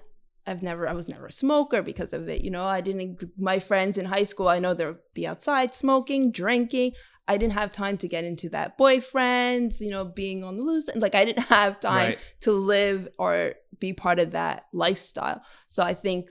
i've 0.46 0.62
never 0.62 0.88
i 0.88 0.92
was 0.92 1.08
never 1.08 1.26
a 1.26 1.32
smoker 1.32 1.82
because 1.82 2.12
of 2.12 2.28
it 2.28 2.42
you 2.42 2.50
know 2.50 2.64
i 2.64 2.80
didn't 2.80 3.22
my 3.38 3.58
friends 3.58 3.96
in 3.98 4.04
high 4.04 4.24
school 4.24 4.48
i 4.48 4.58
know 4.58 4.74
they'll 4.74 4.96
be 5.14 5.26
outside 5.26 5.74
smoking 5.74 6.30
drinking 6.30 6.92
i 7.26 7.36
didn't 7.36 7.54
have 7.54 7.72
time 7.72 7.96
to 7.96 8.08
get 8.08 8.24
into 8.24 8.48
that 8.50 8.76
boyfriends 8.78 9.80
you 9.80 9.90
know 9.90 10.04
being 10.04 10.44
on 10.44 10.56
the 10.56 10.62
loose 10.62 10.88
and 10.88 11.00
like 11.00 11.14
i 11.14 11.24
didn't 11.24 11.44
have 11.44 11.80
time 11.80 12.10
Right. 12.10 12.18
to 12.40 12.52
live 12.52 13.08
or 13.18 13.54
be 13.80 13.92
part 13.92 14.20
of 14.20 14.30
that 14.32 14.66
lifestyle. 14.72 15.42
So 15.66 15.82
I 15.82 15.94
think 15.94 16.28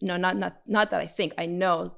no, 0.00 0.16
not 0.16 0.36
not 0.38 0.60
not 0.66 0.90
that 0.90 1.00
I 1.02 1.06
think 1.06 1.34
I 1.36 1.44
know 1.46 1.96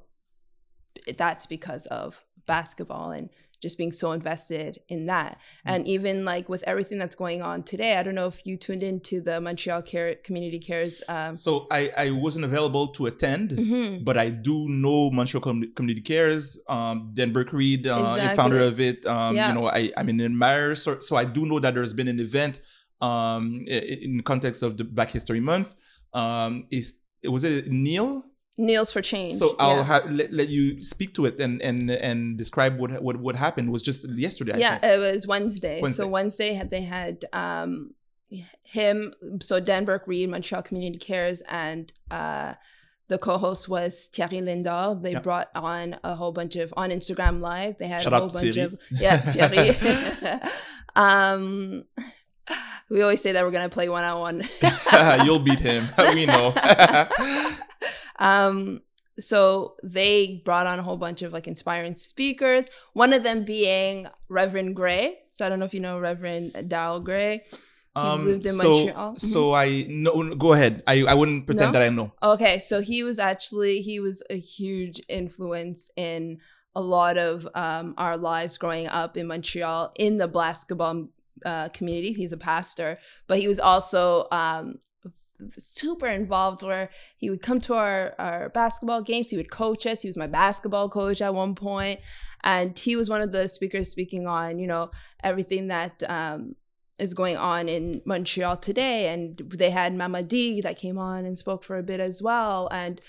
that's 1.16 1.46
because 1.46 1.86
of 1.86 2.22
basketball 2.46 3.12
and 3.12 3.30
just 3.60 3.78
being 3.78 3.92
so 3.92 4.12
invested 4.12 4.78
in 4.88 5.06
that. 5.06 5.32
Mm-hmm. 5.32 5.70
And 5.70 5.86
even 5.86 6.24
like 6.24 6.48
with 6.48 6.62
everything 6.66 6.98
that's 6.98 7.14
going 7.14 7.42
on 7.42 7.62
today, 7.62 7.96
I 7.96 8.02
don't 8.02 8.14
know 8.14 8.26
if 8.26 8.46
you 8.46 8.56
tuned 8.56 8.82
into 8.82 9.20
the 9.20 9.40
Montreal 9.40 9.82
Care 9.82 10.16
Community 10.16 10.58
Cares. 10.58 11.02
Um... 11.08 11.34
so 11.34 11.66
I, 11.70 11.90
I 11.96 12.10
wasn't 12.10 12.44
available 12.44 12.88
to 12.88 13.06
attend, 13.06 13.50
mm-hmm. 13.50 14.04
but 14.04 14.16
I 14.16 14.30
do 14.30 14.68
know 14.68 15.10
Montreal 15.10 15.42
Com- 15.42 15.72
Community 15.74 16.00
Cares. 16.00 16.58
Um, 16.68 17.10
Dan 17.14 17.32
Burke-Reed, 17.32 17.86
uh, 17.86 17.96
exactly. 17.96 18.28
the 18.28 18.34
founder 18.34 18.60
of 18.60 18.80
it. 18.80 19.06
Um, 19.06 19.36
yeah. 19.36 19.48
You 19.48 19.60
know, 19.60 19.66
I, 19.68 19.90
I'm 19.96 20.08
an 20.08 20.20
admirer, 20.20 20.74
so, 20.74 21.00
so 21.00 21.16
I 21.16 21.24
do 21.24 21.46
know 21.46 21.58
that 21.60 21.74
there's 21.74 21.92
been 21.92 22.08
an 22.08 22.20
event 22.20 22.60
um, 23.00 23.64
in 23.66 24.18
the 24.18 24.22
context 24.22 24.62
of 24.62 24.76
the 24.76 24.84
Black 24.84 25.10
History 25.10 25.40
Month. 25.40 25.74
Um, 26.12 26.66
is 26.70 26.98
was 27.24 27.44
it 27.44 27.68
Neil 27.68 28.24
Kneels 28.60 28.92
for 28.92 29.00
change. 29.00 29.38
So 29.38 29.56
I'll 29.58 29.76
yeah. 29.76 29.84
ha- 29.84 30.02
let, 30.10 30.32
let 30.32 30.48
you 30.48 30.82
speak 30.82 31.14
to 31.14 31.24
it 31.24 31.40
and 31.40 31.62
and 31.62 31.90
and 31.90 32.36
describe 32.36 32.78
what 32.78 33.02
what 33.02 33.16
what 33.16 33.36
happened. 33.36 33.68
It 33.68 33.72
was 33.72 33.82
just 33.82 34.08
yesterday. 34.10 34.58
yeah, 34.58 34.84
it 34.84 34.98
was 34.98 35.26
Wednesday. 35.26 35.80
Wednesday. 35.80 36.02
So 36.02 36.08
Wednesday 36.08 36.52
had 36.52 36.70
they 36.70 36.82
had 36.82 37.24
um 37.32 37.94
him. 38.62 39.14
So 39.40 39.60
Dan 39.60 39.84
Burke-Reed, 39.84 40.28
Montreal 40.28 40.62
Community 40.62 40.98
Cares, 40.98 41.40
and 41.48 41.92
uh 42.10 42.54
the 43.08 43.18
co-host 43.18 43.68
was 43.68 44.08
Thierry 44.12 44.40
Lindor. 44.40 45.02
They 45.02 45.16
brought 45.16 45.48
on 45.54 45.98
a 46.04 46.14
whole 46.14 46.30
bunch 46.30 46.54
of 46.54 46.72
on 46.76 46.90
Instagram 46.90 47.40
Live. 47.40 47.76
They 47.78 47.88
had 47.88 48.02
Shout 48.02 48.12
a 48.12 48.18
whole 48.20 48.28
bunch 48.28 48.54
Thierry. 48.54 48.66
of 48.66 48.78
yeah 48.90 49.16
Thierry. 49.32 50.40
um, 50.94 51.84
we 52.88 53.02
always 53.02 53.20
say 53.20 53.32
that 53.32 53.44
we're 53.44 53.50
gonna 53.50 53.68
play 53.68 53.88
one 53.88 54.04
on 54.04 54.20
one. 54.20 54.42
You'll 55.24 55.40
beat 55.40 55.60
him. 55.60 55.88
we 56.14 56.26
know. 56.26 56.54
Um, 58.20 58.82
so 59.18 59.76
they 59.82 60.42
brought 60.44 60.66
on 60.66 60.78
a 60.78 60.82
whole 60.82 60.96
bunch 60.96 61.22
of 61.22 61.32
like 61.32 61.46
inspiring 61.46 61.96
speakers. 61.96 62.68
One 62.92 63.12
of 63.12 63.22
them 63.22 63.44
being 63.44 64.06
Reverend 64.28 64.76
Gray. 64.76 65.18
So 65.32 65.44
I 65.44 65.48
don't 65.48 65.58
know 65.58 65.64
if 65.64 65.74
you 65.74 65.80
know 65.80 65.98
Reverend 65.98 66.52
Darryl 66.54 67.02
Gray. 67.02 67.44
He 67.50 68.00
um, 68.00 68.26
lived 68.26 68.46
in 68.46 68.52
so, 68.52 68.68
Montreal. 68.68 69.12
Mm-hmm. 69.14 69.26
So 69.26 69.52
I 69.52 69.86
no, 69.88 70.34
go 70.34 70.52
ahead. 70.52 70.82
I 70.86 71.04
I 71.04 71.14
wouldn't 71.14 71.46
pretend 71.46 71.72
no? 71.72 71.78
that 71.78 71.82
I 71.84 71.90
know. 71.90 72.12
Okay, 72.22 72.60
so 72.60 72.80
he 72.80 73.02
was 73.02 73.18
actually 73.18 73.82
he 73.82 73.98
was 73.98 74.22
a 74.30 74.38
huge 74.38 75.00
influence 75.08 75.90
in 75.96 76.38
a 76.76 76.80
lot 76.80 77.18
of 77.18 77.48
um, 77.54 77.94
our 77.98 78.16
lives 78.16 78.58
growing 78.58 78.86
up 78.86 79.16
in 79.16 79.26
Montreal 79.26 79.92
in 79.96 80.18
the 80.18 80.28
basketball 80.28 81.08
uh, 81.44 81.68
community. 81.70 82.12
He's 82.12 82.32
a 82.32 82.36
pastor, 82.36 82.98
but 83.26 83.38
he 83.38 83.48
was 83.48 83.58
also 83.58 84.28
um, 84.30 84.78
super 85.58 86.06
involved 86.06 86.62
where 86.62 86.90
he 87.16 87.30
would 87.30 87.42
come 87.42 87.60
to 87.60 87.74
our, 87.74 88.14
our 88.18 88.48
basketball 88.50 89.02
games 89.02 89.30
he 89.30 89.36
would 89.36 89.50
coach 89.50 89.86
us 89.86 90.02
he 90.02 90.08
was 90.08 90.16
my 90.16 90.26
basketball 90.26 90.88
coach 90.88 91.20
at 91.20 91.34
one 91.34 91.54
point 91.54 92.00
and 92.44 92.78
he 92.78 92.96
was 92.96 93.10
one 93.10 93.20
of 93.20 93.32
the 93.32 93.48
speakers 93.48 93.90
speaking 93.90 94.26
on 94.26 94.58
you 94.58 94.66
know 94.66 94.90
everything 95.22 95.68
that 95.68 96.02
um, 96.08 96.54
is 96.98 97.14
going 97.14 97.36
on 97.36 97.68
in 97.68 98.02
montreal 98.04 98.56
today 98.56 99.08
and 99.08 99.42
they 99.54 99.70
had 99.70 99.94
mama 99.94 100.22
d 100.22 100.60
that 100.60 100.76
came 100.76 100.98
on 100.98 101.24
and 101.24 101.38
spoke 101.38 101.64
for 101.64 101.78
a 101.78 101.82
bit 101.82 102.00
as 102.00 102.22
well 102.22 102.68
and 102.72 103.00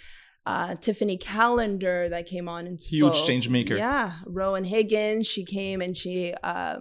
uh, 0.45 0.75
Tiffany 0.75 1.17
Callender 1.17 2.09
that 2.09 2.25
came 2.25 2.49
on 2.49 2.65
and 2.65 2.81
spoke. 2.81 3.13
Huge 3.13 3.27
change 3.27 3.47
maker. 3.47 3.75
Yeah. 3.75 4.13
Rowan 4.25 4.63
Higgins, 4.63 5.27
she 5.27 5.45
came 5.45 5.81
and 5.81 5.95
she 5.95 6.33
uh, 6.43 6.79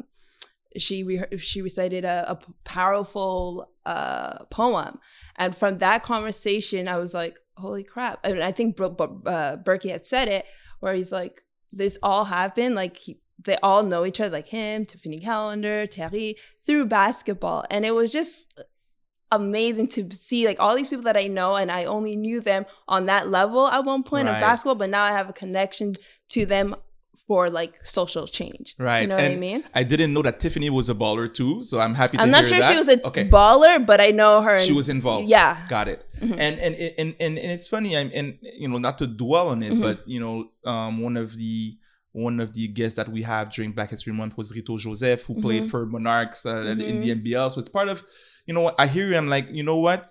she 0.76 1.02
re- 1.02 1.38
she 1.38 1.62
recited 1.62 2.04
a, 2.04 2.30
a 2.30 2.38
powerful 2.64 3.70
uh, 3.86 4.44
poem, 4.46 4.98
and 5.36 5.54
from 5.54 5.78
that 5.78 6.02
conversation, 6.02 6.88
I 6.88 6.98
was 6.98 7.14
like, 7.14 7.38
"Holy 7.56 7.82
crap!" 7.82 8.20
I 8.24 8.32
mean, 8.32 8.42
I 8.42 8.52
think 8.52 8.76
Bro- 8.76 9.22
uh, 9.26 9.56
Berkey 9.56 9.90
had 9.90 10.06
said 10.06 10.28
it, 10.28 10.44
where 10.80 10.94
he's 10.94 11.12
like, 11.12 11.42
"This 11.72 11.98
all 12.02 12.24
happened 12.24 12.74
like 12.74 12.96
he, 12.96 13.20
they 13.42 13.56
all 13.62 13.82
know 13.82 14.04
each 14.04 14.20
other, 14.20 14.30
like 14.30 14.48
him, 14.48 14.86
Tiffany 14.86 15.20
Callender, 15.20 15.86
Terry, 15.86 16.36
through 16.64 16.86
basketball, 16.86 17.64
and 17.70 17.84
it 17.84 17.92
was 17.92 18.12
just." 18.12 18.52
amazing 19.32 19.86
to 19.86 20.10
see 20.10 20.44
like 20.44 20.58
all 20.58 20.74
these 20.74 20.88
people 20.88 21.04
that 21.04 21.16
I 21.16 21.28
know 21.28 21.54
and 21.54 21.70
I 21.70 21.84
only 21.84 22.16
knew 22.16 22.40
them 22.40 22.66
on 22.88 23.06
that 23.06 23.28
level 23.28 23.68
at 23.68 23.84
one 23.84 24.02
point 24.02 24.26
right. 24.26 24.34
of 24.34 24.40
basketball, 24.40 24.74
but 24.74 24.90
now 24.90 25.04
I 25.04 25.12
have 25.12 25.28
a 25.28 25.32
connection 25.32 25.94
to 26.30 26.44
them 26.44 26.74
for 27.30 27.48
like 27.48 27.78
social 27.86 28.26
change. 28.26 28.74
Right. 28.76 29.02
You 29.02 29.06
know 29.06 29.16
and 29.16 29.28
what 29.28 29.36
I 29.36 29.36
mean? 29.36 29.64
I 29.72 29.84
didn't 29.84 30.12
know 30.12 30.22
that 30.22 30.40
Tiffany 30.40 30.68
was 30.68 30.88
a 30.88 30.96
baller 30.96 31.32
too, 31.32 31.62
so 31.62 31.78
I'm 31.78 31.94
happy 31.94 32.16
to 32.16 32.24
I'm 32.24 32.30
not 32.32 32.44
sure 32.44 32.58
that. 32.58 32.72
she 32.72 32.76
was 32.76 32.88
a 32.88 33.06
okay. 33.06 33.28
baller, 33.28 33.86
but 33.86 34.00
I 34.00 34.10
know 34.10 34.42
her. 34.42 34.58
She 34.58 34.72
was 34.72 34.88
involved. 34.88 35.28
Yeah. 35.28 35.64
Got 35.68 35.86
it. 35.86 36.04
Mm-hmm. 36.20 36.32
And, 36.32 36.58
and 36.58 36.74
and 36.74 37.14
and 37.20 37.38
and 37.38 37.52
it's 37.52 37.68
funny, 37.68 37.96
I'm 37.96 38.10
and 38.12 38.36
you 38.42 38.66
know, 38.66 38.78
not 38.78 38.98
to 38.98 39.06
dwell 39.06 39.46
on 39.50 39.62
it, 39.62 39.74
mm-hmm. 39.74 39.80
but 39.80 40.02
you 40.08 40.18
know, 40.18 40.50
um 40.68 41.00
one 41.00 41.16
of 41.16 41.36
the 41.36 41.78
one 42.10 42.40
of 42.40 42.52
the 42.52 42.66
guests 42.66 42.96
that 42.96 43.08
we 43.08 43.22
have 43.22 43.52
during 43.52 43.70
Black 43.70 43.90
History 43.90 44.12
Month 44.12 44.36
was 44.36 44.52
Rito 44.52 44.76
Joseph, 44.76 45.22
who 45.22 45.34
mm-hmm. 45.34 45.42
played 45.42 45.70
for 45.70 45.86
Monarchs 45.86 46.44
uh, 46.44 46.56
in 46.56 46.78
the 46.78 47.14
NBL. 47.14 47.14
Mm-hmm. 47.14 47.54
So 47.54 47.60
it's 47.60 47.68
part 47.68 47.88
of, 47.88 48.02
you 48.44 48.54
know, 48.54 48.74
I 48.76 48.88
hear 48.88 49.06
you. 49.06 49.16
I'm 49.16 49.28
like, 49.28 49.46
you 49.52 49.62
know 49.62 49.76
what? 49.76 50.10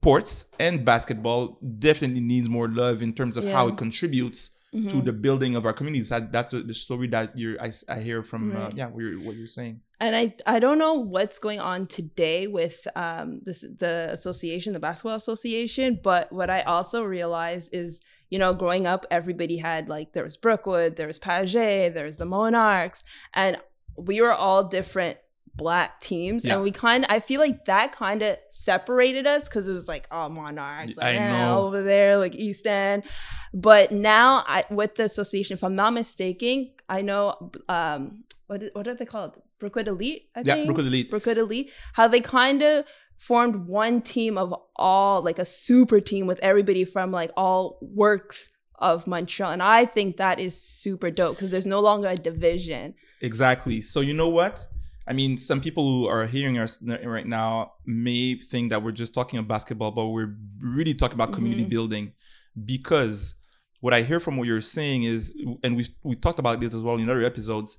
Sports 0.00 0.46
and 0.58 0.84
basketball 0.84 1.58
definitely 1.78 2.20
needs 2.20 2.48
more 2.48 2.68
love 2.68 3.02
in 3.02 3.12
terms 3.12 3.36
of 3.36 3.44
yeah. 3.44 3.52
how 3.52 3.68
it 3.68 3.76
contributes 3.76 4.56
mm-hmm. 4.74 4.88
to 4.88 5.02
the 5.02 5.12
building 5.12 5.56
of 5.56 5.66
our 5.66 5.72
communities. 5.72 6.08
That, 6.10 6.30
that's 6.30 6.52
the, 6.52 6.62
the, 6.62 6.74
story 6.74 7.08
that 7.08 7.36
you're 7.36 7.60
I, 7.60 7.72
I 7.88 8.00
hear 8.00 8.22
from 8.22 8.52
uh, 8.52 8.60
right. 8.60 8.72
uh, 8.72 8.76
yeah 8.76 8.86
what 8.86 9.00
you're, 9.02 9.18
what 9.20 9.34
you're 9.34 9.46
saying. 9.46 9.80
And 10.00 10.14
I 10.14 10.34
I 10.46 10.60
don't 10.60 10.78
know 10.78 10.94
what's 10.94 11.38
going 11.38 11.60
on 11.60 11.86
today 11.86 12.46
with 12.46 12.86
um 12.94 13.40
this 13.44 13.62
the 13.62 14.08
association, 14.12 14.72
the 14.72 14.80
basketball 14.80 15.16
association, 15.16 15.98
but 16.02 16.32
what 16.32 16.50
I 16.50 16.62
also 16.62 17.02
realized 17.02 17.70
is 17.72 18.00
you 18.30 18.38
know, 18.38 18.52
growing 18.52 18.86
up, 18.86 19.06
everybody 19.10 19.56
had 19.56 19.88
like 19.88 20.12
there 20.12 20.24
was 20.24 20.36
Brookwood, 20.36 20.96
there 20.96 21.06
was 21.06 21.18
Pagé, 21.18 21.92
there 21.92 22.04
was 22.04 22.18
the 22.18 22.26
Monarchs, 22.26 23.02
and 23.34 23.56
we 23.96 24.20
were 24.20 24.34
all 24.34 24.64
different 24.64 25.18
black 25.58 26.00
teams 26.00 26.44
yeah. 26.44 26.54
and 26.54 26.62
we 26.62 26.70
kind 26.70 27.04
of 27.04 27.10
i 27.10 27.20
feel 27.20 27.40
like 27.40 27.64
that 27.66 27.92
kind 27.92 28.22
of 28.22 28.38
separated 28.48 29.26
us 29.26 29.44
because 29.44 29.68
it 29.68 29.74
was 29.74 29.88
like 29.88 30.06
oh 30.10 30.28
monarchs 30.28 30.96
like, 30.96 31.16
I 31.16 31.18
know. 31.18 31.66
over 31.66 31.82
there 31.82 32.16
like 32.16 32.34
east 32.34 32.66
end 32.66 33.02
but 33.52 33.92
now 33.92 34.44
I, 34.46 34.64
with 34.70 34.94
the 34.94 35.04
association 35.04 35.54
if 35.54 35.64
i'm 35.64 35.74
not 35.74 35.92
mistaken 35.92 36.70
i 36.88 37.02
know 37.02 37.50
um 37.68 38.22
what, 38.46 38.62
what 38.72 38.88
are 38.88 38.94
they 38.94 39.04
called 39.04 39.42
brookwood 39.58 39.88
elite 39.88 40.30
I 40.34 40.42
yeah 40.44 40.54
think? 40.54 40.66
brookwood 40.66 40.86
elite 40.86 41.10
brookwood 41.10 41.38
elite 41.38 41.72
how 41.92 42.08
they 42.08 42.20
kind 42.20 42.62
of 42.62 42.84
formed 43.18 43.66
one 43.66 44.00
team 44.00 44.38
of 44.38 44.54
all 44.76 45.20
like 45.22 45.40
a 45.40 45.44
super 45.44 46.00
team 46.00 46.26
with 46.26 46.38
everybody 46.38 46.84
from 46.84 47.10
like 47.10 47.32
all 47.36 47.78
works 47.82 48.48
of 48.78 49.06
Montreal. 49.06 49.50
And 49.50 49.62
I 49.62 49.84
think 49.84 50.16
that 50.16 50.38
is 50.38 50.60
super 50.60 51.10
dope 51.10 51.36
because 51.36 51.50
there's 51.50 51.66
no 51.66 51.80
longer 51.80 52.08
a 52.08 52.16
division. 52.16 52.94
Exactly. 53.20 53.82
So 53.82 54.00
you 54.00 54.14
know 54.14 54.28
what? 54.28 54.64
I 55.08 55.14
mean, 55.14 55.38
some 55.38 55.60
people 55.60 55.88
who 55.88 56.06
are 56.06 56.26
hearing 56.26 56.58
us 56.58 56.82
right 56.82 57.26
now 57.26 57.72
may 57.86 58.34
think 58.34 58.70
that 58.70 58.82
we're 58.82 58.92
just 58.92 59.14
talking 59.14 59.38
about 59.38 59.48
basketball, 59.48 59.90
but 59.90 60.08
we're 60.08 60.36
really 60.60 60.92
talking 60.92 61.14
about 61.14 61.32
community 61.32 61.62
mm-hmm. 61.62 61.70
building 61.70 62.12
because 62.64 63.34
what 63.80 63.94
I 63.94 64.02
hear 64.02 64.20
from 64.20 64.36
what 64.36 64.46
you're 64.46 64.60
saying 64.60 65.04
is, 65.04 65.32
and 65.64 65.76
we 65.76 65.86
we 66.02 66.14
talked 66.14 66.38
about 66.38 66.60
this 66.60 66.74
as 66.74 66.82
well 66.82 66.96
in 66.96 67.08
other 67.08 67.24
episodes. 67.24 67.78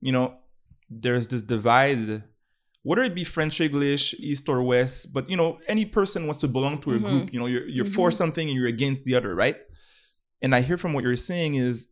You 0.00 0.12
know, 0.12 0.36
there's 0.88 1.26
this 1.26 1.42
divide, 1.42 2.22
whether 2.82 3.02
it 3.02 3.14
be 3.14 3.24
French 3.24 3.60
English, 3.60 4.14
East 4.18 4.48
or 4.48 4.62
West, 4.62 5.12
but 5.12 5.28
you 5.28 5.36
know, 5.36 5.58
any 5.66 5.84
person 5.84 6.26
wants 6.26 6.40
to 6.42 6.48
belong 6.48 6.80
to 6.82 6.92
a 6.92 6.94
mm-hmm. 6.94 7.08
group. 7.08 7.32
You 7.32 7.40
know, 7.40 7.46
you're 7.46 7.66
you're 7.66 7.84
mm-hmm. 7.86 7.94
for 7.94 8.12
something 8.12 8.46
and 8.48 8.56
you're 8.56 8.68
against 8.68 9.02
the 9.02 9.16
other, 9.16 9.34
right? 9.34 9.56
And 10.42 10.54
I 10.54 10.60
hear 10.60 10.78
from 10.78 10.92
what 10.92 11.02
you're 11.02 11.16
saying 11.16 11.56
is 11.56 11.88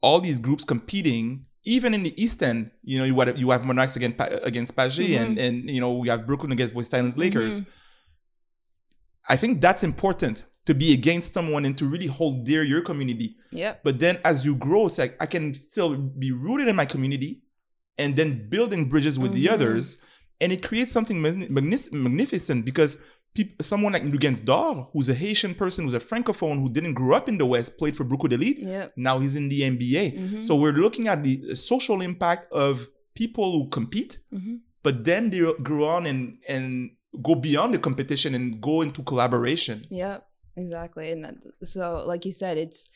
all 0.00 0.20
these 0.20 0.38
groups 0.38 0.64
competing 0.64 1.44
even 1.64 1.94
in 1.94 2.02
the 2.02 2.22
East 2.22 2.42
End, 2.42 2.70
you 2.82 2.98
know, 2.98 3.04
you 3.04 3.18
have, 3.20 3.38
you 3.38 3.50
have 3.50 3.64
Monarchs 3.64 3.96
against 3.96 4.16
against 4.42 4.76
Pagé, 4.76 5.08
mm-hmm. 5.08 5.22
and 5.22 5.38
and 5.38 5.70
you 5.70 5.80
know 5.80 5.92
we 5.92 6.08
have 6.08 6.26
Brooklyn 6.26 6.52
against 6.52 6.74
West 6.74 6.92
Island 6.92 7.16
Lakers. 7.16 7.60
Mm-hmm. 7.60 7.70
I 9.28 9.36
think 9.36 9.60
that's 9.60 9.82
important 9.84 10.44
to 10.66 10.74
be 10.74 10.92
against 10.92 11.32
someone 11.34 11.64
and 11.64 11.76
to 11.78 11.86
really 11.86 12.06
hold 12.06 12.44
dear 12.44 12.62
your 12.62 12.82
community. 12.82 13.36
Yeah. 13.50 13.74
But 13.82 13.98
then 13.98 14.18
as 14.24 14.44
you 14.44 14.54
grow, 14.54 14.86
it's 14.86 14.98
like 14.98 15.16
I 15.20 15.26
can 15.26 15.54
still 15.54 15.96
be 15.96 16.32
rooted 16.32 16.68
in 16.68 16.76
my 16.76 16.84
community, 16.84 17.42
and 17.98 18.16
then 18.16 18.48
building 18.48 18.88
bridges 18.88 19.18
with 19.18 19.32
mm-hmm. 19.32 19.42
the 19.42 19.50
others, 19.50 19.98
and 20.40 20.52
it 20.52 20.62
creates 20.62 20.92
something 20.92 21.22
magnificent 21.22 22.64
because 22.64 22.98
people, 23.34 23.56
someone 23.62 23.92
like 23.92 24.04
Luguentz 24.04 24.44
Dort, 24.44 24.88
who's 24.92 25.08
a 25.08 25.14
Haitian 25.14 25.54
person, 25.54 25.84
who's 25.84 25.94
a 25.94 26.00
francophone, 26.00 26.60
who 26.60 26.68
didn't 26.68 26.94
grow 26.94 27.16
up 27.16 27.28
in 27.28 27.38
the 27.38 27.46
West, 27.46 27.78
played 27.78 27.96
for 27.96 28.04
Brookwood 28.04 28.32
Elite. 28.32 28.58
Yep. 28.60 28.92
Now 28.96 29.18
he's 29.20 29.36
in 29.36 29.48
the 29.48 29.60
NBA. 29.62 30.18
Mm-hmm. 30.18 30.42
So 30.42 30.56
we're 30.56 30.72
looking 30.72 31.08
at 31.08 31.22
the 31.22 31.54
social 31.54 32.00
impact 32.02 32.50
of 32.52 32.88
people 33.14 33.52
who 33.52 33.68
compete, 33.68 34.20
mm-hmm. 34.32 34.56
but 34.82 35.04
then 35.04 35.30
they 35.30 35.40
grow 35.62 35.84
on 35.84 36.06
and 36.06 36.38
and 36.48 36.90
go 37.22 37.34
beyond 37.34 37.74
the 37.74 37.78
competition 37.78 38.34
and 38.34 38.60
go 38.60 38.80
into 38.82 39.02
collaboration. 39.02 39.86
Yeah, 39.90 40.18
exactly. 40.56 41.12
And 41.12 41.38
so, 41.62 42.04
like 42.06 42.24
you 42.24 42.32
said, 42.32 42.56
it's 42.58 42.88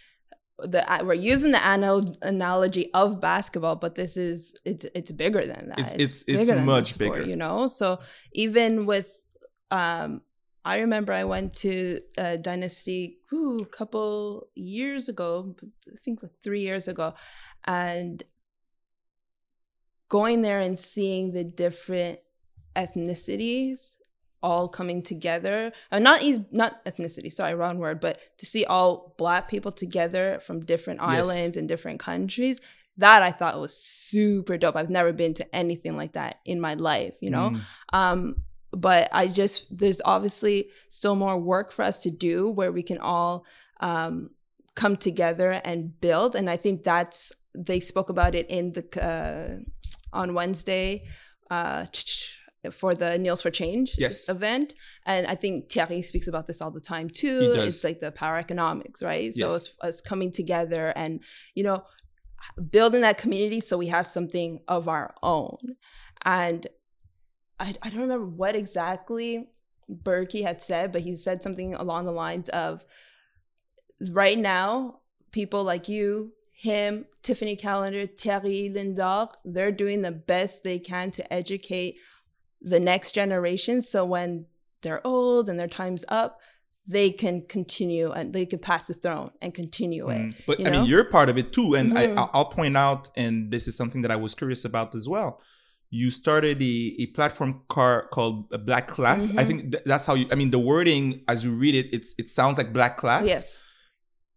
the 0.59 0.83
we're 1.05 1.13
using 1.15 1.53
the 1.53 1.61
anal- 1.67 2.17
analogy 2.23 2.91
of 2.95 3.21
basketball, 3.21 3.77
but 3.77 3.95
this 3.95 4.17
is 4.17 4.55
it's 4.65 4.87
it's 4.95 5.11
bigger 5.11 5.45
than 5.47 5.69
that. 5.69 5.79
It's- 5.79 5.93
it's- 5.95 6.25
it's 6.27 6.49
bigger 6.49 6.61
much 6.63 6.95
sport, 6.95 7.19
bigger. 7.19 7.29
you 7.31 7.37
know. 7.37 7.67
So 7.67 8.01
even 8.33 8.87
with, 8.87 9.07
um, 9.71 10.23
I 10.67 10.81
remember 10.81 11.13
I 11.13 11.25
went 11.25 11.55
to 11.65 12.01
uh, 12.19 12.37
Dynasty 12.37 13.19
ooh, 13.33 13.61
a 13.63 13.67
couple 13.67 14.49
years 14.55 15.09
ago, 15.09 15.55
I 15.89 15.97
think 16.05 16.23
like 16.23 16.33
three 16.43 16.63
years 16.63 16.89
ago, 16.89 17.15
and 17.65 18.23
going 20.09 20.43
there 20.43 20.61
and 20.61 20.79
seeing 20.79 21.33
the 21.33 21.45
different 21.45 22.19
ethnicities 22.75 23.95
all 24.43 24.69
coming 24.69 25.03
together 25.03 25.73
uh, 25.91 25.99
not 25.99 26.23
even 26.23 26.47
not 26.53 26.85
ethnicity 26.85 27.33
sorry 27.33 27.55
wrong 27.55 27.79
word 27.79 28.01
but 28.01 28.21
to 28.39 28.45
see 28.47 28.65
all 28.67 29.15
black 29.19 29.49
people 29.49 29.73
together 29.73 30.39
from 30.47 30.65
different 30.65 31.01
Yes. 31.01 31.09
islands 31.27 31.57
and 31.57 31.67
different 31.69 31.99
countries 31.99 32.61
that 32.99 33.23
i 33.23 33.33
thought 33.33 33.59
was 33.59 33.75
super 33.77 34.57
dope 34.59 34.77
i've 34.77 34.91
never 34.91 35.13
been 35.13 35.33
to 35.35 35.57
anything 35.57 35.97
like 35.97 36.13
that 36.13 36.39
in 36.45 36.61
my 36.61 36.75
life 36.75 37.17
you 37.23 37.31
know 37.31 37.51
Mm. 37.51 37.61
um 37.95 38.37
but 38.77 39.09
i 39.13 39.27
just 39.27 39.67
there's 39.77 40.01
obviously 40.05 40.69
still 40.89 41.17
more 41.17 41.39
work 41.39 41.73
for 41.73 41.83
us 41.83 42.03
to 42.03 42.11
do 42.11 42.49
where 42.51 42.71
we 42.71 42.83
can 42.83 42.99
all 42.99 43.45
um 43.81 44.31
come 44.75 44.97
together 44.97 45.51
and 45.65 45.99
build 46.01 46.37
and 46.37 46.49
i 46.51 46.57
think 46.57 46.85
that's 46.85 47.33
they 47.55 47.81
spoke 47.81 48.11
about 48.11 48.35
it 48.35 48.47
in 48.49 48.73
the 48.73 48.85
uh, 49.03 49.57
on 50.13 50.35
wednesday 50.35 51.03
uh 51.51 51.85
for 52.73 52.95
the 52.95 53.19
Kneels 53.19 53.43
for 53.43 53.51
Change 53.51 53.95
Yes. 53.97 54.29
event. 54.29 54.75
And 55.05 55.27
I 55.27 55.35
think 55.35 55.71
Thierry 55.71 56.03
speaks 56.03 56.29
about 56.29 56.47
this 56.47 56.61
all 56.61 56.73
the 56.73 56.81
time 56.81 57.09
too. 57.09 57.53
It's 57.55 57.85
like 57.85 58.01
the 58.01 58.11
power 58.11 58.39
economics, 58.39 59.03
right? 59.03 59.33
So 59.35 59.55
it's 59.55 59.75
us 59.81 60.01
coming 60.01 60.33
together 60.33 60.93
and, 60.97 61.21
you 61.55 61.63
know, 61.63 61.85
building 62.71 63.03
that 63.03 63.19
community 63.19 63.61
so 63.61 63.77
we 63.77 63.87
have 63.89 64.07
something 64.07 64.61
of 64.69 64.89
our 64.89 65.15
own. 65.23 65.59
And 66.25 66.67
I, 67.59 67.75
I 67.83 67.91
don't 67.91 68.01
remember 68.01 68.27
what 68.27 68.55
exactly 68.55 69.49
Berkey 69.91 70.43
had 70.43 70.63
said, 70.63 70.93
but 70.93 71.03
he 71.03 71.17
said 71.17 71.43
something 71.43 71.75
along 71.75 72.05
the 72.05 72.13
lines 72.13 72.49
of 72.51 72.85
right 74.01 74.39
now, 74.39 75.01
people 75.33 75.65
like 75.65 75.89
you, 75.89 76.33
him, 76.53 77.07
Tiffany 77.23 77.57
Callender, 77.57 78.07
Thierry 78.07 78.73
Lindor, 78.75 79.31
they're 79.45 79.73
doing 79.73 80.03
the 80.03 80.13
best 80.13 80.65
they 80.65 80.79
can 80.79 81.11
to 81.13 81.33
educate 81.33 81.97
the 82.61 82.81
next 82.81 83.13
generation. 83.13 83.83
So 83.83 84.05
when 84.05 84.47
they're 84.83 85.07
old 85.07 85.49
and 85.49 85.59
their 85.59 85.69
time's 85.69 86.05
up, 86.09 86.41
they 86.87 87.11
can 87.11 87.43
continue 87.47 88.11
and 88.13 88.33
they 88.33 88.47
can 88.47 88.61
pass 88.61 88.87
the 88.87 88.95
throne 88.95 89.31
and 89.43 89.53
continue 89.53 90.09
it. 90.09 90.19
Mm. 90.19 90.35
But 90.47 90.61
I 90.61 90.65
know? 90.65 90.71
mean, 90.71 90.87
you're 90.87 91.05
part 91.05 91.29
of 91.29 91.37
it 91.37 91.53
too, 91.53 91.75
and 91.75 91.93
Mhm. 91.93 92.17
I, 92.17 92.29
I'll 92.33 92.45
point 92.47 92.77
out, 92.77 93.11
and 93.17 93.51
this 93.51 93.67
is 93.67 93.77
something 93.77 94.03
that 94.03 94.11
I 94.11 94.17
was 94.17 94.35
curious 94.35 94.65
about 94.65 94.95
as 94.95 95.09
well. 95.09 95.41
You 95.91 96.11
started 96.11 96.61
a, 96.63 96.95
a 96.99 97.07
platform 97.07 97.63
car 97.69 98.09
called 98.09 98.53
uh, 98.53 98.59
Black 98.59 98.89
Class. 98.89 99.31
I 99.31 99.45
Mhm. 99.45 99.47
think 99.47 99.73
th- 99.73 99.85
that's 99.87 100.05
how 100.07 100.15
you. 100.15 100.27
I 100.33 100.35
mean, 100.35 100.51
the 100.51 100.59
wording 100.59 101.23
as 101.29 101.45
you 101.45 101.53
read 101.53 101.75
it, 101.75 101.87
it's 101.95 102.15
it 102.19 102.29
sounds 102.29 102.59
like 102.59 102.73
Black 102.73 102.97
Class, 102.97 103.27
Yes. 103.27 103.61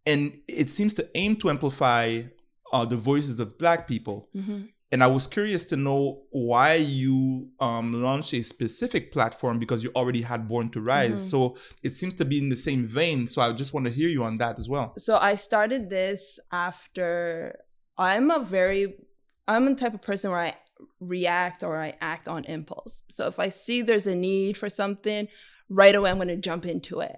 and 0.05 0.39
it 0.47 0.69
seems 0.69 0.93
to 0.95 1.09
aim 1.15 1.35
to 1.37 1.49
amplify 1.49 2.23
uh, 2.71 2.85
the 2.85 2.95
voices 2.97 3.39
of 3.39 3.57
Black 3.57 3.87
people. 3.87 4.29
hmm 4.33 4.61
And 4.91 5.03
I 5.03 5.07
was 5.17 5.27
curious 5.27 5.63
to 5.71 5.75
know 5.75 6.23
why 6.31 6.73
you 6.99 7.49
um, 7.59 7.87
launched 8.07 8.33
a 8.33 8.41
specific 8.43 9.11
platform 9.11 9.59
because 9.59 9.83
you 9.83 9.91
already 9.95 10.23
had 10.23 10.47
Born 10.47 10.69
to 10.71 10.79
Rise. 10.81 11.21
Mhm. 11.23 11.29
So 11.33 11.39
it 11.83 11.93
seems 11.99 12.13
to 12.15 12.25
be 12.25 12.37
in 12.43 12.49
the 12.49 12.55
same 12.55 12.81
vein. 12.99 13.27
So 13.27 13.37
I 13.41 13.53
just 13.53 13.71
want 13.73 13.85
to 13.87 13.91
hear 13.99 14.09
you 14.15 14.23
on 14.23 14.37
that 14.39 14.57
as 14.61 14.67
well. 14.73 14.87
So 14.97 15.13
I 15.31 15.35
started 15.35 15.89
this 15.89 16.39
after 16.51 17.55
I'm 17.97 18.31
a 18.31 18.39
very 18.57 18.83
I'm 19.47 19.65
the 19.65 19.75
type 19.75 19.93
of 19.95 20.01
person 20.01 20.29
where 20.31 20.39
I 20.49 20.53
react 20.99 21.63
or 21.63 21.81
I 21.81 21.95
act 22.01 22.27
on 22.27 22.45
impulse. 22.45 23.03
So 23.09 23.27
if 23.27 23.39
I 23.39 23.49
see 23.49 23.81
there's 23.81 24.07
a 24.07 24.15
need 24.15 24.57
for 24.57 24.69
something, 24.69 25.27
right 25.69 25.95
away 25.95 26.09
I'm 26.09 26.17
going 26.17 26.27
to 26.29 26.37
jump 26.37 26.65
into 26.65 26.99
it. 26.99 27.17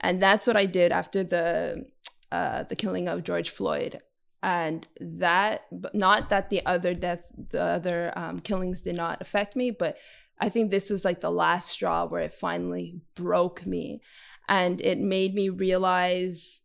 And 0.00 0.22
that's 0.22 0.46
what 0.46 0.56
I 0.56 0.66
did 0.66 0.92
after 0.92 1.22
the 1.22 1.86
uh, 2.32 2.62
the 2.62 2.76
killing 2.76 3.08
of 3.08 3.24
George 3.24 3.50
Floyd. 3.50 4.00
And 4.42 4.86
that, 5.00 5.66
not 5.92 6.30
that 6.30 6.48
the 6.48 6.64
other 6.64 6.94
death, 6.94 7.24
the 7.50 7.62
other 7.62 8.12
um, 8.16 8.40
killings 8.40 8.82
did 8.82 8.96
not 8.96 9.20
affect 9.20 9.56
me, 9.56 9.70
but 9.70 9.98
I 10.38 10.48
think 10.48 10.70
this 10.70 10.88
was 10.88 11.04
like 11.04 11.20
the 11.20 11.30
last 11.30 11.68
straw 11.68 12.06
where 12.06 12.22
it 12.22 12.32
finally 12.32 13.00
broke 13.14 13.66
me. 13.66 14.00
And 14.48 14.80
it 14.80 14.98
made 14.98 15.34
me 15.34 15.50
realize 15.50 16.62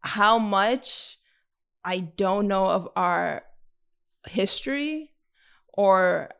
how 0.00 0.38
much 0.38 1.18
I 1.84 2.00
don't 2.00 2.48
know 2.48 2.66
of 2.66 2.88
our 2.96 3.44
history 4.26 5.13
or 5.74 6.30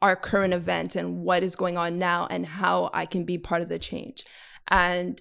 our 0.00 0.14
current 0.14 0.54
events 0.54 0.94
and 0.94 1.18
what 1.24 1.42
is 1.42 1.56
going 1.56 1.76
on 1.76 1.98
now 1.98 2.26
and 2.30 2.46
how 2.46 2.90
I 2.92 3.06
can 3.06 3.24
be 3.24 3.38
part 3.38 3.62
of 3.62 3.68
the 3.68 3.78
change. 3.78 4.24
And 4.68 5.20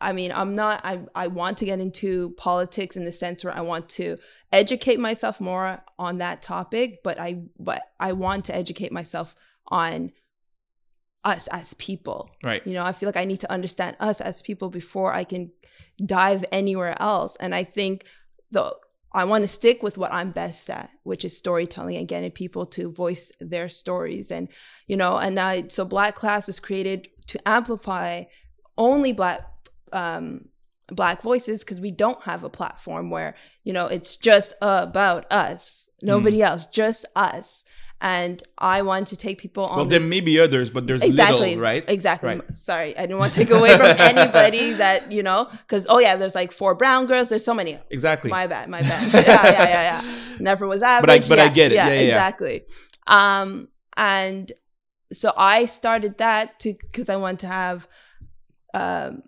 I 0.00 0.12
mean, 0.12 0.32
I'm 0.32 0.54
not 0.54 0.80
I 0.84 1.00
I 1.14 1.28
want 1.28 1.58
to 1.58 1.64
get 1.64 1.80
into 1.80 2.30
politics 2.30 2.96
in 2.96 3.04
the 3.04 3.12
sense 3.12 3.42
where 3.42 3.56
I 3.56 3.62
want 3.62 3.88
to 3.90 4.18
educate 4.52 5.00
myself 5.00 5.40
more 5.40 5.82
on 5.98 6.18
that 6.18 6.42
topic, 6.42 7.00
but 7.02 7.18
I 7.18 7.44
but 7.58 7.82
I 7.98 8.12
want 8.12 8.44
to 8.46 8.54
educate 8.54 8.92
myself 8.92 9.34
on 9.68 10.12
us 11.24 11.46
as 11.48 11.72
people. 11.74 12.30
Right. 12.42 12.64
You 12.66 12.74
know, 12.74 12.84
I 12.84 12.92
feel 12.92 13.08
like 13.08 13.16
I 13.16 13.24
need 13.24 13.40
to 13.40 13.50
understand 13.50 13.96
us 13.98 14.20
as 14.20 14.42
people 14.42 14.68
before 14.68 15.14
I 15.14 15.24
can 15.24 15.50
dive 16.04 16.44
anywhere 16.52 17.00
else. 17.00 17.36
And 17.40 17.54
I 17.54 17.64
think 17.64 18.04
the 18.50 18.76
I 19.14 19.24
want 19.24 19.44
to 19.44 19.48
stick 19.48 19.82
with 19.82 19.96
what 19.96 20.12
I'm 20.12 20.32
best 20.32 20.68
at, 20.68 20.90
which 21.04 21.24
is 21.24 21.36
storytelling 21.36 21.96
and 21.96 22.08
getting 22.08 22.32
people 22.32 22.66
to 22.66 22.90
voice 22.90 23.30
their 23.40 23.68
stories. 23.68 24.32
And, 24.32 24.48
you 24.88 24.96
know, 24.96 25.16
and 25.16 25.38
I 25.38 25.68
so 25.68 25.84
Black 25.84 26.16
Class 26.16 26.48
was 26.48 26.58
created 26.58 27.08
to 27.28 27.48
amplify 27.48 28.24
only 28.76 29.12
black 29.12 29.48
um 29.92 30.48
black 30.88 31.22
voices 31.22 31.60
because 31.60 31.80
we 31.80 31.92
don't 31.92 32.22
have 32.24 32.42
a 32.42 32.50
platform 32.50 33.08
where, 33.08 33.36
you 33.62 33.72
know, 33.72 33.86
it's 33.86 34.16
just 34.16 34.52
about 34.60 35.30
us. 35.32 35.88
Nobody 36.02 36.42
else, 36.42 36.66
just 36.66 37.06
us. 37.16 37.64
And 38.06 38.42
I 38.58 38.82
want 38.82 39.08
to 39.08 39.16
take 39.16 39.38
people 39.38 39.64
on 39.64 39.76
Well, 39.78 39.86
there 39.86 39.98
may 39.98 40.20
be 40.20 40.38
others, 40.38 40.68
but 40.68 40.86
there's 40.86 41.02
exactly 41.02 41.48
little, 41.56 41.62
right? 41.62 41.84
exactly 41.88 42.34
Right. 42.34 42.56
sorry 42.56 42.90
i 42.98 43.02
didn't 43.06 43.18
want 43.18 43.32
to 43.32 43.38
take 43.40 43.50
away 43.50 43.74
from 43.78 43.86
anybody 44.12 44.74
that 44.74 45.10
you 45.10 45.22
know 45.22 45.48
because 45.62 45.86
oh 45.88 45.98
yeah 45.98 46.14
there's 46.16 46.34
like 46.34 46.52
four 46.52 46.74
brown 46.74 47.06
girls 47.06 47.30
there's 47.30 47.44
so 47.44 47.54
many 47.54 47.78
Exactly. 47.90 48.30
my 48.30 48.46
bad 48.46 48.68
my 48.68 48.82
bad 48.82 49.02
yeah 49.12 49.42
yeah 49.56 49.68
yeah 49.74 49.82
yeah 49.90 50.02
never 50.48 50.66
was 50.66 50.82
average 50.82 51.28
but 51.30 51.38
I 51.38 51.44
yeah, 51.44 51.48
get 51.60 51.72
it. 51.72 51.76
Yeah, 51.76 51.88
yeah, 51.88 51.94
yeah. 51.94 52.00
exactly 52.14 52.56
um 53.06 53.68
and 53.96 54.52
so 55.12 55.32
i 55.36 55.64
started 55.66 56.18
that 56.18 56.60
to 56.60 56.74
because 56.74 57.08
i 57.08 57.16
want 57.16 57.40
to 57.40 57.46
have 57.46 57.88
um 58.74 59.22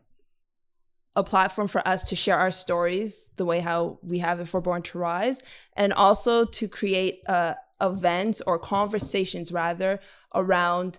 a 1.15 1.25
platform 1.25 1.67
for 1.69 1.87
us 1.89 2.01
to 2.11 2.17
share 2.17 2.39
our 2.39 2.51
stories 2.51 3.27
the 3.37 3.47
way 3.47 3.61
how 3.61 3.99
we 4.03 4.19
have 4.19 4.39
it 4.41 4.49
for 4.49 4.61
born 4.61 4.83
to 4.83 4.99
rise 4.99 5.41
and 5.77 5.93
also 5.95 6.45
to 6.45 6.69
create 6.69 7.23
uh 7.27 7.55
events 7.81 8.43
or 8.47 8.59
conversations 8.59 9.53
rather 9.53 10.01
around 10.35 10.99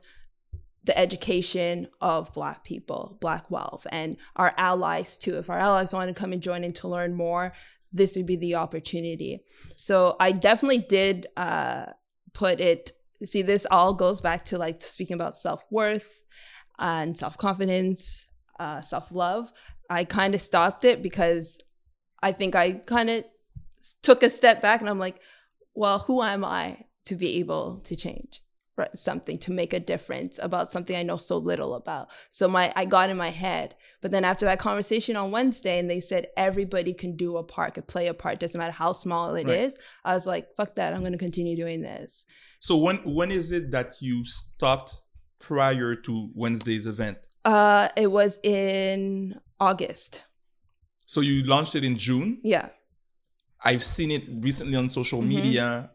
the 0.84 0.98
education 0.98 1.88
of 2.00 2.34
black 2.34 2.64
people 2.64 3.18
black 3.20 3.52
wealth 3.52 3.86
and 3.92 4.16
our 4.38 4.54
allies 4.58 5.18
too. 5.18 5.38
If 5.38 5.50
our 5.50 5.60
allies 5.60 5.94
want 5.94 6.08
to 6.08 6.14
come 6.14 6.32
and 6.34 6.42
join 6.42 6.64
in 6.64 6.74
to 6.74 6.88
learn 6.88 7.14
more 7.14 7.54
this 7.94 8.16
would 8.16 8.26
be 8.26 8.36
the 8.36 8.56
opportunity. 8.56 9.42
So 9.76 10.16
i 10.20 10.32
definitely 10.32 10.80
did 10.80 11.28
uh 11.36 11.88
put 12.34 12.60
it 12.60 12.92
see 13.24 13.42
this 13.42 13.66
all 13.70 13.94
goes 13.94 14.22
back 14.22 14.46
to 14.46 14.58
like 14.58 14.82
speaking 14.82 15.16
about 15.16 15.36
self-worth 15.36 16.08
and 16.80 17.18
self-confidence 17.18 18.28
uh 18.60 18.82
self-love. 18.82 19.52
I 19.90 20.04
kind 20.04 20.36
of 20.36 20.42
stopped 20.42 20.86
it 20.86 21.02
because 21.02 21.58
i 22.22 22.32
think 22.32 22.56
i 22.56 22.74
kind 22.74 23.10
of 23.10 23.26
took 24.04 24.24
a 24.24 24.30
step 24.30 24.62
back 24.62 24.80
and 24.80 24.90
i'm 24.90 25.00
like 25.00 25.20
well 25.78 26.00
who 26.00 26.22
am 26.22 26.44
i 26.44 26.86
to 27.06 27.16
be 27.16 27.40
able 27.40 27.80
to 27.86 27.96
change 27.96 28.42
something 28.94 29.38
to 29.40 29.52
make 29.52 29.74
a 29.74 29.80
difference 29.80 30.40
about 30.42 30.72
something 30.72 30.96
I 30.96 31.04
know 31.04 31.18
so 31.18 31.38
little 31.38 31.74
about. 31.74 32.10
So 32.30 32.48
my 32.48 32.72
I 32.76 32.86
got 32.86 33.10
in 33.10 33.18
my 33.18 33.30
head. 33.30 33.76
But 34.02 34.12
then 34.12 34.24
after 34.24 34.46
that 34.46 34.60
conversation 34.60 35.16
on 35.16 35.32
Wednesday 35.32 35.80
and 35.80 35.90
they 35.90 36.00
said 36.00 36.28
everybody 36.38 36.94
can 36.94 37.16
do 37.16 37.38
a 37.38 37.44
part, 37.44 37.74
could 37.74 37.88
play 37.88 38.08
a 38.08 38.14
part, 38.14 38.40
doesn't 38.40 38.58
matter 38.58 38.72
how 38.72 38.94
small 38.94 39.36
it 39.36 39.50
is. 39.50 39.74
Right. 39.74 39.82
I 40.06 40.14
was 40.14 40.26
like, 40.26 40.56
fuck 40.56 40.76
that, 40.76 40.94
I'm 40.94 41.02
gonna 41.02 41.18
continue 41.18 41.56
doing 41.56 41.82
this. 41.82 42.26
So 42.60 42.78
when 42.78 42.98
when 42.98 43.32
is 43.32 43.52
it 43.52 43.72
that 43.72 43.94
you 44.00 44.26
stopped 44.26 44.96
prior 45.40 45.96
to 45.96 46.30
Wednesday's 46.36 46.86
event? 46.86 47.18
Uh 47.46 47.90
it 47.96 48.12
was 48.12 48.40
in 48.44 49.40
August. 49.60 50.24
So 51.06 51.22
you 51.22 51.44
launched 51.44 51.74
it 51.74 51.84
in 51.84 51.98
June. 51.98 52.40
Yeah. 52.44 52.70
I've 53.64 53.84
seen 53.84 54.12
it 54.12 54.24
recently 54.30 54.76
on 54.76 54.90
social 54.90 55.22
Mhm. 55.22 55.28
media 55.28 55.92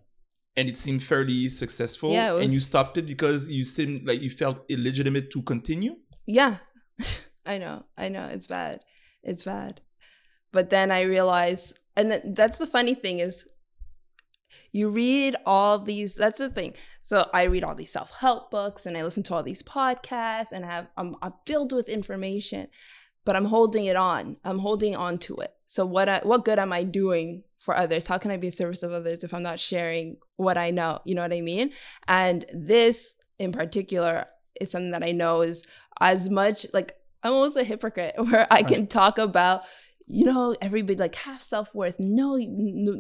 and 0.57 0.69
it 0.69 0.77
seemed 0.77 1.03
fairly 1.03 1.49
successful. 1.49 2.13
Yeah, 2.13 2.35
it 2.37 2.43
and 2.45 2.53
you 2.53 2.61
stopped 2.61 2.99
it 2.99 3.07
because 3.07 3.49
you 3.49 3.65
seemed 3.65 4.07
like 4.07 4.21
you 4.21 4.31
felt 4.31 4.65
illegitimate 4.69 5.31
to 5.31 5.43
continue. 5.43 5.97
Yeah. 6.27 6.59
I 7.47 7.59
know. 7.59 7.85
I 7.97 8.09
know. 8.09 8.27
It's 8.27 8.47
bad. 8.47 8.85
It's 9.23 9.45
bad. 9.45 9.81
But 10.53 10.71
then 10.71 10.91
I 10.91 11.03
realized 11.03 11.79
and 11.97 12.11
th- 12.11 12.23
that's 12.35 12.59
the 12.59 12.67
funny 12.67 12.95
thing 12.95 13.19
is 13.21 13.47
you 14.71 14.91
read 14.91 15.35
all 15.47 15.79
these 15.79 16.15
that's 16.15 16.39
the 16.39 16.51
thing 16.51 16.75
so 17.03 17.29
i 17.33 17.43
read 17.45 17.65
all 17.65 17.75
these 17.75 17.93
self-help 17.93 18.51
books 18.51 18.85
and 18.87 18.97
i 18.97 19.03
listen 19.03 19.23
to 19.23 19.35
all 19.35 19.43
these 19.43 19.63
podcasts 19.63 20.53
and 20.53 20.65
have 20.65 20.89
i'm, 20.97 21.17
I'm 21.23 21.33
filled 21.47 21.73
with 21.73 21.89
information 21.89 22.69
but 23.25 23.37
i'm 23.37 23.47
holding 23.47 23.87
it 23.87 23.97
on. 23.97 24.37
I'm 24.45 24.59
holding 24.59 24.97
on 24.97 25.19
to 25.19 25.37
it. 25.37 25.55
So 25.67 25.87
what 25.87 26.09
I, 26.09 26.21
what 26.23 26.45
good 26.45 26.59
am 26.59 26.73
i 26.73 26.83
doing 26.85 27.45
for 27.59 27.77
others? 27.77 28.07
How 28.07 28.19
can 28.19 28.31
i 28.31 28.37
be 28.37 28.49
a 28.49 28.53
service 28.53 28.83
of 28.83 28.93
others 28.93 29.25
if 29.25 29.33
i'm 29.33 29.43
not 29.43 29.61
sharing 29.61 30.17
what 30.37 30.59
i 30.59 30.71
know? 30.71 31.01
You 31.05 31.15
know 31.15 31.23
what 31.23 31.33
i 31.33 31.41
mean? 31.41 31.73
And 32.09 32.45
this 32.53 33.15
in 33.39 33.53
particular 33.53 34.27
is 34.61 34.71
something 34.71 34.93
that 34.93 35.03
i 35.03 35.13
know 35.13 35.41
is 35.41 35.65
as 36.01 36.29
much 36.29 36.67
like 36.73 36.97
i'm 37.23 37.33
almost 37.33 37.57
a 37.57 37.65
hypocrite 37.65 38.15
where 38.31 38.47
i 38.51 38.63
can 38.63 38.87
talk 38.87 39.19
about 39.19 39.63
you 40.07 40.25
know, 40.25 40.57
everybody 40.61 40.99
like 40.99 41.15
have 41.15 41.43
self 41.43 41.75
worth. 41.75 41.97
No, 41.99 42.37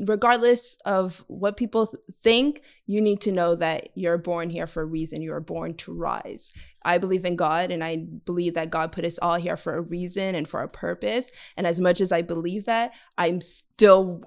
regardless 0.06 0.76
of 0.84 1.24
what 1.26 1.56
people 1.56 1.94
think, 2.22 2.62
you 2.86 3.00
need 3.00 3.20
to 3.22 3.32
know 3.32 3.54
that 3.56 3.90
you're 3.94 4.18
born 4.18 4.50
here 4.50 4.66
for 4.66 4.82
a 4.82 4.86
reason. 4.86 5.22
You 5.22 5.32
are 5.32 5.40
born 5.40 5.74
to 5.78 5.92
rise. 5.92 6.52
I 6.84 6.98
believe 6.98 7.24
in 7.24 7.36
God 7.36 7.70
and 7.70 7.82
I 7.82 8.06
believe 8.24 8.54
that 8.54 8.70
God 8.70 8.92
put 8.92 9.04
us 9.04 9.18
all 9.20 9.36
here 9.36 9.56
for 9.56 9.76
a 9.76 9.80
reason 9.80 10.34
and 10.34 10.48
for 10.48 10.62
a 10.62 10.68
purpose. 10.68 11.30
And 11.56 11.66
as 11.66 11.80
much 11.80 12.00
as 12.00 12.12
I 12.12 12.22
believe 12.22 12.66
that, 12.66 12.92
I'm 13.18 13.40
still 13.40 14.22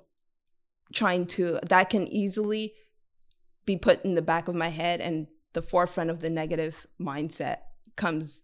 trying 0.93 1.25
to, 1.27 1.59
that 1.67 1.89
can 1.89 2.07
easily 2.07 2.73
be 3.65 3.77
put 3.77 4.03
in 4.05 4.15
the 4.15 4.21
back 4.21 4.47
of 4.47 4.55
my 4.55 4.69
head 4.69 5.01
and 5.01 5.27
the 5.53 5.61
forefront 5.61 6.09
of 6.09 6.19
the 6.19 6.29
negative 6.29 6.85
mindset 7.01 7.57
comes 7.95 8.41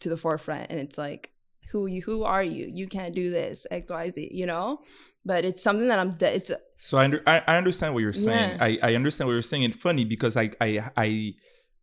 to 0.00 0.08
the 0.08 0.16
forefront. 0.16 0.70
And 0.70 0.80
it's 0.80 0.98
like, 0.98 1.30
who 1.70 1.86
you 1.86 2.02
who 2.02 2.24
are 2.24 2.42
you? 2.42 2.70
You 2.72 2.86
can't 2.86 3.14
do 3.14 3.30
this 3.30 3.66
xyz 3.70 4.28
you 4.30 4.46
know? 4.46 4.80
But 5.24 5.44
it's 5.44 5.62
something 5.62 5.88
that 5.88 5.98
i'm 5.98 6.14
it's 6.20 6.52
so 6.78 6.98
i 6.98 7.04
under, 7.04 7.22
I, 7.26 7.42
I, 7.46 7.56
understand 7.56 7.94
what 7.94 8.00
you're 8.00 8.12
saying. 8.12 8.50
Yeah. 8.50 8.64
I, 8.64 8.78
I 8.82 8.94
understand 8.94 9.26
what 9.26 9.32
you're 9.32 9.42
saying. 9.42 9.62
It's 9.62 9.76
funny 9.76 10.04
because 10.04 10.36
I, 10.36 10.50
I 10.60 10.90
i 10.96 11.34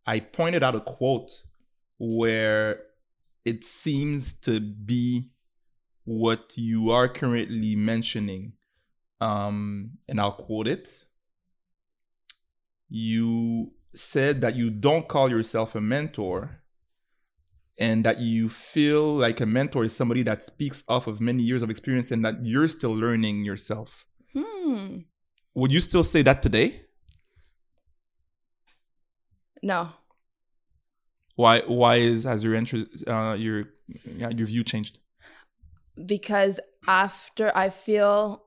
i 0.06 0.20
pointed 0.20 0.62
out 0.62 0.74
a 0.74 0.80
quote 0.80 1.30
where 1.98 2.80
it 3.44 3.64
seems 3.64 4.32
to 4.40 4.60
be 4.60 5.30
what 6.04 6.52
you 6.56 6.90
are 6.90 7.08
currently 7.08 7.76
mentioning. 7.76 8.52
Um 9.20 9.98
and 10.08 10.20
i'll 10.20 10.32
quote 10.32 10.68
it. 10.68 10.88
You 12.88 13.72
said 13.94 14.40
that 14.40 14.56
you 14.56 14.70
don't 14.70 15.08
call 15.08 15.30
yourself 15.30 15.74
a 15.74 15.80
mentor 15.80 16.60
and 17.78 18.04
that 18.04 18.20
you 18.20 18.48
feel 18.48 19.16
like 19.16 19.40
a 19.40 19.46
mentor 19.46 19.84
is 19.84 19.94
somebody 19.94 20.22
that 20.22 20.44
speaks 20.44 20.84
off 20.88 21.06
of 21.06 21.20
many 21.20 21.42
years 21.42 21.62
of 21.62 21.70
experience 21.70 22.10
and 22.10 22.24
that 22.24 22.44
you're 22.44 22.68
still 22.68 22.94
learning 22.94 23.44
yourself. 23.44 24.04
Hmm. 24.32 24.98
Would 25.54 25.72
you 25.72 25.80
still 25.80 26.02
say 26.02 26.22
that 26.22 26.42
today? 26.42 26.82
No. 29.62 29.90
Why? 31.36 31.60
Why 31.60 31.96
is 31.96 32.24
has 32.24 32.44
your 32.44 32.54
interest, 32.54 33.06
uh, 33.08 33.34
your 33.38 33.64
yeah, 34.16 34.30
your 34.30 34.46
view 34.46 34.62
changed? 34.62 34.98
Because 36.06 36.60
after 36.86 37.56
I 37.56 37.70
feel 37.70 38.44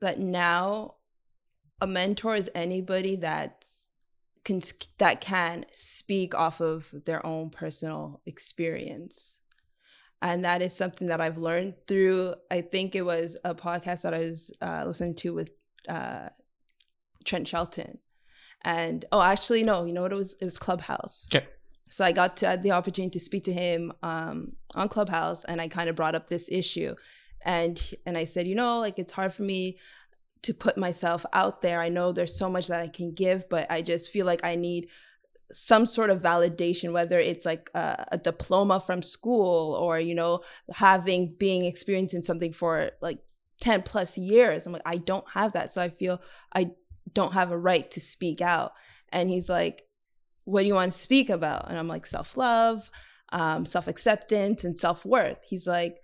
that 0.00 0.18
now, 0.18 0.94
a 1.80 1.86
mentor 1.86 2.36
is 2.36 2.50
anybody 2.54 3.16
that 3.16 3.59
can 4.44 4.62
that 4.98 5.20
can 5.20 5.64
speak 5.72 6.34
off 6.34 6.60
of 6.60 6.92
their 7.04 7.24
own 7.24 7.50
personal 7.50 8.20
experience. 8.26 9.38
And 10.22 10.44
that 10.44 10.60
is 10.60 10.76
something 10.76 11.08
that 11.08 11.20
i've 11.20 11.38
learned 11.38 11.74
through 11.86 12.34
i 12.50 12.60
think 12.60 12.94
it 12.94 13.02
was 13.02 13.38
a 13.42 13.54
podcast 13.54 14.02
that 14.02 14.12
i 14.12 14.18
was 14.18 14.50
uh, 14.60 14.84
listening 14.86 15.14
to 15.16 15.32
with 15.34 15.50
uh, 15.88 16.28
trent 17.24 17.48
shelton. 17.48 17.98
And 18.62 19.04
oh 19.12 19.22
actually 19.22 19.62
no 19.62 19.84
you 19.84 19.92
know 19.92 20.02
what 20.02 20.12
it 20.12 20.16
was? 20.16 20.34
It 20.40 20.44
was 20.44 20.58
clubhouse. 20.58 21.28
Okay. 21.34 21.46
So 21.88 22.04
i 22.04 22.12
got 22.12 22.36
to 22.38 22.58
the 22.62 22.72
opportunity 22.72 23.18
to 23.18 23.24
speak 23.24 23.44
to 23.44 23.52
him 23.52 23.92
um, 24.02 24.52
on 24.74 24.88
clubhouse 24.88 25.44
and 25.44 25.60
i 25.60 25.68
kind 25.68 25.88
of 25.88 25.96
brought 25.96 26.14
up 26.14 26.28
this 26.28 26.48
issue. 26.50 26.94
And 27.42 27.80
and 28.04 28.18
i 28.18 28.24
said 28.24 28.46
you 28.46 28.54
know 28.54 28.80
like 28.80 28.98
it's 28.98 29.12
hard 29.12 29.32
for 29.32 29.42
me 29.42 29.78
to 30.42 30.54
put 30.54 30.78
myself 30.78 31.24
out 31.32 31.62
there. 31.62 31.80
I 31.80 31.88
know 31.88 32.12
there's 32.12 32.36
so 32.36 32.48
much 32.48 32.68
that 32.68 32.80
I 32.80 32.88
can 32.88 33.12
give, 33.12 33.48
but 33.48 33.70
I 33.70 33.82
just 33.82 34.10
feel 34.10 34.26
like 34.26 34.40
I 34.44 34.56
need 34.56 34.88
some 35.52 35.84
sort 35.84 36.10
of 36.10 36.22
validation 36.22 36.92
whether 36.92 37.18
it's 37.18 37.44
like 37.44 37.70
a, 37.74 38.06
a, 38.12 38.18
diploma 38.18 38.78
from 38.78 39.02
school 39.02 39.74
or 39.74 39.98
you 39.98 40.14
know 40.14 40.42
having 40.72 41.34
being 41.40 41.64
experiencing 41.64 42.22
something 42.22 42.52
for 42.52 42.92
like 43.00 43.18
10 43.60 43.82
plus 43.82 44.16
years. 44.16 44.64
I'm 44.64 44.72
like 44.72 44.82
i 44.86 44.96
don't 44.96 45.28
have 45.30 45.54
that. 45.54 45.72
So 45.72 45.82
i 45.82 45.88
feel 45.88 46.22
i 46.54 46.70
don't 47.12 47.32
have 47.32 47.50
a 47.50 47.58
right 47.58 47.90
to 47.90 48.00
speak 48.00 48.40
out. 48.40 48.72
And 49.10 49.28
he's 49.28 49.48
like 49.48 49.82
what 50.44 50.62
do 50.62 50.68
you 50.68 50.74
want 50.74 50.92
to 50.92 50.98
speak 50.98 51.30
about? 51.30 51.68
And 51.68 51.76
i'm 51.76 51.88
like 51.88 52.06
self-love 52.06 52.88
um, 53.32 53.64
self-acceptance 53.64 54.64
and 54.64 54.78
self-worth. 54.78 55.38
He's 55.48 55.66
like 55.66 55.98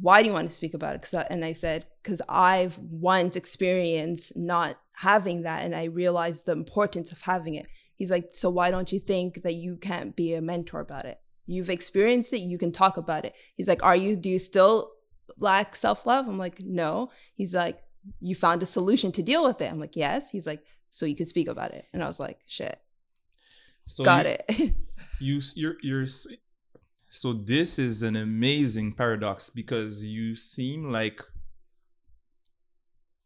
why 0.00 0.22
do 0.22 0.28
you 0.28 0.34
want 0.34 0.48
to 0.48 0.54
speak 0.54 0.74
about 0.74 0.94
it? 0.94 1.14
I, 1.14 1.26
and 1.30 1.44
I 1.44 1.52
said, 1.52 1.86
because 2.02 2.22
I've 2.28 2.78
once 2.78 3.36
experienced 3.36 4.36
not 4.36 4.78
having 4.92 5.42
that 5.42 5.64
and 5.64 5.74
I 5.74 5.84
realized 5.84 6.46
the 6.46 6.52
importance 6.52 7.12
of 7.12 7.20
having 7.20 7.54
it. 7.54 7.66
He's 7.96 8.10
like, 8.10 8.30
so 8.32 8.50
why 8.50 8.70
don't 8.70 8.92
you 8.92 9.00
think 9.00 9.42
that 9.42 9.54
you 9.54 9.76
can't 9.76 10.14
be 10.14 10.34
a 10.34 10.40
mentor 10.40 10.80
about 10.80 11.04
it? 11.04 11.20
You've 11.46 11.70
experienced 11.70 12.32
it, 12.32 12.38
you 12.38 12.58
can 12.58 12.72
talk 12.72 12.96
about 12.96 13.24
it. 13.24 13.34
He's 13.56 13.68
like, 13.68 13.82
are 13.82 13.96
you, 13.96 14.16
do 14.16 14.28
you 14.28 14.38
still 14.38 14.92
lack 15.38 15.74
self 15.74 16.06
love? 16.06 16.28
I'm 16.28 16.38
like, 16.38 16.60
no. 16.60 17.10
He's 17.34 17.54
like, 17.54 17.82
you 18.20 18.34
found 18.34 18.62
a 18.62 18.66
solution 18.66 19.12
to 19.12 19.22
deal 19.22 19.44
with 19.44 19.60
it. 19.60 19.70
I'm 19.70 19.80
like, 19.80 19.96
yes. 19.96 20.30
He's 20.30 20.46
like, 20.46 20.62
so 20.90 21.06
you 21.06 21.16
can 21.16 21.26
speak 21.26 21.48
about 21.48 21.72
it. 21.72 21.86
And 21.92 22.02
I 22.02 22.06
was 22.06 22.20
like, 22.20 22.38
shit. 22.46 22.78
So 23.86 24.04
Got 24.04 24.26
you, 24.26 24.36
it. 24.48 24.74
you, 25.20 25.40
you're, 25.54 25.76
you're, 25.82 26.06
so 27.08 27.32
this 27.32 27.78
is 27.78 28.02
an 28.02 28.16
amazing 28.16 28.92
paradox 28.92 29.50
because 29.50 30.04
you 30.04 30.36
seem 30.36 30.92
like 30.92 31.22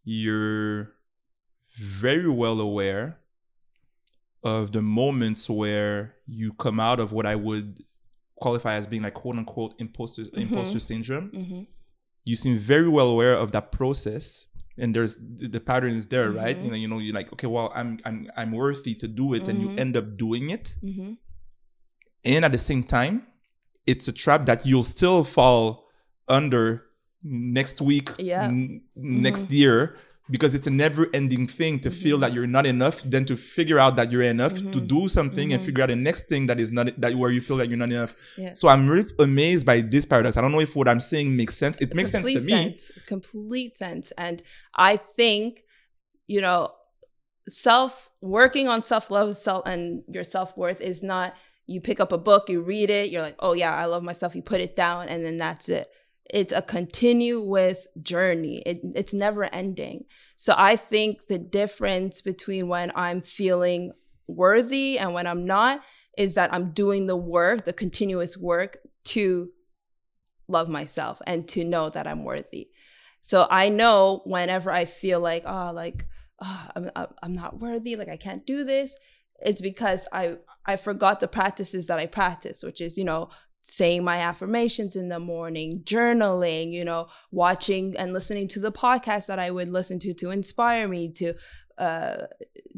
you're 0.04 0.92
very 1.76 2.28
well 2.28 2.60
aware 2.60 3.18
of 4.42 4.72
the 4.72 4.82
moments 4.82 5.48
where 5.48 6.16
you 6.26 6.52
come 6.52 6.80
out 6.80 7.00
of 7.00 7.12
what 7.12 7.26
I 7.26 7.36
would 7.36 7.84
qualify 8.36 8.74
as 8.74 8.86
being 8.86 9.02
like 9.02 9.14
quote 9.14 9.36
unquote 9.36 9.74
imposter 9.78 10.22
mm-hmm. 10.22 10.40
imposter 10.40 10.80
syndrome. 10.80 11.30
Mm-hmm. 11.30 11.62
You 12.24 12.36
seem 12.36 12.58
very 12.58 12.88
well 12.88 13.08
aware 13.08 13.34
of 13.34 13.52
that 13.52 13.72
process 13.72 14.46
and 14.78 14.94
there's 14.94 15.16
the 15.20 15.60
pattern 15.60 15.92
is 15.92 16.06
there, 16.06 16.28
mm-hmm. 16.28 16.38
right? 16.38 16.58
You 16.58 16.70
know, 16.70 16.76
you 16.76 16.88
know, 16.88 16.98
you're 16.98 17.14
like, 17.14 17.32
okay, 17.32 17.46
well, 17.46 17.72
I'm 17.74 17.98
I'm 18.04 18.30
I'm 18.36 18.52
worthy 18.52 18.94
to 18.96 19.08
do 19.08 19.34
it, 19.34 19.48
and 19.48 19.60
you 19.60 19.68
mm-hmm. 19.68 19.78
end 19.78 19.96
up 19.96 20.16
doing 20.16 20.50
it. 20.50 20.74
Mm-hmm. 20.82 21.12
And 22.24 22.44
at 22.44 22.52
the 22.52 22.58
same 22.58 22.82
time, 22.82 23.26
it's 23.86 24.08
a 24.08 24.12
trap 24.12 24.46
that 24.46 24.66
you'll 24.66 24.84
still 24.84 25.24
fall 25.24 25.88
under 26.28 26.84
next 27.22 27.80
week, 27.80 28.10
yeah. 28.18 28.44
n- 28.44 28.82
next 28.96 29.42
mm-hmm. 29.42 29.54
year, 29.54 29.96
because 30.30 30.54
it's 30.54 30.66
a 30.66 30.70
never 30.70 31.08
ending 31.12 31.46
thing 31.46 31.78
to 31.80 31.90
mm-hmm. 31.90 31.98
feel 31.98 32.18
that 32.18 32.32
you're 32.32 32.46
not 32.46 32.66
enough, 32.66 33.00
then 33.04 33.24
to 33.26 33.36
figure 33.36 33.78
out 33.78 33.96
that 33.96 34.10
you're 34.10 34.22
enough 34.22 34.54
mm-hmm. 34.54 34.70
to 34.70 34.80
do 34.80 35.08
something 35.08 35.52
and 35.52 35.60
mm-hmm. 35.60 35.66
figure 35.66 35.84
out 35.84 35.88
the 35.88 35.96
next 35.96 36.28
thing 36.28 36.46
that 36.46 36.58
is 36.58 36.70
not 36.70 37.00
that 37.00 37.14
where 37.14 37.30
you 37.30 37.40
feel 37.40 37.56
that 37.56 37.68
you're 37.68 37.78
not 37.78 37.90
enough. 37.90 38.14
Yeah. 38.36 38.52
So 38.54 38.68
I'm 38.68 38.88
really 38.88 39.10
amazed 39.18 39.66
by 39.66 39.80
this 39.80 40.06
paradox. 40.06 40.36
I 40.36 40.40
don't 40.40 40.52
know 40.52 40.60
if 40.60 40.74
what 40.74 40.88
I'm 40.88 41.00
saying 41.00 41.36
makes 41.36 41.56
sense. 41.56 41.78
It 41.78 41.94
makes 41.94 42.12
Complete 42.12 42.34
sense 42.34 42.46
to 42.46 42.56
me. 42.56 42.62
sense. 42.62 42.90
Complete 43.06 43.76
sense. 43.76 44.12
And 44.16 44.42
I 44.74 44.96
think, 44.96 45.64
you 46.26 46.40
know, 46.40 46.72
self 47.48 48.10
working 48.20 48.68
on 48.68 48.82
self 48.84 49.10
love 49.10 49.36
self 49.36 49.66
and 49.66 50.02
your 50.08 50.24
self 50.24 50.56
worth 50.56 50.80
is 50.80 51.02
not 51.02 51.34
you 51.72 51.80
pick 51.80 52.00
up 52.00 52.12
a 52.12 52.18
book, 52.18 52.48
you 52.48 52.60
read 52.60 52.90
it, 52.90 53.10
you're 53.10 53.22
like, 53.22 53.36
oh 53.38 53.52
yeah, 53.54 53.74
I 53.74 53.86
love 53.86 54.02
myself. 54.02 54.34
You 54.34 54.42
put 54.42 54.60
it 54.60 54.76
down, 54.76 55.08
and 55.08 55.24
then 55.24 55.36
that's 55.36 55.68
it. 55.68 55.88
It's 56.30 56.52
a 56.52 56.62
continuous 56.62 57.86
journey. 58.00 58.62
It, 58.64 58.80
it's 58.94 59.12
never 59.12 59.44
ending. 59.52 60.04
So 60.36 60.54
I 60.56 60.76
think 60.76 61.26
the 61.28 61.38
difference 61.38 62.22
between 62.22 62.68
when 62.68 62.92
I'm 62.94 63.20
feeling 63.20 63.92
worthy 64.26 64.98
and 64.98 65.12
when 65.12 65.26
I'm 65.26 65.44
not 65.44 65.82
is 66.16 66.34
that 66.34 66.52
I'm 66.52 66.72
doing 66.72 67.06
the 67.06 67.16
work, 67.16 67.64
the 67.64 67.72
continuous 67.72 68.36
work 68.36 68.78
to 69.04 69.50
love 70.48 70.68
myself 70.68 71.20
and 71.26 71.48
to 71.48 71.64
know 71.64 71.90
that 71.90 72.06
I'm 72.06 72.24
worthy. 72.24 72.68
So 73.22 73.46
I 73.50 73.68
know 73.68 74.22
whenever 74.24 74.70
I 74.70 74.84
feel 74.84 75.20
like, 75.20 75.44
oh, 75.46 75.72
like, 75.72 76.06
oh, 76.40 76.68
I'm, 76.76 76.90
I'm 77.22 77.32
not 77.32 77.60
worthy, 77.60 77.96
like 77.96 78.08
I 78.08 78.16
can't 78.16 78.46
do 78.46 78.64
this, 78.64 78.96
it's 79.40 79.60
because 79.60 80.06
I 80.12 80.36
I 80.66 80.76
forgot 80.76 81.20
the 81.20 81.28
practices 81.28 81.86
that 81.86 81.98
I 81.98 82.06
practice, 82.06 82.62
which 82.62 82.80
is, 82.80 82.96
you 82.96 83.04
know, 83.04 83.30
saying 83.62 84.02
my 84.04 84.18
affirmations 84.18 84.96
in 84.96 85.08
the 85.08 85.20
morning, 85.20 85.82
journaling, 85.84 86.72
you 86.72 86.84
know, 86.84 87.08
watching 87.30 87.96
and 87.96 88.12
listening 88.12 88.48
to 88.48 88.60
the 88.60 88.72
podcast 88.72 89.26
that 89.26 89.38
I 89.38 89.50
would 89.50 89.68
listen 89.68 89.98
to 90.00 90.14
to 90.14 90.30
inspire 90.30 90.88
me 90.88 91.12
to 91.12 91.34
uh 91.78 92.26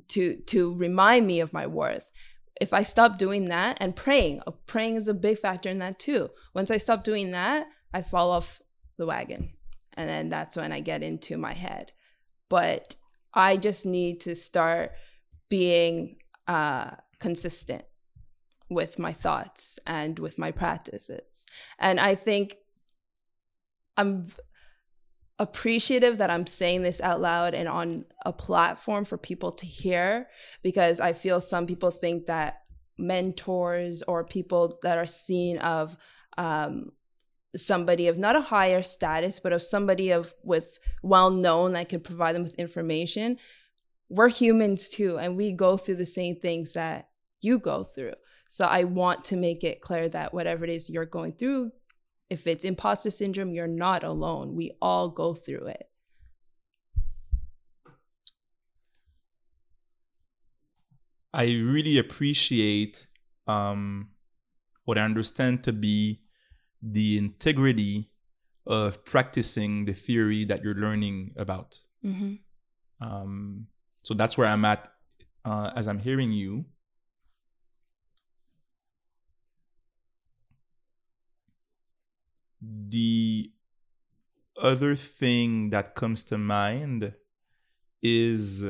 to 0.09 0.37
to 0.47 0.75
remind 0.75 1.27
me 1.27 1.41
of 1.41 1.53
my 1.53 1.67
worth. 1.67 2.05
If 2.61 2.73
I 2.73 2.83
stop 2.83 3.19
doing 3.19 3.47
that 3.47 3.79
and 3.81 3.97
praying, 3.97 4.43
uh, 4.47 4.53
praying 4.67 4.97
is 4.97 5.09
a 5.09 5.15
big 5.15 5.39
factor 5.39 5.69
in 5.71 5.79
that 5.81 5.99
too. 5.99 6.31
Once 6.55 6.71
I 6.71 6.77
stop 6.79 7.03
doing 7.03 7.33
that, 7.33 7.67
I 7.93 8.03
fall 8.03 8.31
off 8.31 8.61
the 8.97 9.07
wagon. 9.07 9.51
and 9.97 10.09
then 10.09 10.29
that's 10.29 10.57
when 10.57 10.73
I 10.73 10.81
get 10.81 11.03
into 11.03 11.37
my 11.37 11.55
head. 11.55 11.93
But 12.49 12.97
I 13.33 13.57
just 13.57 13.87
need 13.87 14.21
to 14.23 14.35
start 14.37 14.93
being 15.49 16.17
uh, 16.47 16.91
consistent 17.25 17.87
with 18.69 18.99
my 18.99 19.11
thoughts 19.11 19.79
and 19.87 20.19
with 20.19 20.37
my 20.37 20.51
practices. 20.51 21.47
And 21.79 21.99
I 21.99 22.17
think 22.17 22.57
I'm 23.97 24.31
appreciative 25.39 26.19
that 26.19 26.29
I'm 26.29 26.47
saying 26.47 26.83
this 26.83 27.01
out 27.01 27.23
loud 27.23 27.55
and 27.55 27.67
on 27.67 28.05
a 28.27 28.33
platform 28.35 29.07
for 29.07 29.17
people 29.17 29.53
to 29.53 29.65
hear 29.65 30.29
because 30.63 31.01
I 31.01 31.15
feel 31.15 31.41
some 31.41 31.67
people 31.67 31.91
think 31.91 32.27
that 32.27 32.61
mentors 32.99 34.03
or 34.03 34.23
people 34.23 34.79
that 34.83 34.99
are 34.99 35.07
seen 35.07 35.57
of 35.59 35.97
um, 36.37 36.91
somebody 37.57 38.09
of 38.09 38.19
not 38.19 38.37
a 38.37 38.41
higher 38.43 38.83
status 38.83 39.41
but 39.41 39.55
of 39.55 39.63
somebody 39.63 40.11
of 40.11 40.35
with 40.43 40.79
well 41.03 41.31
known 41.31 41.73
that 41.73 41.89
can 41.89 42.01
provide 42.01 42.35
them 42.35 42.43
with 42.43 42.55
information 42.57 43.39
we're 44.09 44.29
humans 44.29 44.89
too 44.89 45.19
and 45.19 45.37
we 45.37 45.53
go 45.53 45.77
through 45.77 45.95
the 45.95 46.07
same 46.07 46.37
things 46.37 46.75
that 46.75 47.09
you 47.45 47.59
go 47.59 47.85
through 47.85 48.15
so 48.49 48.65
i 48.65 48.85
want 48.85 49.25
to 49.25 49.37
make 49.37 49.63
it 49.63 49.81
clear 49.81 50.09
that 50.09 50.33
whatever 50.33 50.65
it 50.65 50.71
is 50.71 50.91
you're 50.91 51.05
going 51.05 51.33
through 51.33 51.71
if 52.31 52.47
it's 52.47 52.65
imposter 52.65 53.11
syndrome 53.11 53.53
you're 53.53 53.67
not 53.67 54.03
alone 54.03 54.55
we 54.55 54.71
all 54.81 55.09
go 55.09 55.35
through 55.35 55.67
it 55.67 55.89
i 61.33 61.45
really 61.45 61.99
appreciate 61.99 63.07
um, 63.47 64.09
what 64.85 64.99
i 64.99 65.03
understand 65.03 65.63
to 65.63 65.73
be 65.73 66.21
the 66.83 67.17
integrity 67.17 68.11
of 68.67 69.05
practicing 69.05 69.85
the 69.85 69.93
theory 69.93 70.45
that 70.45 70.63
you're 70.63 70.75
learning 70.75 71.33
about. 71.37 71.79
Mm-hmm. 72.05 72.35
Um, 73.01 73.67
so 74.03 74.15
that's 74.15 74.39
where 74.39 74.47
I'm 74.47 74.65
at 74.65 74.91
uh, 75.45 75.71
as 75.77 75.87
I'm 75.87 75.99
hearing 75.99 76.33
you. 76.33 76.65
The 82.89 83.51
other 84.61 84.95
thing 84.95 85.71
that 85.71 85.95
comes 85.95 86.23
to 86.25 86.39
mind 86.39 87.13
is 88.03 88.65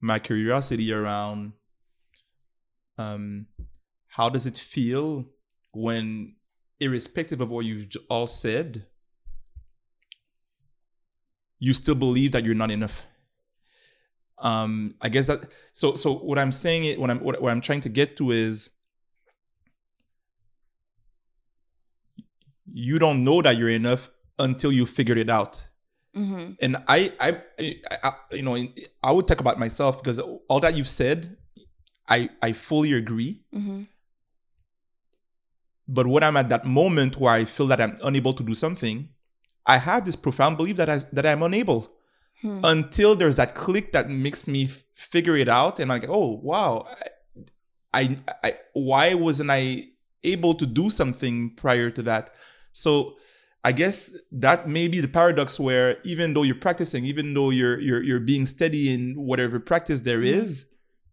my 0.00 0.18
curiosity 0.18 0.92
around 0.92 1.52
um, 2.98 3.46
how 4.08 4.28
does 4.28 4.46
it 4.46 4.56
feel 4.56 5.26
when 5.72 6.36
irrespective 6.80 7.40
of 7.40 7.50
what 7.50 7.64
you've 7.64 7.88
all 8.08 8.26
said 8.26 8.86
you 11.58 11.72
still 11.72 11.94
believe 11.94 12.32
that 12.32 12.44
you're 12.44 12.54
not 12.54 12.70
enough? 12.70 13.06
Um 14.38 14.96
i 15.00 15.08
guess 15.08 15.28
that 15.28 15.52
so 15.72 15.94
so 15.94 16.12
what 16.12 16.40
i'm 16.40 16.50
saying 16.50 16.84
it 16.84 16.98
what 16.98 17.08
i'm 17.08 17.20
what, 17.20 17.40
what 17.40 17.52
i'm 17.52 17.60
trying 17.60 17.80
to 17.82 17.88
get 17.88 18.16
to 18.16 18.32
is 18.32 18.68
you 22.72 22.98
don't 22.98 23.22
know 23.22 23.42
that 23.42 23.56
you're 23.56 23.68
enough 23.68 24.10
until 24.38 24.72
you 24.72 24.86
figured 24.86 25.18
it 25.18 25.28
out 25.28 25.62
mm-hmm. 26.16 26.52
and 26.60 26.76
I, 26.88 27.12
I, 27.20 27.42
I 27.58 27.78
i 28.02 28.12
you 28.32 28.42
know 28.42 28.56
i 29.02 29.12
would 29.12 29.26
talk 29.26 29.40
about 29.40 29.58
myself 29.58 30.02
because 30.02 30.18
all 30.18 30.60
that 30.60 30.76
you've 30.76 30.88
said 30.88 31.36
i 32.08 32.28
i 32.42 32.52
fully 32.52 32.92
agree 32.92 33.42
mm-hmm. 33.54 33.82
But 35.86 36.06
when 36.06 36.22
I'm 36.22 36.36
at 36.36 36.48
that 36.48 36.64
moment 36.64 37.18
where 37.18 37.32
I 37.32 37.44
feel 37.44 37.66
that 37.68 37.80
I'm 37.80 37.96
unable 38.02 38.32
to 38.34 38.42
do 38.42 38.54
something, 38.54 39.08
I 39.66 39.78
have 39.78 40.04
this 40.04 40.16
profound 40.16 40.56
belief 40.56 40.76
that 40.76 40.88
I 40.88 40.98
that 41.12 41.26
I'm 41.26 41.42
unable. 41.42 41.90
Hmm. 42.40 42.60
Until 42.64 43.14
there's 43.14 43.36
that 43.36 43.54
click 43.54 43.92
that 43.92 44.08
makes 44.10 44.46
me 44.46 44.64
f- 44.64 44.84
figure 44.94 45.36
it 45.36 45.48
out, 45.48 45.78
and 45.78 45.92
I'm 45.92 46.00
like, 46.00 46.08
oh 46.10 46.40
wow, 46.42 46.86
I, 47.92 48.00
I, 48.00 48.18
I, 48.42 48.54
why 48.72 49.14
wasn't 49.14 49.50
I 49.50 49.88
able 50.24 50.54
to 50.54 50.66
do 50.66 50.90
something 50.90 51.54
prior 51.54 51.90
to 51.90 52.02
that? 52.02 52.30
So 52.74 53.14
I 53.64 53.72
guess 53.72 54.10
that 54.30 54.68
may 54.68 54.88
be 54.88 55.00
the 55.00 55.08
paradox 55.08 55.58
where 55.58 55.96
even 56.04 56.34
though 56.34 56.42
you're 56.42 56.54
practicing, 56.54 57.06
even 57.06 57.32
though 57.32 57.48
you're 57.48 57.80
you're 57.80 58.02
you're 58.02 58.20
being 58.20 58.44
steady 58.44 58.92
in 58.92 59.14
whatever 59.14 59.58
practice 59.58 60.02
there 60.02 60.18
hmm. 60.18 60.24
is, 60.24 60.66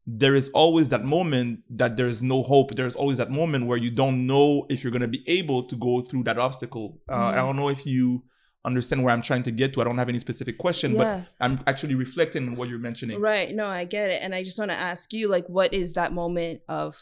there 0.05 0.36
is 0.36 0.49
always 0.49 0.89
that 0.89 1.05
moment 1.05 1.59
that 1.70 1.95
there's 1.95 2.22
no 2.22 2.43
hope. 2.43 2.72
There's 2.72 2.95
always 2.95 3.20
that 3.20 3.32
moment 3.32 3.68
where 3.68 3.78
you 3.78 3.91
don't 3.91 4.28
know 4.28 4.66
if 4.70 4.84
you're 4.84 4.91
going 4.91 5.03
to 5.03 5.07
be 5.07 5.24
able 5.28 5.64
to 5.64 5.76
go 5.78 6.01
through 6.01 6.24
that 6.24 6.38
obstacle. 6.38 6.99
Uh, 7.07 7.14
mm-hmm. 7.14 7.34
I 7.34 7.36
don't 7.36 7.55
know 7.55 7.70
if 7.70 7.86
you 7.86 8.24
understand 8.66 9.03
where 9.03 9.14
I'm 9.14 9.22
trying 9.22 9.43
to 9.43 9.51
get 9.51 9.74
to. 9.74 9.82
I 9.82 9.84
don't 9.86 9.97
have 9.97 10.09
any 10.09 10.20
specific 10.20 10.57
question, 10.57 10.93
yeah. 10.93 10.97
but 10.97 11.45
I'm 11.45 11.62
actually 11.68 11.95
reflecting 11.95 12.47
on 12.47 12.55
what 12.55 12.68
you're 12.68 12.80
mentioning. 12.80 13.20
Right. 13.22 13.55
No, 13.55 13.68
I 13.68 13.86
get 13.86 14.09
it. 14.09 14.22
And 14.22 14.36
I 14.36 14.43
just 14.43 14.59
want 14.59 14.72
to 14.72 14.78
ask 14.78 15.14
you, 15.14 15.30
like, 15.30 15.47
what 15.47 15.74
is 15.74 15.93
that 15.93 16.12
moment 16.14 16.62
of 16.68 16.99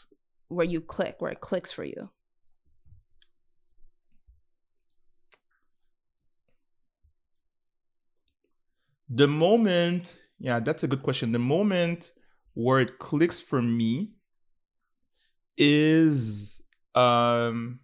where 0.48 0.66
you 0.66 0.80
click, 0.80 1.16
where 1.18 1.32
it 1.32 1.40
clicks 1.40 1.72
for 1.72 1.84
you? 1.84 2.10
The 9.12 9.26
moment, 9.26 10.16
yeah, 10.38 10.60
that's 10.60 10.84
a 10.84 10.86
good 10.86 11.02
question. 11.02 11.32
The 11.32 11.40
moment 11.40 12.12
where 12.54 12.78
it 12.78 13.00
clicks 13.00 13.40
for 13.40 13.60
me 13.60 14.12
is 15.56 16.62
um 16.94 17.80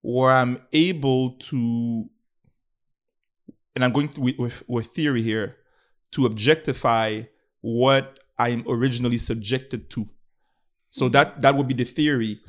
where 0.00 0.32
I'm 0.32 0.58
able 0.72 1.32
to 1.32 2.08
and 3.74 3.84
I'm 3.84 3.92
going 3.92 4.10
with, 4.16 4.38
with, 4.38 4.62
with 4.68 4.86
theory 4.88 5.22
here 5.22 5.56
to 6.12 6.26
objectify 6.26 7.22
what 7.60 8.18
I'm 8.38 8.64
originally 8.68 9.18
subjected 9.18 9.90
to. 9.90 10.08
So 10.90 11.06
mm-hmm. 11.06 11.12
that 11.12 11.40
that 11.40 11.56
would 11.56 11.66
be 11.66 11.74
the 11.74 11.84
theory. 11.84 12.40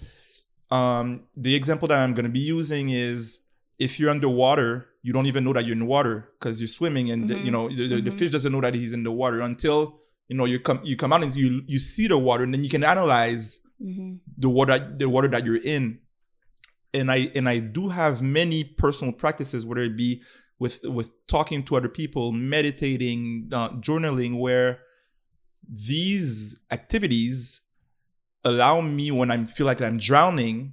Um, 0.69 1.23
the 1.35 1.55
example 1.55 1.87
that 1.87 1.99
I'm 1.99 2.13
going 2.13 2.25
to 2.25 2.31
be 2.31 2.39
using 2.39 2.89
is 2.89 3.39
if 3.79 3.99
you're 3.99 4.09
underwater 4.09 4.87
you 5.03 5.11
don't 5.11 5.25
even 5.25 5.43
know 5.43 5.53
that 5.53 5.65
you're 5.65 5.75
in 5.75 5.85
water 5.85 6.29
because 6.39 6.59
you're 6.59 6.67
swimming 6.67 7.11
and 7.11 7.29
mm-hmm. 7.29 7.39
the, 7.39 7.45
you 7.45 7.51
know 7.51 7.67
the, 7.67 7.75
mm-hmm. 7.75 8.05
the, 8.05 8.11
fish 8.11 8.29
doesn't 8.29 8.51
know 8.51 8.61
that 8.61 8.73
he's 8.73 8.93
in 8.93 9.03
the 9.03 9.11
water 9.11 9.41
until 9.41 9.99
you 10.29 10.35
know 10.35 10.45
you 10.45 10.59
come 10.59 10.79
you 10.83 10.95
come 10.95 11.13
out 11.13 11.21
and 11.21 11.35
you 11.35 11.61
you 11.67 11.77
see 11.77 12.07
the 12.07 12.17
water 12.17 12.43
and 12.43 12.53
then 12.53 12.63
you 12.63 12.69
can 12.69 12.83
analyze 12.83 13.59
mm-hmm. 13.81 14.15
the 14.37 14.49
water 14.49 14.93
the 14.97 15.07
water 15.07 15.27
that 15.27 15.45
you're 15.45 15.61
in 15.61 15.99
and 16.93 17.11
i 17.11 17.29
and 17.35 17.47
i 17.47 17.59
do 17.59 17.89
have 17.89 18.21
many 18.21 18.63
personal 18.63 19.13
practices 19.13 19.65
whether 19.65 19.81
it 19.81 19.95
be 19.95 20.21
with 20.57 20.79
with 20.83 21.11
talking 21.27 21.63
to 21.63 21.75
other 21.75 21.89
people 21.89 22.31
meditating 22.31 23.49
uh, 23.51 23.69
journaling 23.71 24.39
where 24.39 24.79
these 25.69 26.59
activities 26.71 27.61
allow 28.45 28.79
me 28.79 29.11
when 29.11 29.29
i 29.29 29.43
feel 29.43 29.65
like 29.65 29.81
i'm 29.81 29.97
drowning 29.97 30.71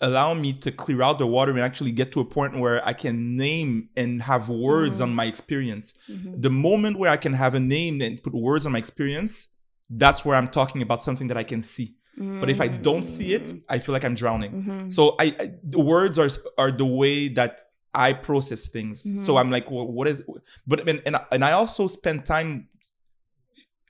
allow 0.00 0.32
me 0.34 0.52
to 0.54 0.72
clear 0.72 1.02
out 1.02 1.18
the 1.18 1.26
water 1.26 1.52
and 1.52 1.60
actually 1.60 1.92
get 1.92 2.12
to 2.12 2.20
a 2.20 2.24
point 2.24 2.58
where 2.58 2.86
I 2.86 2.92
can 2.92 3.34
name 3.34 3.90
and 3.96 4.22
have 4.22 4.48
words 4.48 4.96
mm-hmm. 4.96 5.10
on 5.10 5.14
my 5.14 5.26
experience. 5.26 5.94
Mm-hmm. 6.08 6.40
The 6.40 6.50
moment 6.50 6.98
where 6.98 7.10
I 7.10 7.16
can 7.16 7.34
have 7.34 7.54
a 7.54 7.60
name 7.60 8.00
and 8.00 8.22
put 8.22 8.32
words 8.32 8.64
on 8.64 8.72
my 8.72 8.78
experience, 8.78 9.48
that's 9.90 10.24
where 10.24 10.36
I'm 10.36 10.48
talking 10.48 10.80
about 10.80 11.02
something 11.02 11.28
that 11.28 11.36
I 11.36 11.42
can 11.42 11.60
see. 11.60 11.96
Mm-hmm. 12.18 12.40
But 12.40 12.50
if 12.50 12.60
I 12.60 12.68
don't 12.68 13.02
see 13.02 13.34
it, 13.34 13.62
I 13.68 13.78
feel 13.78 13.92
like 13.92 14.04
I'm 14.04 14.14
drowning. 14.14 14.52
Mm-hmm. 14.52 14.90
So 14.90 15.16
I, 15.18 15.36
I, 15.38 15.50
the 15.62 15.80
words 15.80 16.18
are 16.18 16.28
are 16.58 16.70
the 16.70 16.84
way 16.84 17.28
that 17.28 17.62
I 17.94 18.12
process 18.12 18.68
things. 18.68 19.02
So 19.02 19.08
mm-hmm. 19.10 19.36
I'm 19.36 19.50
like, 19.50 19.70
well, 19.70 19.86
what 19.86 20.06
is? 20.08 20.22
But 20.66 20.88
and 20.88 21.02
and, 21.06 21.16
and 21.30 21.44
I 21.44 21.52
also 21.52 21.86
spend 21.86 22.24
time 22.24 22.68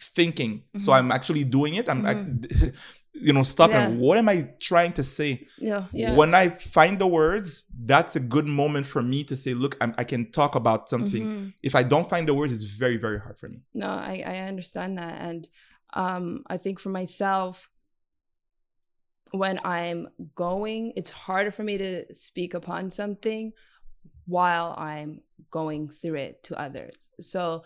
thinking. 0.01 0.65
So 0.79 0.93
I'm 0.93 1.13
actually 1.13 1.45
doing 1.45 1.75
it. 1.75 1.89
I'm 1.89 2.07
I, 2.07 2.15
you 3.13 3.33
know 3.33 3.43
stop 3.43 3.71
yeah. 3.71 3.89
what 3.89 4.19
am 4.19 4.29
i 4.29 4.49
trying 4.61 4.93
to 4.93 5.03
say? 5.03 5.47
Yeah, 5.59 5.87
yeah. 5.93 6.15
When 6.15 6.35
i 6.35 6.49
find 6.49 6.99
the 6.99 7.07
words 7.07 7.65
that's 7.85 8.17
a 8.17 8.21
good 8.21 8.47
moment 8.47 8.87
for 8.87 9.03
me 9.03 9.25
to 9.25 9.37
say 9.37 9.55
look 9.55 9.77
I'm, 9.81 9.95
i 9.99 10.05
can 10.05 10.31
talk 10.31 10.55
about 10.55 10.89
something. 10.89 11.25
Mm-hmm. 11.25 11.49
if 11.63 11.75
i 11.75 11.83
don't 11.83 12.09
find 12.09 12.29
the 12.29 12.35
words 12.35 12.53
it's 12.53 12.65
very 12.65 12.97
very 12.97 13.19
hard 13.19 13.39
for 13.39 13.49
me. 13.49 13.61
No 13.75 13.89
i, 13.89 14.23
I 14.27 14.37
understand 14.39 14.99
that. 14.99 15.21
And 15.21 15.49
um, 15.93 16.45
i 16.49 16.57
think 16.57 16.79
for 16.79 16.91
myself 16.91 17.69
when 19.33 19.61
i'm 19.65 20.09
going 20.35 20.93
it's 20.97 21.11
harder 21.11 21.51
for 21.51 21.63
me 21.63 21.79
to 21.79 22.15
speak 22.15 22.55
upon 22.55 22.91
something 22.91 23.53
while 24.27 24.75
i'm 24.79 25.21
going 25.51 25.89
through 25.89 26.17
it 26.17 26.43
to 26.45 26.61
others. 26.61 26.95
So 27.21 27.65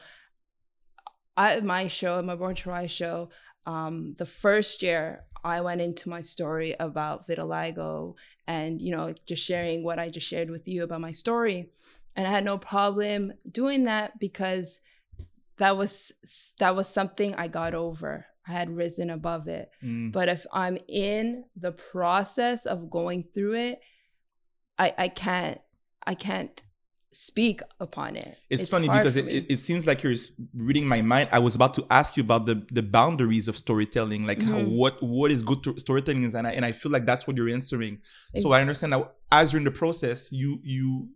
I, 1.37 1.61
my 1.61 1.87
show 1.87 2.23
my 2.23 2.35
born 2.35 2.55
to 2.57 2.71
rise 2.71 2.91
show 2.91 3.31
um, 3.67 4.15
the 4.19 4.27
first 4.27 4.83
year 4.83 5.25
I 5.45 5.61
went 5.61 5.83
into 5.83 6.09
my 6.09 6.23
story 6.23 6.75
about 6.81 7.29
vitiligo 7.29 8.15
and, 8.47 8.81
you 8.81 8.91
know, 8.91 9.15
just 9.27 9.45
sharing 9.45 9.85
what 9.85 9.99
I 9.99 10.09
just 10.09 10.27
shared 10.27 10.51
with 10.51 10.67
you 10.67 10.83
about 10.83 11.03
my 11.03 11.13
story. 11.13 11.71
And 12.17 12.27
I 12.27 12.31
had 12.31 12.45
no 12.45 12.57
problem 12.57 13.33
doing 13.51 13.85
that 13.85 14.19
because 14.19 14.81
that 15.59 15.77
was 15.77 16.13
that 16.59 16.75
was 16.75 16.89
something 16.89 17.35
I 17.35 17.49
got 17.49 17.75
over. 17.75 18.27
I 18.47 18.53
had 18.53 18.71
risen 18.71 19.11
above 19.11 19.49
it. 19.49 19.71
Mm. 19.83 20.13
But 20.13 20.29
if 20.29 20.47
I'm 20.53 20.79
in 20.89 21.45
the 21.57 21.73
process 21.73 22.67
of 22.67 22.91
going 22.91 23.25
through 23.35 23.55
it, 23.55 23.81
I 24.79 24.95
I 24.97 25.09
can't 25.09 25.61
I 26.07 26.15
can't 26.15 26.63
speak 27.15 27.61
upon 27.81 28.17
it. 28.17 28.37
It's, 28.51 28.69
funny 28.69 28.89
because 28.89 29.17
it, 29.17 29.29
it, 29.29 29.47
it 29.49 29.59
seems 29.59 29.87
like 29.87 30.03
you're 30.03 30.17
reading 30.55 30.87
my 30.87 31.01
mind. 31.01 31.29
I 31.33 31.39
was 31.39 31.55
about 31.55 31.75
to 31.75 31.87
ask 31.91 32.17
you 32.17 32.23
about 32.23 32.47
the, 32.47 32.67
the 32.73 32.83
boundaries 32.83 33.47
of 33.49 33.57
storytelling, 33.57 34.27
like 34.27 34.43
how, 34.43 34.59
Mhm. 34.59 34.77
what 34.77 35.03
what 35.03 35.31
is 35.31 35.43
good 35.43 35.62
to, 35.65 35.79
storytelling 35.79 36.25
is, 36.25 36.35
and 36.35 36.47
I, 36.47 36.53
and 36.53 36.65
I 36.65 36.73
feel 36.73 36.91
like 36.93 37.07
that's 37.07 37.27
what 37.27 37.37
you're 37.37 37.49
answering. 37.49 37.99
So 38.37 38.53
I 38.53 38.61
understand 38.61 38.93
that 38.93 39.15
as 39.31 39.53
you're 39.53 39.59
in 39.61 39.65
the 39.65 39.71
process, 39.71 40.33
you 40.33 40.61
you 40.62 41.09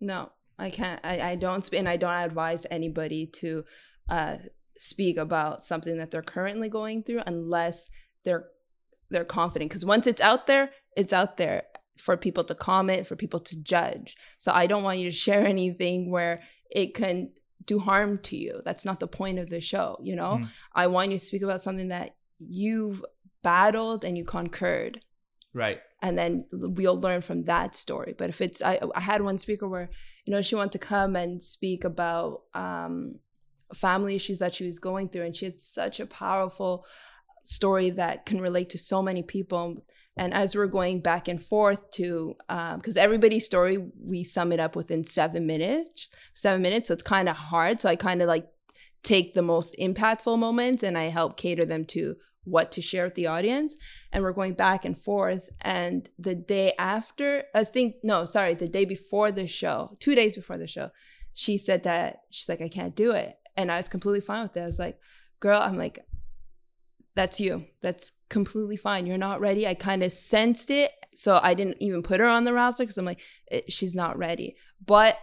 No, 0.00 0.30
I 0.58 0.70
can't. 0.70 1.00
I, 1.04 1.20
I 1.20 1.34
don't 1.36 1.72
and 1.72 1.88
I 1.88 1.96
don't 1.96 2.12
advise 2.12 2.66
anybody 2.70 3.26
to 3.40 3.64
uh, 4.08 4.36
speak 4.76 5.16
about 5.16 5.62
something 5.62 5.96
that 5.98 6.10
they're 6.10 6.22
currently 6.22 6.68
going 6.68 7.02
through 7.02 7.22
unless 7.26 7.90
they're 8.24 8.46
they're 9.10 9.24
confident. 9.24 9.70
Because 9.70 9.84
once 9.84 10.06
it's 10.06 10.22
out 10.22 10.46
there, 10.46 10.70
it's 10.96 11.12
out 11.12 11.36
there 11.36 11.64
for 11.98 12.16
people 12.16 12.44
to 12.44 12.54
comment, 12.54 13.06
for 13.06 13.16
people 13.16 13.40
to 13.40 13.56
judge. 13.56 14.16
So 14.38 14.52
I 14.52 14.66
don't 14.66 14.82
want 14.82 14.98
you 14.98 15.06
to 15.10 15.16
share 15.16 15.46
anything 15.56 16.10
where 16.10 16.42
it 16.70 16.94
can 16.94 17.30
do 17.66 17.78
harm 17.78 18.18
to 18.24 18.36
you. 18.36 18.60
That's 18.64 18.84
not 18.84 18.98
the 19.00 19.06
point 19.06 19.38
of 19.38 19.48
the 19.50 19.60
show. 19.60 19.98
You 20.02 20.16
know, 20.16 20.38
Mm. 20.40 20.48
I 20.74 20.86
want 20.88 21.12
you 21.12 21.18
to 21.18 21.24
speak 21.24 21.42
about 21.42 21.62
something 21.62 21.88
that 21.88 22.16
you've 22.38 23.04
battled 23.42 24.04
and 24.04 24.16
you 24.16 24.24
conquered 24.24 25.04
right. 25.52 25.80
and 26.00 26.16
then 26.18 26.46
we'll 26.52 26.98
learn 26.98 27.20
from 27.20 27.44
that 27.44 27.76
story. 27.76 28.14
But 28.16 28.30
if 28.30 28.40
it's, 28.40 28.62
I, 28.62 28.80
I 28.94 29.00
had 29.00 29.22
one 29.22 29.38
speaker 29.38 29.68
where, 29.68 29.90
you 30.24 30.32
know, 30.32 30.42
she 30.42 30.54
wanted 30.54 30.72
to 30.72 30.78
come 30.78 31.14
and 31.14 31.42
speak 31.42 31.84
about 31.84 32.42
um, 32.54 33.16
family 33.74 34.14
issues 34.14 34.38
that 34.38 34.54
she 34.54 34.66
was 34.66 34.78
going 34.78 35.08
through, 35.08 35.24
and 35.24 35.36
she 35.36 35.46
had 35.46 35.60
such 35.60 36.00
a 36.00 36.06
powerful 36.06 36.84
story 37.44 37.90
that 37.90 38.26
can 38.26 38.40
relate 38.40 38.70
to 38.70 38.78
so 38.78 39.02
many 39.02 39.22
people. 39.22 39.84
And 40.16 40.34
as 40.34 40.54
we're 40.54 40.66
going 40.66 41.00
back 41.00 41.28
and 41.28 41.42
forth 41.42 41.90
to, 41.92 42.36
um, 42.48 42.78
because 42.78 42.96
everybody's 42.96 43.46
story, 43.46 43.78
we 44.00 44.24
sum 44.24 44.52
it 44.52 44.60
up 44.60 44.76
within 44.76 45.06
seven 45.06 45.46
minutes, 45.46 46.08
seven 46.34 46.60
minutes. 46.60 46.88
So 46.88 46.94
it's 46.94 47.02
kind 47.02 47.28
of 47.28 47.36
hard. 47.36 47.80
So 47.80 47.88
I 47.88 47.96
kind 47.96 48.20
of 48.20 48.28
like 48.28 48.46
take 49.02 49.34
the 49.34 49.42
most 49.42 49.74
impactful 49.78 50.38
moments 50.38 50.82
and 50.82 50.96
I 50.96 51.04
help 51.04 51.36
cater 51.36 51.64
them 51.64 51.84
to 51.86 52.16
what 52.44 52.72
to 52.72 52.82
share 52.82 53.04
with 53.04 53.14
the 53.14 53.28
audience 53.28 53.76
and 54.12 54.22
we're 54.22 54.32
going 54.32 54.54
back 54.54 54.84
and 54.84 54.98
forth. 54.98 55.48
And 55.60 56.08
the 56.18 56.34
day 56.34 56.74
after, 56.78 57.44
I 57.54 57.64
think, 57.64 57.96
no, 58.02 58.24
sorry, 58.24 58.54
the 58.54 58.68
day 58.68 58.84
before 58.84 59.30
the 59.30 59.46
show, 59.46 59.94
two 60.00 60.14
days 60.14 60.34
before 60.34 60.58
the 60.58 60.66
show, 60.66 60.90
she 61.32 61.56
said 61.56 61.84
that 61.84 62.22
she's 62.30 62.48
like, 62.48 62.60
I 62.60 62.68
can't 62.68 62.96
do 62.96 63.12
it. 63.12 63.36
And 63.56 63.70
I 63.70 63.76
was 63.76 63.88
completely 63.88 64.20
fine 64.20 64.42
with 64.42 64.56
it. 64.56 64.60
I 64.60 64.66
was 64.66 64.78
like, 64.78 64.98
girl, 65.40 65.60
I'm 65.60 65.76
like, 65.76 66.04
that's 67.14 67.40
you. 67.40 67.66
That's 67.82 68.12
completely 68.28 68.76
fine. 68.76 69.06
You're 69.06 69.18
not 69.18 69.40
ready. 69.40 69.66
I 69.66 69.74
kind 69.74 70.02
of 70.02 70.12
sensed 70.12 70.70
it. 70.70 70.92
So 71.14 71.38
I 71.42 71.54
didn't 71.54 71.76
even 71.80 72.02
put 72.02 72.20
her 72.20 72.26
on 72.26 72.44
the 72.44 72.54
roster 72.54 72.84
because 72.84 72.96
I'm 72.96 73.04
like, 73.04 73.20
"Eh, 73.50 73.60
she's 73.68 73.94
not 73.94 74.16
ready. 74.16 74.56
But 74.84 75.18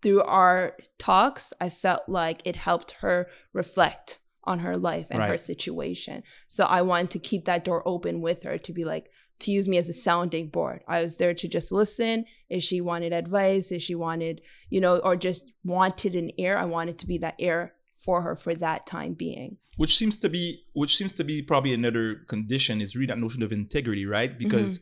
through 0.00 0.22
our 0.22 0.76
talks, 0.98 1.52
I 1.60 1.70
felt 1.70 2.02
like 2.08 2.42
it 2.44 2.56
helped 2.56 2.92
her 3.00 3.28
reflect 3.52 4.20
on 4.44 4.60
her 4.60 4.76
life 4.76 5.06
and 5.10 5.20
her 5.28 5.38
situation. 5.38 6.22
So 6.46 6.64
I 6.64 6.82
wanted 6.82 7.10
to 7.12 7.18
keep 7.18 7.46
that 7.46 7.64
door 7.64 7.82
open 7.86 8.20
with 8.20 8.42
her 8.42 8.58
to 8.58 8.72
be 8.72 8.84
like, 8.84 9.10
to 9.40 9.50
use 9.50 9.66
me 9.66 9.78
as 9.78 9.88
a 9.88 9.94
sounding 9.94 10.48
board. 10.48 10.82
I 10.86 11.02
was 11.02 11.16
there 11.16 11.34
to 11.34 11.48
just 11.48 11.72
listen. 11.72 12.26
If 12.48 12.62
she 12.62 12.80
wanted 12.80 13.12
advice, 13.12 13.72
if 13.72 13.82
she 13.82 13.94
wanted, 13.94 14.42
you 14.70 14.80
know, 14.80 14.98
or 14.98 15.16
just 15.16 15.50
wanted 15.64 16.14
an 16.14 16.30
ear, 16.38 16.56
I 16.56 16.66
wanted 16.66 16.98
to 17.00 17.06
be 17.06 17.18
that 17.18 17.36
ear 17.38 17.74
for 17.96 18.22
her 18.22 18.36
for 18.36 18.54
that 18.54 18.86
time 18.86 19.14
being. 19.14 19.56
Which 19.76 19.96
seems 19.96 20.16
to 20.18 20.28
be 20.28 20.62
which 20.72 20.96
seems 20.96 21.12
to 21.14 21.24
be 21.24 21.42
probably 21.42 21.74
another 21.74 22.16
condition 22.28 22.80
is 22.80 22.94
really 22.94 23.06
that 23.06 23.18
notion 23.18 23.42
of 23.42 23.52
integrity, 23.52 24.06
right? 24.06 24.36
Because 24.38 24.80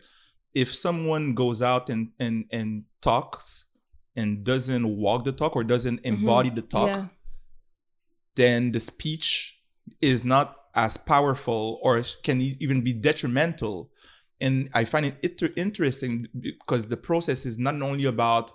if 0.54 0.74
someone 0.74 1.34
goes 1.34 1.62
out 1.62 1.88
and 1.88 2.10
and 2.18 2.44
and 2.50 2.84
talks 3.00 3.64
and 4.14 4.44
doesn't 4.44 4.86
walk 4.96 5.24
the 5.24 5.32
talk 5.32 5.56
or 5.56 5.64
doesn't 5.64 6.00
embody 6.04 6.50
the 6.50 6.60
talk, 6.62 6.88
Yeah. 6.88 7.06
then 8.36 8.72
the 8.72 8.80
speech 8.80 9.58
is 10.00 10.24
not 10.24 10.56
as 10.74 10.96
powerful 10.96 11.78
or 11.82 12.02
can 12.22 12.40
even 12.40 12.82
be 12.82 12.92
detrimental. 12.92 13.90
And 14.40 14.68
I 14.74 14.84
find 14.84 15.06
it 15.06 15.16
inter- 15.22 15.52
interesting 15.56 16.26
because 16.38 16.88
the 16.88 16.96
process 16.96 17.46
is 17.46 17.58
not 17.58 17.80
only 17.80 18.04
about 18.04 18.50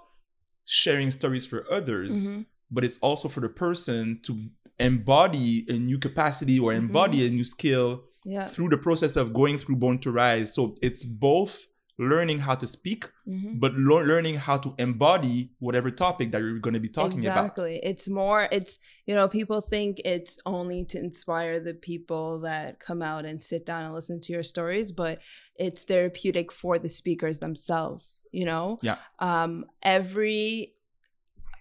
sharing 0.65 1.11
stories 1.11 1.45
for 1.45 1.65
others, 1.71 2.27
Mhm. 2.27 2.45
But 2.71 2.83
it's 2.83 2.97
also 2.99 3.27
for 3.27 3.39
the 3.41 3.49
person 3.49 4.19
to 4.23 4.49
embody 4.79 5.65
a 5.69 5.73
new 5.73 5.97
capacity 5.97 6.59
or 6.59 6.73
embody 6.73 7.25
a 7.25 7.29
new 7.29 7.43
skill 7.43 8.03
Yeah. 8.25 8.45
through 8.45 8.69
the 8.69 8.77
process 8.77 9.15
of 9.15 9.33
going 9.33 9.57
through 9.57 9.77
Born 9.77 9.99
to 9.99 10.11
Rise. 10.11 10.53
So 10.53 10.75
it's 10.81 11.03
both 11.03 11.65
learning 11.99 12.37
how 12.39 12.53
to 12.53 12.67
speak, 12.67 13.09
Mhm. 13.27 13.59
but 13.59 13.73
lo- 13.73 14.03
learning 14.03 14.35
how 14.35 14.57
to 14.57 14.75
embody 14.77 15.49
whatever 15.57 15.89
topic 15.89 16.31
that 16.31 16.41
you're 16.41 16.59
going 16.59 16.75
to 16.75 16.79
be 16.79 16.89
talking 16.89 17.21
about. 17.25 17.39
exactly. 17.45 17.79
It's 17.81 18.07
more, 18.07 18.47
it's, 18.51 18.77
you 19.07 19.15
know, 19.15 19.27
people 19.27 19.61
think 19.61 19.99
it's 20.05 20.37
only 20.45 20.85
to 20.85 20.99
inspire 20.99 21.59
the 21.59 21.73
people 21.73 22.39
that 22.41 22.79
come 22.79 23.01
out 23.01 23.25
and 23.25 23.41
sit 23.41 23.65
down 23.65 23.83
and 23.83 23.95
listen 23.95 24.21
to 24.21 24.31
your 24.31 24.43
stories, 24.43 24.91
but 24.91 25.19
it's 25.55 25.85
therapeutic 25.85 26.51
for 26.51 26.77
the 26.77 26.89
speakers 26.89 27.39
themselves, 27.39 28.21
you 28.31 28.45
know? 28.45 28.77
Yeah. 28.83 28.97
Um, 29.17 29.65
every, 29.81 30.73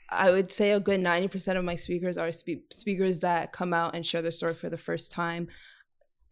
I 0.08 0.30
would 0.30 0.52
say 0.52 0.70
a 0.70 0.80
good 0.80 1.00
90% 1.00 1.56
of 1.56 1.64
my 1.64 1.76
speakers 1.76 2.16
are 2.16 2.30
spe- 2.32 2.70
speakers 2.70 3.20
that 3.20 3.52
come 3.52 3.72
out 3.72 3.94
and 3.94 4.06
share 4.06 4.22
their 4.22 4.30
story 4.30 4.54
for 4.54 4.68
the 4.68 4.76
first 4.76 5.12
time. 5.12 5.48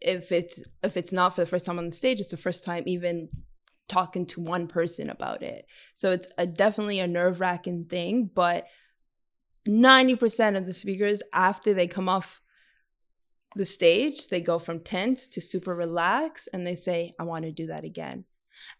If 0.01 0.31
it's 0.31 0.59
if 0.83 0.97
it's 0.97 1.11
not 1.11 1.35
for 1.35 1.41
the 1.41 1.47
first 1.47 1.65
time 1.65 1.79
on 1.79 1.85
the 1.85 1.95
stage, 1.95 2.19
it's 2.19 2.31
the 2.31 2.37
first 2.37 2.63
time 2.63 2.83
even 2.85 3.29
talking 3.87 4.25
to 4.25 4.41
one 4.41 4.67
person 4.67 5.09
about 5.09 5.43
it. 5.43 5.65
So 5.93 6.11
it's 6.11 6.27
a, 6.37 6.45
definitely 6.45 6.99
a 6.99 7.07
nerve 7.07 7.39
wracking 7.39 7.85
thing, 7.85 8.29
but 8.33 8.67
90% 9.67 10.57
of 10.57 10.65
the 10.65 10.73
speakers, 10.73 11.21
after 11.33 11.73
they 11.73 11.87
come 11.87 12.09
off 12.09 12.41
the 13.55 13.65
stage, 13.65 14.27
they 14.27 14.41
go 14.41 14.59
from 14.59 14.79
tense 14.79 15.27
to 15.29 15.41
super 15.41 15.73
relaxed 15.73 16.49
and 16.53 16.65
they 16.65 16.75
say, 16.75 17.13
I 17.19 17.23
want 17.23 17.45
to 17.45 17.51
do 17.51 17.67
that 17.67 17.83
again. 17.83 18.25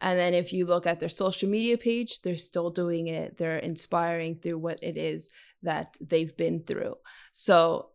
And 0.01 0.17
then 0.17 0.34
if 0.34 0.53
you 0.53 0.65
look 0.65 0.86
at 0.86 0.99
their 0.99 1.09
social 1.09 1.49
media 1.49 1.78
page, 1.78 2.21
they're 2.21 2.38
still 2.38 2.69
doing 2.69 3.07
it. 3.07 3.38
They're 3.38 3.57
inspiring 3.57 4.36
through 4.36 4.59
what 4.59 4.80
it 4.82 4.97
is 4.97 5.30
that 5.63 5.97
they've 6.01 6.36
been 6.36 6.63
through. 6.63 6.95
So 7.34 7.89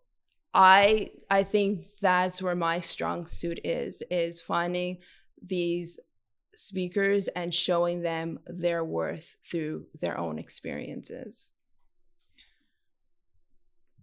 I 0.52 1.10
I 1.30 1.44
think 1.44 1.86
that's 2.00 2.42
where 2.42 2.56
my 2.56 2.80
strong 2.80 3.26
suit 3.26 3.60
is 3.64 4.02
is 4.10 4.40
finding 4.40 4.98
these 5.42 5.98
speakers 6.54 7.28
and 7.28 7.54
showing 7.54 8.02
them 8.02 8.40
their 8.46 8.84
worth 8.84 9.36
through 9.50 9.86
their 10.00 10.18
own 10.18 10.38
experiences. 10.38 11.52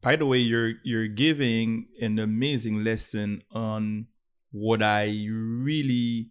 By 0.02 0.16
the 0.16 0.26
way, 0.26 0.38
you're 0.40 0.74
you're 0.84 1.08
giving 1.08 1.88
an 2.00 2.20
amazing 2.20 2.84
lesson 2.84 3.44
on 3.52 4.08
what 4.52 4.82
I 4.82 5.28
really 5.30 6.30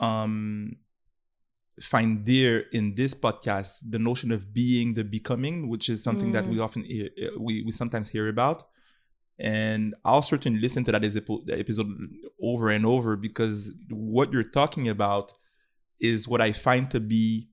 um 0.00 0.76
find 1.80 2.24
dear 2.24 2.64
in 2.72 2.94
this 2.94 3.14
podcast 3.14 3.80
the 3.88 3.98
notion 3.98 4.30
of 4.32 4.52
being 4.52 4.94
the 4.94 5.04
becoming 5.04 5.68
which 5.68 5.88
is 5.88 6.02
something 6.02 6.32
that 6.32 6.44
Mm. 6.44 6.50
we 6.52 6.58
often 6.60 6.84
hear, 6.84 7.08
uh, 7.24 7.38
we, 7.40 7.62
we 7.62 7.72
sometimes 7.72 8.08
hear 8.08 8.28
about 8.28 8.58
and 9.38 9.94
i'll 10.04 10.20
certainly 10.32 10.60
listen 10.60 10.84
to 10.84 10.92
that 10.92 11.02
episode 11.58 11.88
over 12.42 12.68
and 12.68 12.84
over 12.84 13.16
because 13.16 13.72
what 13.88 14.30
you're 14.32 14.42
talking 14.60 14.88
about 14.88 15.32
is 15.98 16.28
what 16.28 16.40
i 16.42 16.52
find 16.52 16.90
to 16.90 17.00
be 17.00 17.48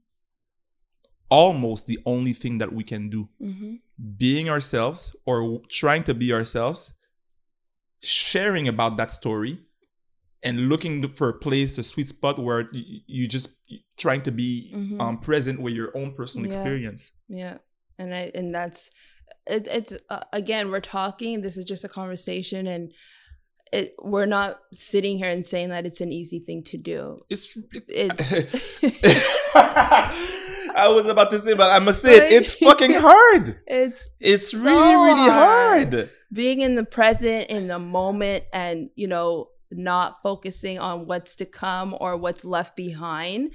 almost 1.29 1.87
the 1.87 1.99
only 2.05 2.33
thing 2.33 2.57
that 2.57 2.71
we 2.73 2.83
can 2.83 3.09
do 3.09 3.27
Mm-hmm. 3.41 3.75
being 4.17 4.49
ourselves 4.49 5.15
or 5.25 5.61
trying 5.69 6.03
to 6.03 6.13
be 6.13 6.33
ourselves 6.33 6.91
sharing 8.01 8.67
about 8.67 8.97
that 8.97 9.11
story 9.11 9.59
and 10.43 10.69
looking 10.69 11.07
for 11.15 11.29
a 11.29 11.33
place 11.33 11.77
a 11.77 11.83
sweet 11.83 12.09
spot 12.09 12.37
where 12.39 12.69
you, 12.71 12.99
you 13.07 13.27
just 13.27 13.49
trying 13.97 14.21
to 14.23 14.31
be 14.31 14.71
Mhm. 14.75 15.01
um, 15.01 15.19
present 15.19 15.59
with 15.61 15.73
your 15.73 15.95
own 15.97 16.13
personal 16.13 16.45
Yeah. 16.47 16.53
experience 16.53 17.11
Yeah, 17.27 17.57
and 17.99 18.13
I 18.13 18.31
and 18.35 18.53
that's 18.53 18.89
it, 19.45 19.67
it's 19.67 19.93
uh, 20.09 20.21
again 20.33 20.71
we're 20.71 20.79
talking. 20.81 21.41
This 21.41 21.57
is 21.57 21.65
just 21.65 21.83
a 21.83 21.89
conversation, 21.89 22.67
and 22.67 22.91
it 23.73 23.95
we're 23.99 24.25
not 24.27 24.59
sitting 24.71 25.17
here 25.17 25.29
and 25.29 25.45
saying 25.45 25.69
that 25.69 25.85
it's 25.85 25.99
an 26.01 26.11
easy 26.13 26.39
thing 26.39 26.63
to 26.63 26.77
do. 26.77 27.19
it's 27.29 27.57
It's 27.89 28.23
i 29.55 30.87
was 30.89 31.05
about 31.07 31.31
to 31.31 31.39
say 31.39 31.53
but 31.53 31.69
i 31.71 31.79
must 31.79 32.01
say 32.01 32.17
it, 32.17 32.33
it's 32.33 32.51
fucking 32.51 32.93
hard 32.93 33.59
it's 33.67 34.07
it's 34.19 34.53
really 34.53 34.95
really 34.95 35.29
hard. 35.29 35.93
hard 35.93 36.09
being 36.31 36.59
in 36.61 36.75
the 36.75 36.83
present, 36.83 37.49
in 37.49 37.67
the 37.67 37.79
moment, 37.79 38.43
and 38.51 38.89
you 38.95 39.07
know 39.07 39.47
not 39.71 40.17
focusing 40.23 40.79
on 40.79 41.05
what's 41.07 41.35
to 41.37 41.45
come 41.45 41.95
or 41.99 42.15
what's 42.17 42.45
left 42.45 42.75
behind. 42.75 43.51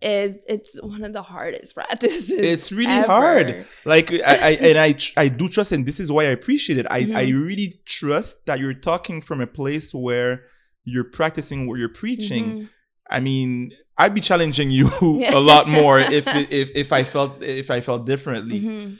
is 0.00 0.36
it's 0.46 0.80
one 0.80 1.02
of 1.02 1.12
the 1.12 1.22
hardest 1.22 1.74
practices. 1.78 2.30
It's 2.30 2.70
really 2.70 2.92
ever. 2.92 3.06
hard. 3.08 3.66
Like 3.84 4.12
I, 4.12 4.34
I 4.48 4.50
and 4.68 4.78
i 4.78 4.94
i 5.16 5.26
do 5.28 5.48
trust, 5.48 5.72
and 5.72 5.84
this 5.84 5.98
is 5.98 6.08
why 6.12 6.22
I 6.24 6.32
appreciate 6.38 6.78
it. 6.78 6.86
I 6.90 6.98
I 7.22 7.24
Mhm. 7.26 7.46
really 7.48 7.80
trust 7.84 8.46
that 8.46 8.60
you're 8.60 8.74
talking 8.92 9.20
from 9.20 9.40
a 9.40 9.46
place 9.48 9.92
where 9.92 10.42
you're 10.84 11.10
practicing 11.20 11.66
what 11.66 11.78
you're 11.80 11.96
preaching. 12.04 12.44
Mhm. 12.46 12.68
I 13.10 13.18
mean, 13.20 13.72
I'd 14.00 14.14
be 14.14 14.20
challenging 14.20 14.70
you 14.70 14.86
a 15.38 15.40
lot 15.52 15.66
more 15.68 15.98
if 15.98 16.26
if 16.60 16.70
if 16.76 16.92
I 16.92 17.02
felt 17.02 17.42
if 17.42 17.68
I 17.70 17.80
felt 17.80 18.06
differently. 18.06 18.60
Mhm. 18.60 18.98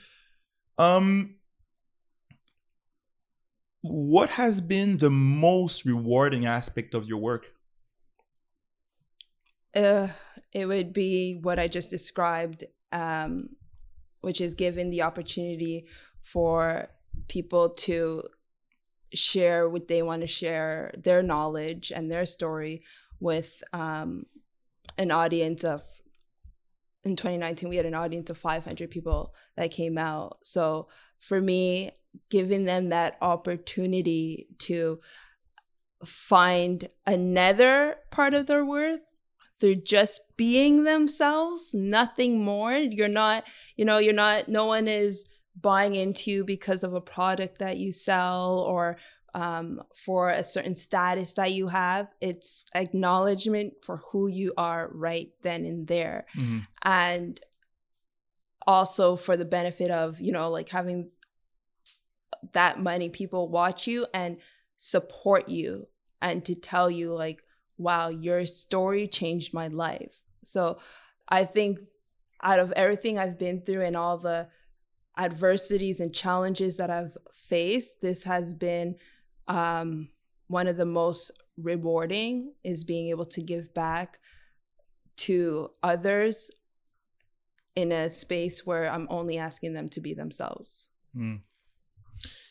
Um, 0.79 1.35
what 3.81 4.31
has 4.31 4.61
been 4.61 4.99
the 4.99 5.11
most 5.11 5.85
rewarding 5.85 6.47
aspect 6.47 6.95
of 6.95 7.07
your 7.07 7.19
work? 7.19 7.47
Uh, 9.75 10.09
it 10.53 10.67
would 10.67 10.93
be 10.93 11.39
what 11.43 11.59
I 11.59 11.69
just 11.69 11.91
described, 11.91 12.65
um, 12.91 13.51
which 14.21 14.41
is 14.41 14.55
given 14.55 14.91
the 14.91 15.03
opportunity 15.03 15.87
for 16.23 16.89
people 17.29 17.71
to 17.71 18.25
share 19.15 19.69
what 19.69 19.89
they 19.89 20.03
want 20.03 20.23
to 20.23 20.27
share, 20.27 20.93
their 21.03 21.23
knowledge 21.23 21.93
and 21.95 22.11
their 22.11 22.27
story 22.27 22.83
with 23.21 23.63
um, 23.73 24.25
an 24.97 25.11
audience 25.11 25.65
of. 25.65 25.83
In 27.05 27.15
2019, 27.15 27.69
we 27.69 27.77
had 27.77 27.87
an 27.87 27.95
audience 27.95 28.29
of 28.29 28.37
500 28.37 28.91
people 28.91 29.33
that 29.57 29.71
came 29.71 29.97
out. 29.97 30.39
So 30.43 30.89
for 31.21 31.41
me, 31.41 31.93
giving 32.31 32.65
them 32.65 32.89
that 32.89 33.17
opportunity 33.21 34.47
to 34.59 35.01
find 36.05 36.89
another 37.07 37.97
part 38.11 38.35
of 38.35 38.47
their 38.47 38.65
worth 38.65 39.01
through 39.61 39.77
just 39.77 40.21
being 40.37 40.85
themselves, 40.85 41.71
nothing 41.75 42.45
more. 42.45 42.73
You're 42.73 43.09
not, 43.09 43.45
you 43.77 43.85
know, 43.85 43.99
you're 43.99 44.13
not, 44.13 44.49
no 44.49 44.67
one 44.67 44.87
is 44.87 45.25
buying 45.61 45.95
into 45.95 46.31
you 46.31 46.45
because 46.45 46.85
of 46.85 46.95
a 46.95 47.01
product 47.01 47.59
that 47.59 47.77
you 47.77 47.93
sell 47.93 48.61
or 48.61 48.99
um, 49.35 49.83
for 49.95 50.31
a 50.31 50.43
certain 50.43 50.77
status 50.77 51.33
that 51.35 51.53
you 51.53 51.69
have. 51.69 52.09
It's 52.21 52.65
acknowledgement 52.75 53.75
for 53.83 53.99
who 54.13 54.29
you 54.29 54.53
are 54.57 54.91
right 54.93 55.31
then 55.43 55.65
and 55.65 55.87
there. 55.87 56.27
Mhm. 56.37 56.67
And 56.83 57.41
also 58.67 59.17
for 59.17 59.37
the 59.37 59.45
benefit 59.45 59.91
of, 59.91 60.21
you 60.21 60.33
know, 60.33 60.51
like 60.51 60.69
having 60.69 61.11
that 62.53 62.81
many 62.81 63.09
people 63.09 63.49
watch 63.49 63.87
you 63.87 64.07
and 64.15 64.39
support 64.77 65.49
you 65.49 65.89
and 66.23 66.45
to 66.45 66.55
tell 66.55 66.91
you 66.91 67.13
like 67.13 67.43
wow 67.77 68.09
your 68.09 68.47
story 68.47 69.07
changed 69.07 69.53
my 69.53 69.69
life 69.69 70.21
so 70.45 70.79
i 71.29 71.45
think 71.45 71.79
out 72.43 72.59
of 72.59 72.73
everything 72.73 73.19
i've 73.19 73.39
been 73.39 73.61
through 73.61 73.83
and 73.83 73.97
all 73.97 74.19
the 74.19 74.49
adversities 75.17 76.01
and 76.01 76.15
challenges 76.15 76.77
that 76.77 76.91
i've 76.91 77.17
faced 77.35 78.01
this 78.01 78.23
has 78.23 78.55
been 78.55 78.95
um, 79.49 80.09
one 80.49 80.67
of 80.69 80.77
the 80.77 80.85
most 80.85 81.31
rewarding 81.57 82.53
is 82.63 82.85
being 82.85 83.09
able 83.09 83.25
to 83.25 83.41
give 83.41 83.73
back 83.75 84.21
to 85.17 85.71
others 85.83 86.51
in 87.75 87.91
a 87.91 88.11
space 88.11 88.65
where 88.65 88.89
i'm 88.91 89.09
only 89.11 89.39
asking 89.39 89.73
them 89.73 89.89
to 89.89 90.01
be 90.01 90.15
themselves 90.15 90.91
Mm. 91.17 91.41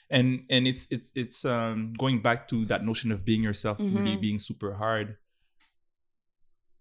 And 0.10 0.46
and 0.50 0.68
it's 0.68 0.88
it's 0.90 1.12
it's 1.16 1.44
um 1.46 1.94
going 1.98 2.22
back 2.22 2.48
to 2.50 2.66
that 2.66 2.86
notion 2.86 3.12
of 3.12 3.26
being 3.26 3.44
yourself 3.44 3.78
really 3.80 4.16
Mhm. 4.16 4.22
being 4.22 4.40
super 4.40 4.74
hard. 4.76 5.18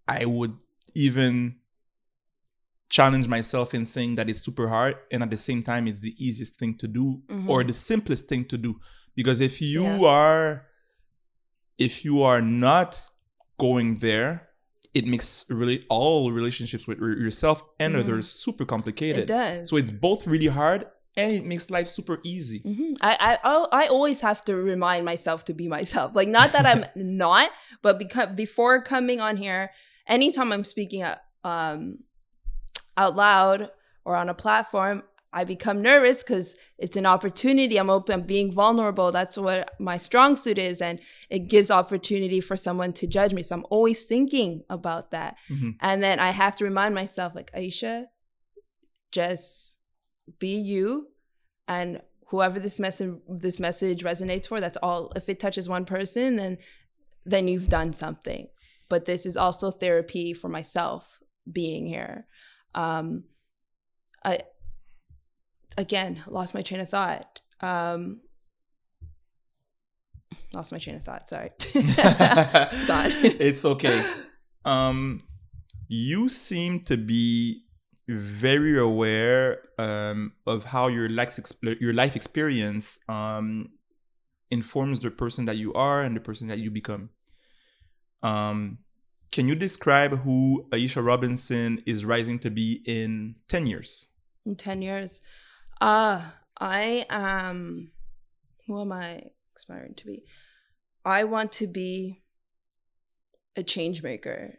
I 0.07 0.25
would 0.25 0.55
even 0.95 1.55
challenge 2.89 3.27
myself 3.27 3.73
in 3.73 3.85
saying 3.85 4.15
that 4.15 4.29
it's 4.29 4.41
super 4.41 4.69
hard 4.69 4.95
and 5.11 5.21
at 5.21 5.29
the 5.29 5.35
same 5.37 5.61
time 5.61 5.87
it's 5.87 5.99
the 5.99 6.15
easiest 6.25 6.57
thing 6.57 6.73
to 6.77 6.87
do 6.87 7.21
or 7.45 7.61
Mhm. 7.63 7.67
the 7.67 7.73
simplest 7.73 8.29
thing 8.29 8.45
to 8.45 8.57
do 8.57 8.79
because 9.13 9.41
if 9.41 9.61
you 9.61 9.83
Yeah. 9.83 10.07
are 10.07 10.65
if 11.77 12.05
you 12.05 12.23
are 12.23 12.41
not 12.41 13.03
going 13.59 13.95
there 13.99 14.47
it 14.93 15.05
makes 15.05 15.45
really 15.49 15.85
all 15.89 16.31
relationships 16.31 16.87
with 16.87 16.97
yourself 16.99 17.61
and 17.77 17.93
Mhm. 17.95 17.99
others 17.99 18.29
super 18.29 18.63
complicated 18.65 19.23
it 19.23 19.27
does 19.27 19.69
so 19.69 19.75
it's 19.75 19.91
both 19.91 20.25
really 20.25 20.47
hard 20.47 20.85
and 21.17 21.31
it 21.33 21.45
makes 21.45 21.69
life 21.69 21.87
super 21.87 22.19
easy 22.23 22.59
hmm 22.59 22.93
I, 23.01 23.17
I 23.19 23.39
I'll- 23.43 23.69
always 23.89 24.21
have 24.21 24.41
to 24.45 24.55
remind 24.55 25.03
myself 25.05 25.43
to 25.45 25.53
be 25.53 25.67
myself. 25.67 26.15
Like 26.15 26.27
not 26.29 26.51
that 26.53 26.65
I'm 26.65 26.85
not, 26.95 27.49
but 27.81 27.97
because 27.99 28.29
before 28.35 28.81
coming 28.81 29.19
on 29.21 29.35
here, 29.37 29.71
anytime 30.07 30.51
I'm 30.53 30.63
speaking 30.63 31.01
out, 31.01 31.17
um, 31.43 31.99
out 32.95 33.15
loud 33.15 33.69
or 34.05 34.15
on 34.15 34.29
a 34.29 34.33
platform, 34.33 35.03
I 35.33 35.43
become 35.43 35.81
nervous 35.81 36.23
because 36.23 36.55
it's 36.77 36.97
an 36.97 37.05
opportunity. 37.05 37.77
I'm 37.77 37.89
open, 37.89 38.13
I'm 38.13 38.25
being 38.25 38.51
vulnerable. 38.53 39.11
That's 39.11 39.37
what 39.37 39.71
my 39.79 39.97
strong 39.97 40.35
suit 40.35 40.57
is, 40.57 40.81
and 40.81 40.99
it 41.29 41.47
gives 41.49 41.69
opportunity 41.69 42.39
for 42.41 42.55
someone 42.57 42.93
to 42.93 43.05
judge 43.07 43.33
me. 43.33 43.43
So 43.43 43.55
I'm 43.55 43.65
always 43.69 44.03
thinking 44.05 44.63
about 44.69 45.11
that, 45.11 45.35
Mhm. 45.49 45.75
and 45.81 46.01
then 46.03 46.19
I 46.19 46.31
have 46.31 46.55
to 46.57 46.63
remind 46.63 46.95
myself, 46.95 47.35
like 47.35 47.51
Aisha, 47.53 48.05
just 49.11 49.76
be 50.39 50.55
you 50.55 51.07
and 51.67 52.01
whoever 52.27 52.59
this 52.59 52.79
message 52.79 53.13
this 53.27 53.59
message 53.59 54.03
resonates 54.03 54.47
for 54.47 54.59
that's 54.59 54.77
all 54.83 55.11
if 55.15 55.29
it 55.29 55.39
touches 55.39 55.69
one 55.69 55.85
person 55.85 56.35
then 56.35 56.57
then 57.25 57.47
you've 57.47 57.69
done 57.69 57.93
something. 57.93 58.47
But 58.89 59.03
this 59.03 59.25
is 59.25 59.35
also 59.35 59.69
therapy 59.69 60.33
for 60.33 60.47
myself 60.47 61.19
being 61.51 61.85
here. 61.87 62.25
Um 62.73 63.23
i 64.23 64.39
again 65.77 66.23
lost 66.27 66.53
my 66.53 66.61
train 66.61 66.81
of 66.81 66.89
thought. 66.89 67.41
Um 67.61 68.21
lost 70.53 70.71
my 70.71 70.77
train 70.77 70.95
of 70.95 71.03
thought 71.03 71.29
sorry. 71.29 71.51
It's 71.73 72.85
gone. 72.85 73.11
It's 73.39 73.65
okay. 73.65 74.05
Um, 74.65 75.21
you 75.87 76.27
seem 76.27 76.81
to 76.81 76.97
be 76.97 77.63
very 78.07 78.79
aware 78.79 79.59
um, 79.77 80.33
of 80.45 80.65
how 80.65 80.87
your 80.87 81.09
life 81.09 81.37
your 81.61 81.93
life 81.93 82.15
experience 82.15 82.99
um, 83.09 83.69
informs 84.49 84.99
the 84.99 85.11
person 85.11 85.45
that 85.45 85.57
you 85.57 85.73
are 85.73 86.03
and 86.03 86.15
the 86.15 86.21
person 86.21 86.47
that 86.47 86.59
you 86.59 86.71
become. 86.71 87.09
Um, 88.23 88.79
can 89.31 89.47
you 89.47 89.55
describe 89.55 90.19
who 90.19 90.67
Aisha 90.71 91.05
Robinson 91.05 91.83
is 91.85 92.05
rising 92.05 92.39
to 92.39 92.49
be 92.49 92.81
in 92.85 93.35
ten 93.47 93.67
years? 93.67 94.07
in 94.47 94.55
10 94.55 94.81
years 94.81 95.21
uh 95.81 96.21
i 96.59 97.05
am 97.09 97.91
who 98.65 98.81
am 98.81 98.91
i 98.91 99.21
aspiring 99.55 99.93
to 99.93 100.05
be 100.05 100.23
i 101.05 101.23
want 101.23 101.51
to 101.51 101.67
be 101.67 102.23
a 103.55 103.63
change 103.63 104.01
maker 104.01 104.57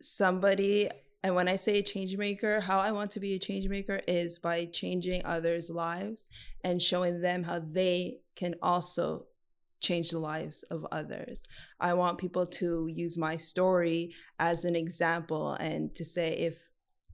somebody 0.00 0.88
and 1.22 1.34
when 1.34 1.48
i 1.48 1.56
say 1.56 1.78
a 1.78 1.82
change 1.82 2.16
maker 2.16 2.60
how 2.60 2.78
i 2.78 2.92
want 2.92 3.10
to 3.10 3.20
be 3.20 3.34
a 3.34 3.38
change 3.38 3.68
maker 3.68 4.00
is 4.06 4.38
by 4.38 4.64
changing 4.66 5.22
others 5.24 5.70
lives 5.70 6.28
and 6.64 6.82
showing 6.82 7.20
them 7.20 7.42
how 7.42 7.58
they 7.58 8.18
can 8.36 8.54
also 8.62 9.26
change 9.80 10.10
the 10.10 10.18
lives 10.18 10.64
of 10.64 10.86
others 10.90 11.38
i 11.80 11.94
want 11.94 12.18
people 12.18 12.46
to 12.46 12.88
use 12.88 13.16
my 13.16 13.36
story 13.36 14.12
as 14.38 14.64
an 14.64 14.74
example 14.74 15.52
and 15.54 15.94
to 15.94 16.04
say 16.04 16.32
if 16.36 16.68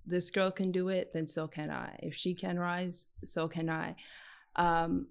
this 0.07 0.31
girl 0.31 0.51
can 0.51 0.71
do 0.71 0.89
it, 0.89 1.13
then 1.13 1.27
so 1.27 1.49
can 1.49 1.71
I. 1.71 1.97
If 2.01 2.15
she 2.15 2.35
can 2.35 2.59
rise, 2.59 3.07
so 3.25 3.49
can 3.49 3.71
I. 3.71 3.97
Um, 4.57 5.09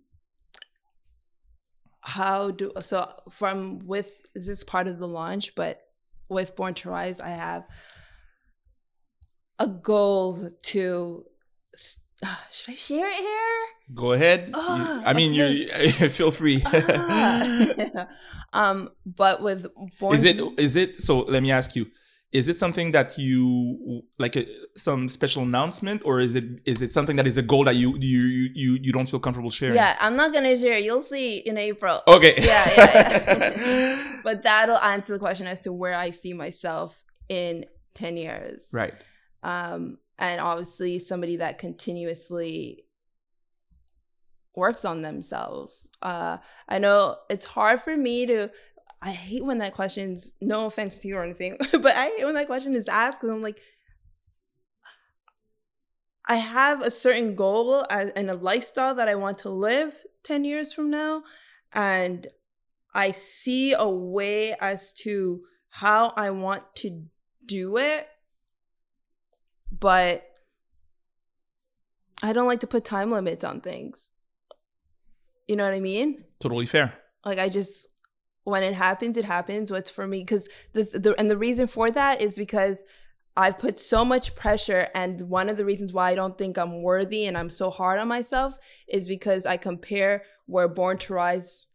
how 2.01 2.51
do 2.51 2.71
so 2.81 3.09
from 3.31 3.79
with 3.85 4.11
this 4.35 4.49
is 4.49 4.63
part 4.63 4.87
of 4.87 4.99
the 4.99 5.07
launch, 5.07 5.55
but 5.55 5.81
with 6.29 6.55
Born 6.55 6.73
to 6.75 6.89
Rise, 6.89 7.19
I 7.19 7.29
have 7.29 7.65
a 9.63 9.67
goal 9.67 10.49
to. 10.71 11.25
s- 11.73 11.97
Should 12.51 12.73
I 12.75 12.77
share 12.77 13.07
it 13.07 13.21
here? 13.29 13.59
Go 14.01 14.11
ahead. 14.17 14.51
Ah, 14.53 15.01
I 15.05 15.11
mean, 15.13 15.31
you 15.33 15.67
feel 16.17 16.31
free. 16.31 16.61
Ah. 16.65 18.07
um, 18.53 18.77
but 19.05 19.41
with 19.41 19.67
Born 19.99 20.15
is 20.15 20.23
it 20.25 20.37
is 20.57 20.75
it 20.75 21.01
so 21.01 21.19
let 21.33 21.41
me 21.43 21.51
ask 21.51 21.75
you 21.75 21.85
is 22.31 22.47
it 22.49 22.57
something 22.57 22.91
that 22.97 23.09
you 23.19 24.01
like 24.17 24.35
a, 24.41 24.43
some 24.75 25.07
special 25.09 25.43
announcement 25.43 26.01
or 26.05 26.19
is 26.19 26.33
it 26.39 26.45
is 26.65 26.81
it 26.81 26.91
something 26.97 27.15
that 27.19 27.27
is 27.27 27.37
a 27.37 27.41
goal 27.43 27.63
that 27.65 27.75
you 27.75 27.89
you 27.99 28.21
you 28.61 28.69
you 28.81 28.91
don't 28.95 29.09
feel 29.11 29.19
comfortable 29.19 29.51
sharing 29.51 29.75
Yeah, 29.75 29.95
I'm 29.99 30.15
not 30.15 30.33
gonna 30.33 30.57
share. 30.57 30.77
You'll 30.79 31.03
see 31.15 31.29
in 31.49 31.57
April. 31.57 32.01
okay 32.07 32.33
Yeah, 32.37 32.65
yeah, 32.77 32.89
yeah. 33.67 34.17
but 34.27 34.41
that'll 34.43 34.77
answer 34.93 35.13
the 35.13 35.19
question 35.19 35.45
as 35.53 35.61
to 35.61 35.71
where 35.73 35.95
I 35.95 36.09
see 36.11 36.33
myself 36.33 36.95
in 37.29 37.65
10 37.95 38.17
years. 38.17 38.69
right 38.73 38.95
Um, 39.43 39.97
and 40.17 40.41
obviously, 40.41 40.99
somebody 40.99 41.37
that 41.37 41.59
continuously 41.59 42.85
works 44.55 44.85
on 44.85 45.01
themselves. 45.01 45.89
Uh, 46.01 46.37
I 46.69 46.79
know 46.79 47.17
it's 47.29 47.45
hard 47.45 47.81
for 47.81 47.95
me 47.95 48.25
to. 48.27 48.49
I 49.01 49.11
hate 49.11 49.43
when 49.43 49.57
that 49.57 49.73
question's 49.73 50.33
no 50.39 50.65
offense 50.65 50.99
to 50.99 51.07
you 51.09 51.17
or 51.17 51.23
anything, 51.23 51.57
but 51.71 51.95
I 51.95 52.13
hate 52.15 52.25
when 52.25 52.35
that 52.35 52.47
question 52.47 52.73
is 52.73 52.87
asked 52.87 53.19
because 53.19 53.33
I'm 53.33 53.41
like, 53.41 53.59
I 56.25 56.37
have 56.37 56.81
a 56.81 56.91
certain 56.91 57.35
goal 57.35 57.85
and 57.89 58.29
a 58.29 58.35
lifestyle 58.35 58.95
that 58.95 59.09
I 59.09 59.15
want 59.15 59.39
to 59.39 59.49
live 59.49 59.93
10 60.23 60.45
years 60.45 60.71
from 60.71 60.89
now. 60.89 61.23
And 61.73 62.27
I 62.93 63.11
see 63.11 63.73
a 63.73 63.89
way 63.89 64.55
as 64.61 64.93
to 65.03 65.41
how 65.71 66.13
I 66.15 66.29
want 66.29 66.63
to 66.77 67.03
do 67.45 67.77
it. 67.77 68.07
But 69.77 70.23
I 72.21 72.31
don't 72.31 72.47
like 72.47 72.59
to 72.61 72.67
put 72.67 72.85
time 72.85 73.11
limits 73.11 73.43
on 73.43 73.59
things. 73.59 74.07
You 75.47 75.55
know 75.55 75.65
what 75.65 75.73
I 75.73 75.79
mean? 75.79 76.23
Totally 76.39 76.65
fair. 76.65 76.93
Like 77.25 77.39
I 77.39 77.49
just 77.49 77.87
when 78.43 78.63
it 78.63 78.73
happens, 78.73 79.17
it 79.17 79.25
happens. 79.25 79.71
What's 79.71 79.89
for 79.89 80.05
me? 80.07 80.19
Because 80.19 80.47
the, 80.73 80.83
the 80.83 81.15
and 81.17 81.29
the 81.29 81.37
reason 81.37 81.67
for 81.67 81.89
that 81.91 82.21
is 82.21 82.37
because 82.37 82.83
I've 83.35 83.57
put 83.57 83.79
so 83.79 84.05
much 84.05 84.35
pressure, 84.35 84.89
and 84.93 85.21
one 85.21 85.49
of 85.49 85.57
the 85.57 85.65
reasons 85.65 85.91
why 85.91 86.11
I 86.11 86.15
don't 86.15 86.37
think 86.37 86.57
I'm 86.57 86.83
worthy 86.83 87.25
and 87.25 87.37
I'm 87.37 87.49
so 87.49 87.71
hard 87.71 87.99
on 87.99 88.07
myself 88.07 88.57
is 88.87 89.07
because 89.07 89.45
I 89.45 89.57
compare 89.57 90.23
where 90.45 90.67
Born 90.67 90.97
to 90.99 91.13
Rise 91.13 91.65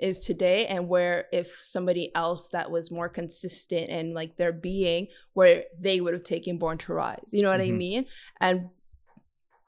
is 0.00 0.20
today 0.20 0.66
and 0.66 0.88
where 0.88 1.26
if 1.32 1.58
somebody 1.62 2.14
else 2.14 2.48
that 2.48 2.70
was 2.70 2.90
more 2.90 3.08
consistent 3.08 3.88
and 3.88 4.14
like 4.14 4.36
their 4.36 4.52
being 4.52 5.06
where 5.32 5.64
they 5.78 6.00
would 6.00 6.14
have 6.14 6.24
taken 6.24 6.58
born 6.58 6.78
to 6.78 6.92
rise 6.92 7.28
you 7.30 7.42
know 7.42 7.50
what 7.50 7.60
mm-hmm. 7.60 7.74
i 7.74 7.78
mean 7.78 8.06
and 8.40 8.68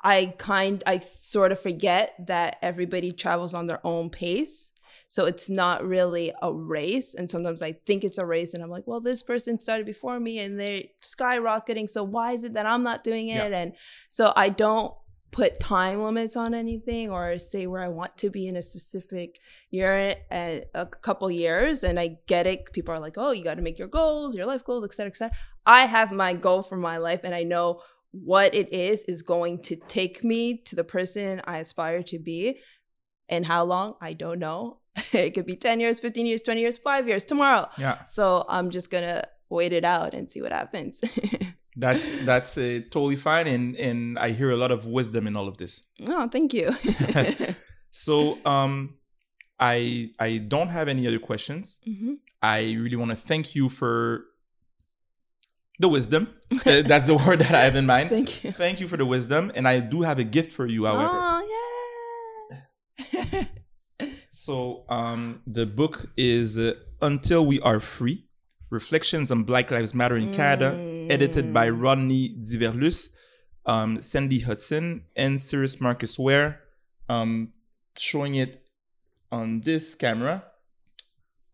i 0.03 0.35
kind 0.39 0.83
i 0.87 0.99
sort 0.99 1.53
of 1.53 1.61
forget 1.61 2.15
that 2.27 2.57
everybody 2.63 3.13
travels 3.13 3.55
on 3.55 3.67
their 3.67 3.85
own 3.87 4.11
pace 4.11 4.73
so 5.13 5.27
it's 5.27 5.51
not 5.51 5.85
really 5.85 6.33
a 6.41 6.51
race. 6.51 7.13
And 7.13 7.31
sometimes 7.31 7.61
I 7.61 7.73
think 7.73 8.03
it's 8.03 8.17
a 8.17 8.25
race 8.25 8.55
and 8.55 8.63
I'm 8.63 8.71
like, 8.71 8.87
well, 8.87 9.03
this 9.03 9.23
person 9.23 9.59
started 9.59 9.85
before 9.85 10.19
me 10.19 10.39
and 10.39 10.59
they're 10.59 10.85
skyrocketing. 11.03 11.91
So 11.91 12.03
why 12.03 12.33
is 12.33 12.45
it 12.45 12.55
that 12.55 12.65
I'm 12.65 12.83
not 12.83 13.05
doing 13.05 13.29
it? 13.29 13.35
Yeah. 13.35 13.59
And 13.59 13.75
so 14.09 14.33
I 14.35 14.49
don't 14.49 14.95
put 15.33 15.59
time 15.59 16.03
limits 16.03 16.37
on 16.37 16.55
anything 16.55 17.11
or 17.11 17.39
say 17.39 17.67
where 17.67 17.83
I 17.83 17.89
want 17.89 18.17
to 18.19 18.31
be 18.31 18.47
in 18.47 18.57
a 18.57 18.63
specific 18.63 19.41
year 19.71 20.17
a, 20.31 20.63
a 20.75 20.87
couple 20.87 21.31
years 21.31 21.83
and 21.83 21.99
I 21.99 22.19
get 22.27 22.47
it 22.47 22.73
people 22.73 22.95
are 22.95 23.01
like 23.01 23.15
oh 23.17 23.33
you 23.33 23.43
got 23.43 23.57
to 23.57 23.63
make 23.63 23.79
your 23.79 23.89
goals 23.89 24.35
your 24.35 24.47
life 24.47 24.63
goals 24.63 24.85
etc 24.85 25.11
etc 25.11 25.37
I 25.65 25.87
have 25.87 26.13
my 26.13 26.35
goal 26.35 26.63
for 26.63 26.77
my 26.77 26.99
life 26.99 27.21
and 27.25 27.35
I 27.35 27.45
know 27.45 27.81
what 28.11 28.55
it 28.55 28.73
is 28.73 29.03
is 29.05 29.23
going 29.23 29.63
to 29.63 29.77
take 29.77 30.23
me 30.23 30.59
to 30.67 30.77
the 30.77 30.85
person 30.85 31.41
I 31.45 31.59
aspire 31.59 32.03
to 32.05 32.19
be 32.19 32.59
and 33.29 33.47
how 33.47 33.65
long 33.65 33.95
I 34.03 34.13
don't 34.13 34.39
know 34.39 34.79
it 35.13 35.33
could 35.35 35.47
be 35.47 35.57
10 35.57 35.81
years, 35.81 36.01
15 36.01 36.27
years, 36.27 36.43
20 36.43 36.61
years, 36.61 36.77
five 36.79 37.09
years, 37.09 37.25
tomorrow. 37.25 37.69
Yeah. 37.79 38.05
So 38.07 38.45
I'm 38.49 38.71
just 38.71 38.91
going 38.91 39.05
to 39.05 39.27
wait 39.49 39.73
it 39.73 39.85
out 39.85 40.13
and 40.15 40.31
see 40.31 40.43
what 40.43 40.53
happens. 40.53 41.01
that's 41.77 42.11
that's 42.25 42.59
uh, 42.59 42.81
totally 42.91 43.17
fine 43.17 43.47
and 43.47 43.77
and 43.77 44.19
I 44.19 44.31
hear 44.31 44.51
a 44.51 44.57
lot 44.57 44.71
of 44.71 44.87
wisdom 44.87 45.27
in 45.27 45.37
all 45.37 45.49
of 45.49 45.57
this. 45.57 45.83
Oh, 46.09 46.29
thank 46.29 46.53
you. 46.53 46.71
so 47.91 48.39
um 48.45 48.95
I 49.59 50.11
I 50.19 50.39
don't 50.39 50.69
have 50.69 50.89
any 50.89 51.07
other 51.07 51.19
questions. 51.19 51.79
Mm-hmm. 51.89 52.15
I 52.43 52.73
really 52.73 52.97
want 52.97 53.11
to 53.11 53.17
thank 53.17 53.55
you 53.55 53.69
for 53.69 54.25
the 55.79 55.89
wisdom. 55.89 56.29
That's 56.65 57.07
the 57.07 57.17
word 57.17 57.41
that 57.41 57.55
I 57.55 57.65
have 57.65 57.77
in 57.77 57.87
mind. 57.87 58.11
Thank 58.11 58.45
you. 58.45 58.53
Thank 58.53 58.81
you 58.81 58.89
for 58.89 58.97
the 58.97 59.07
wisdom. 59.07 59.53
And 59.55 59.69
I 59.69 59.81
do 59.81 60.03
have 60.03 60.19
a 60.19 60.25
gift 60.25 60.53
for 60.53 60.67
you, 60.67 60.87
however. 60.87 61.11
Oh, 61.13 61.49
yeah. 63.13 63.45
So 64.35 64.85
um, 64.89 65.43
the 65.47 65.67
book 65.67 66.11
is 66.17 66.59
uh, 66.59 66.73
Until 67.03 67.45
We 67.45 67.61
Are 67.61 67.79
Free 67.81 68.25
Reflections 68.71 69.31
on 69.31 69.45
Black 69.45 69.71
Lives 69.71 69.95
Matter 69.95 70.17
in 70.17 70.33
Canada, 70.33 70.73
mm. 70.73 70.92
Edited 71.11 71.53
by 71.53 71.69
mm. 71.69 71.83
Rodney 71.83 72.37
Diverlus, 72.39 73.11
um, 73.67 74.03
Sandy 74.03 74.41
Hudson, 74.41 75.05
and 75.17 75.41
Cyrus 75.41 75.81
Marcus 75.81 76.19
Ware. 76.19 76.61
Um, 77.09 77.53
showing 77.99 78.37
it 78.37 78.67
on 79.31 79.61
this 79.61 79.95
camera 79.95 80.45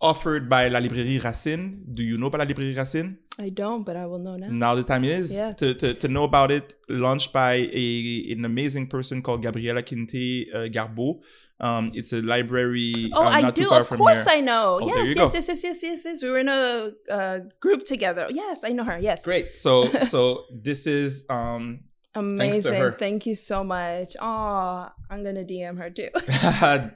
offered 0.01 0.49
by 0.49 0.69
La 0.69 0.79
Librairie 0.79 1.19
Racine. 1.19 1.85
Do 1.93 2.03
you 2.03 2.19
know 2.19 2.27
about 2.27 2.41
La 2.41 2.47
Librairie 2.47 2.75
Racine? 2.75 3.19
I 3.41 3.51
don't, 3.51 3.85
but 3.85 3.97
I 3.97 4.07
will 4.07 4.19
know 4.19 4.37
now. 4.37 4.49
Now 4.49 4.75
the 4.75 4.83
time 4.83 5.05
is 5.05 5.37
yeah. 5.37 5.53
to, 5.53 5.73
to, 5.75 5.95
to 5.95 6.09
know 6.09 6.25
about 6.25 6.51
it. 6.51 6.75
Launched 6.89 7.33
by 7.33 7.71
a 7.73 8.33
an 8.33 8.45
amazing 8.45 8.89
person 8.89 9.23
called 9.23 9.43
Gabriella 9.43 9.83
Kinté 9.83 10.53
uh, 10.53 10.59
Garbeau. 10.69 11.21
Um, 11.61 11.93
it's 11.95 12.13
a 12.13 12.21
library. 12.21 13.11
Oh, 13.13 13.23
uh, 13.23 13.29
I 13.29 13.51
do. 13.51 13.71
Of 13.71 13.89
course. 13.89 14.27
I 14.27 14.41
know. 14.41 14.81
Oh, 14.83 14.87
yes, 14.87 15.17
yes, 15.17 15.35
yes, 15.35 15.49
yes, 15.49 15.63
yes, 15.63 15.83
yes, 15.83 16.05
yes. 16.05 16.23
We 16.23 16.31
were 16.31 16.41
in 16.41 16.49
a 16.49 16.93
uh, 17.11 17.39
group 17.61 17.85
together. 17.85 18.27
Yes, 18.31 18.61
I 18.65 18.71
know 18.71 18.85
her. 18.85 18.99
Yes. 18.99 19.23
Great. 19.23 19.55
So, 19.55 19.89
so 20.03 20.45
this 20.51 20.89
is 20.89 21.25
um, 21.31 21.81
Amazing. 22.17 22.93
Thank 22.99 23.27
you 23.27 23.37
so 23.37 23.63
much. 23.63 24.17
Oh, 24.21 24.89
I'm 25.11 25.23
gonna 25.23 25.45
DM 25.45 25.79
her 25.79 25.91
too. 25.91 26.11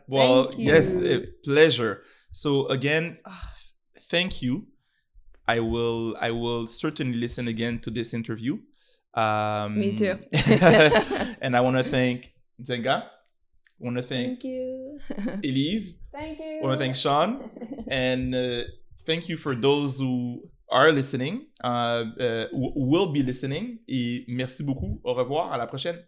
well, 0.08 0.52
yes, 0.56 0.96
pleasure. 1.44 2.02
So 2.32 2.66
again, 2.66 3.18
thank 4.10 4.42
you. 4.42 4.66
I 5.52 5.60
will 5.60 6.16
I 6.20 6.30
will 6.30 6.66
certainly 6.66 7.18
listen 7.18 7.46
again 7.48 7.78
to 7.80 7.90
this 7.90 8.14
interview. 8.14 8.54
Um, 9.14 9.78
Me 9.78 9.94
too. 9.94 10.16
and 11.44 11.54
I 11.56 11.60
want 11.60 11.76
to 11.76 11.84
thank 11.84 12.32
Zenga. 12.62 12.96
I 13.02 13.84
want 13.84 13.96
to 13.96 14.02
thank, 14.02 14.40
thank 14.40 14.44
you, 14.44 14.98
Elise. 15.48 15.88
Thank 16.12 16.38
you. 16.38 16.60
I 16.60 16.62
want 16.62 16.78
to 16.78 16.78
thank 16.78 16.94
Sean, 16.94 17.50
and 17.88 18.34
uh, 18.34 18.62
thank 19.04 19.28
you 19.28 19.36
for 19.36 19.54
those 19.54 19.98
who 19.98 20.48
are 20.70 20.90
listening, 20.92 21.46
uh, 21.62 22.04
uh, 22.18 22.46
will 22.52 23.12
be 23.12 23.22
listening. 23.22 23.80
Et 23.88 24.24
merci 24.28 24.62
beaucoup. 24.62 25.00
Au 25.04 25.14
revoir. 25.14 25.52
À 25.52 25.58
la 25.58 25.66
prochaine. 25.66 25.98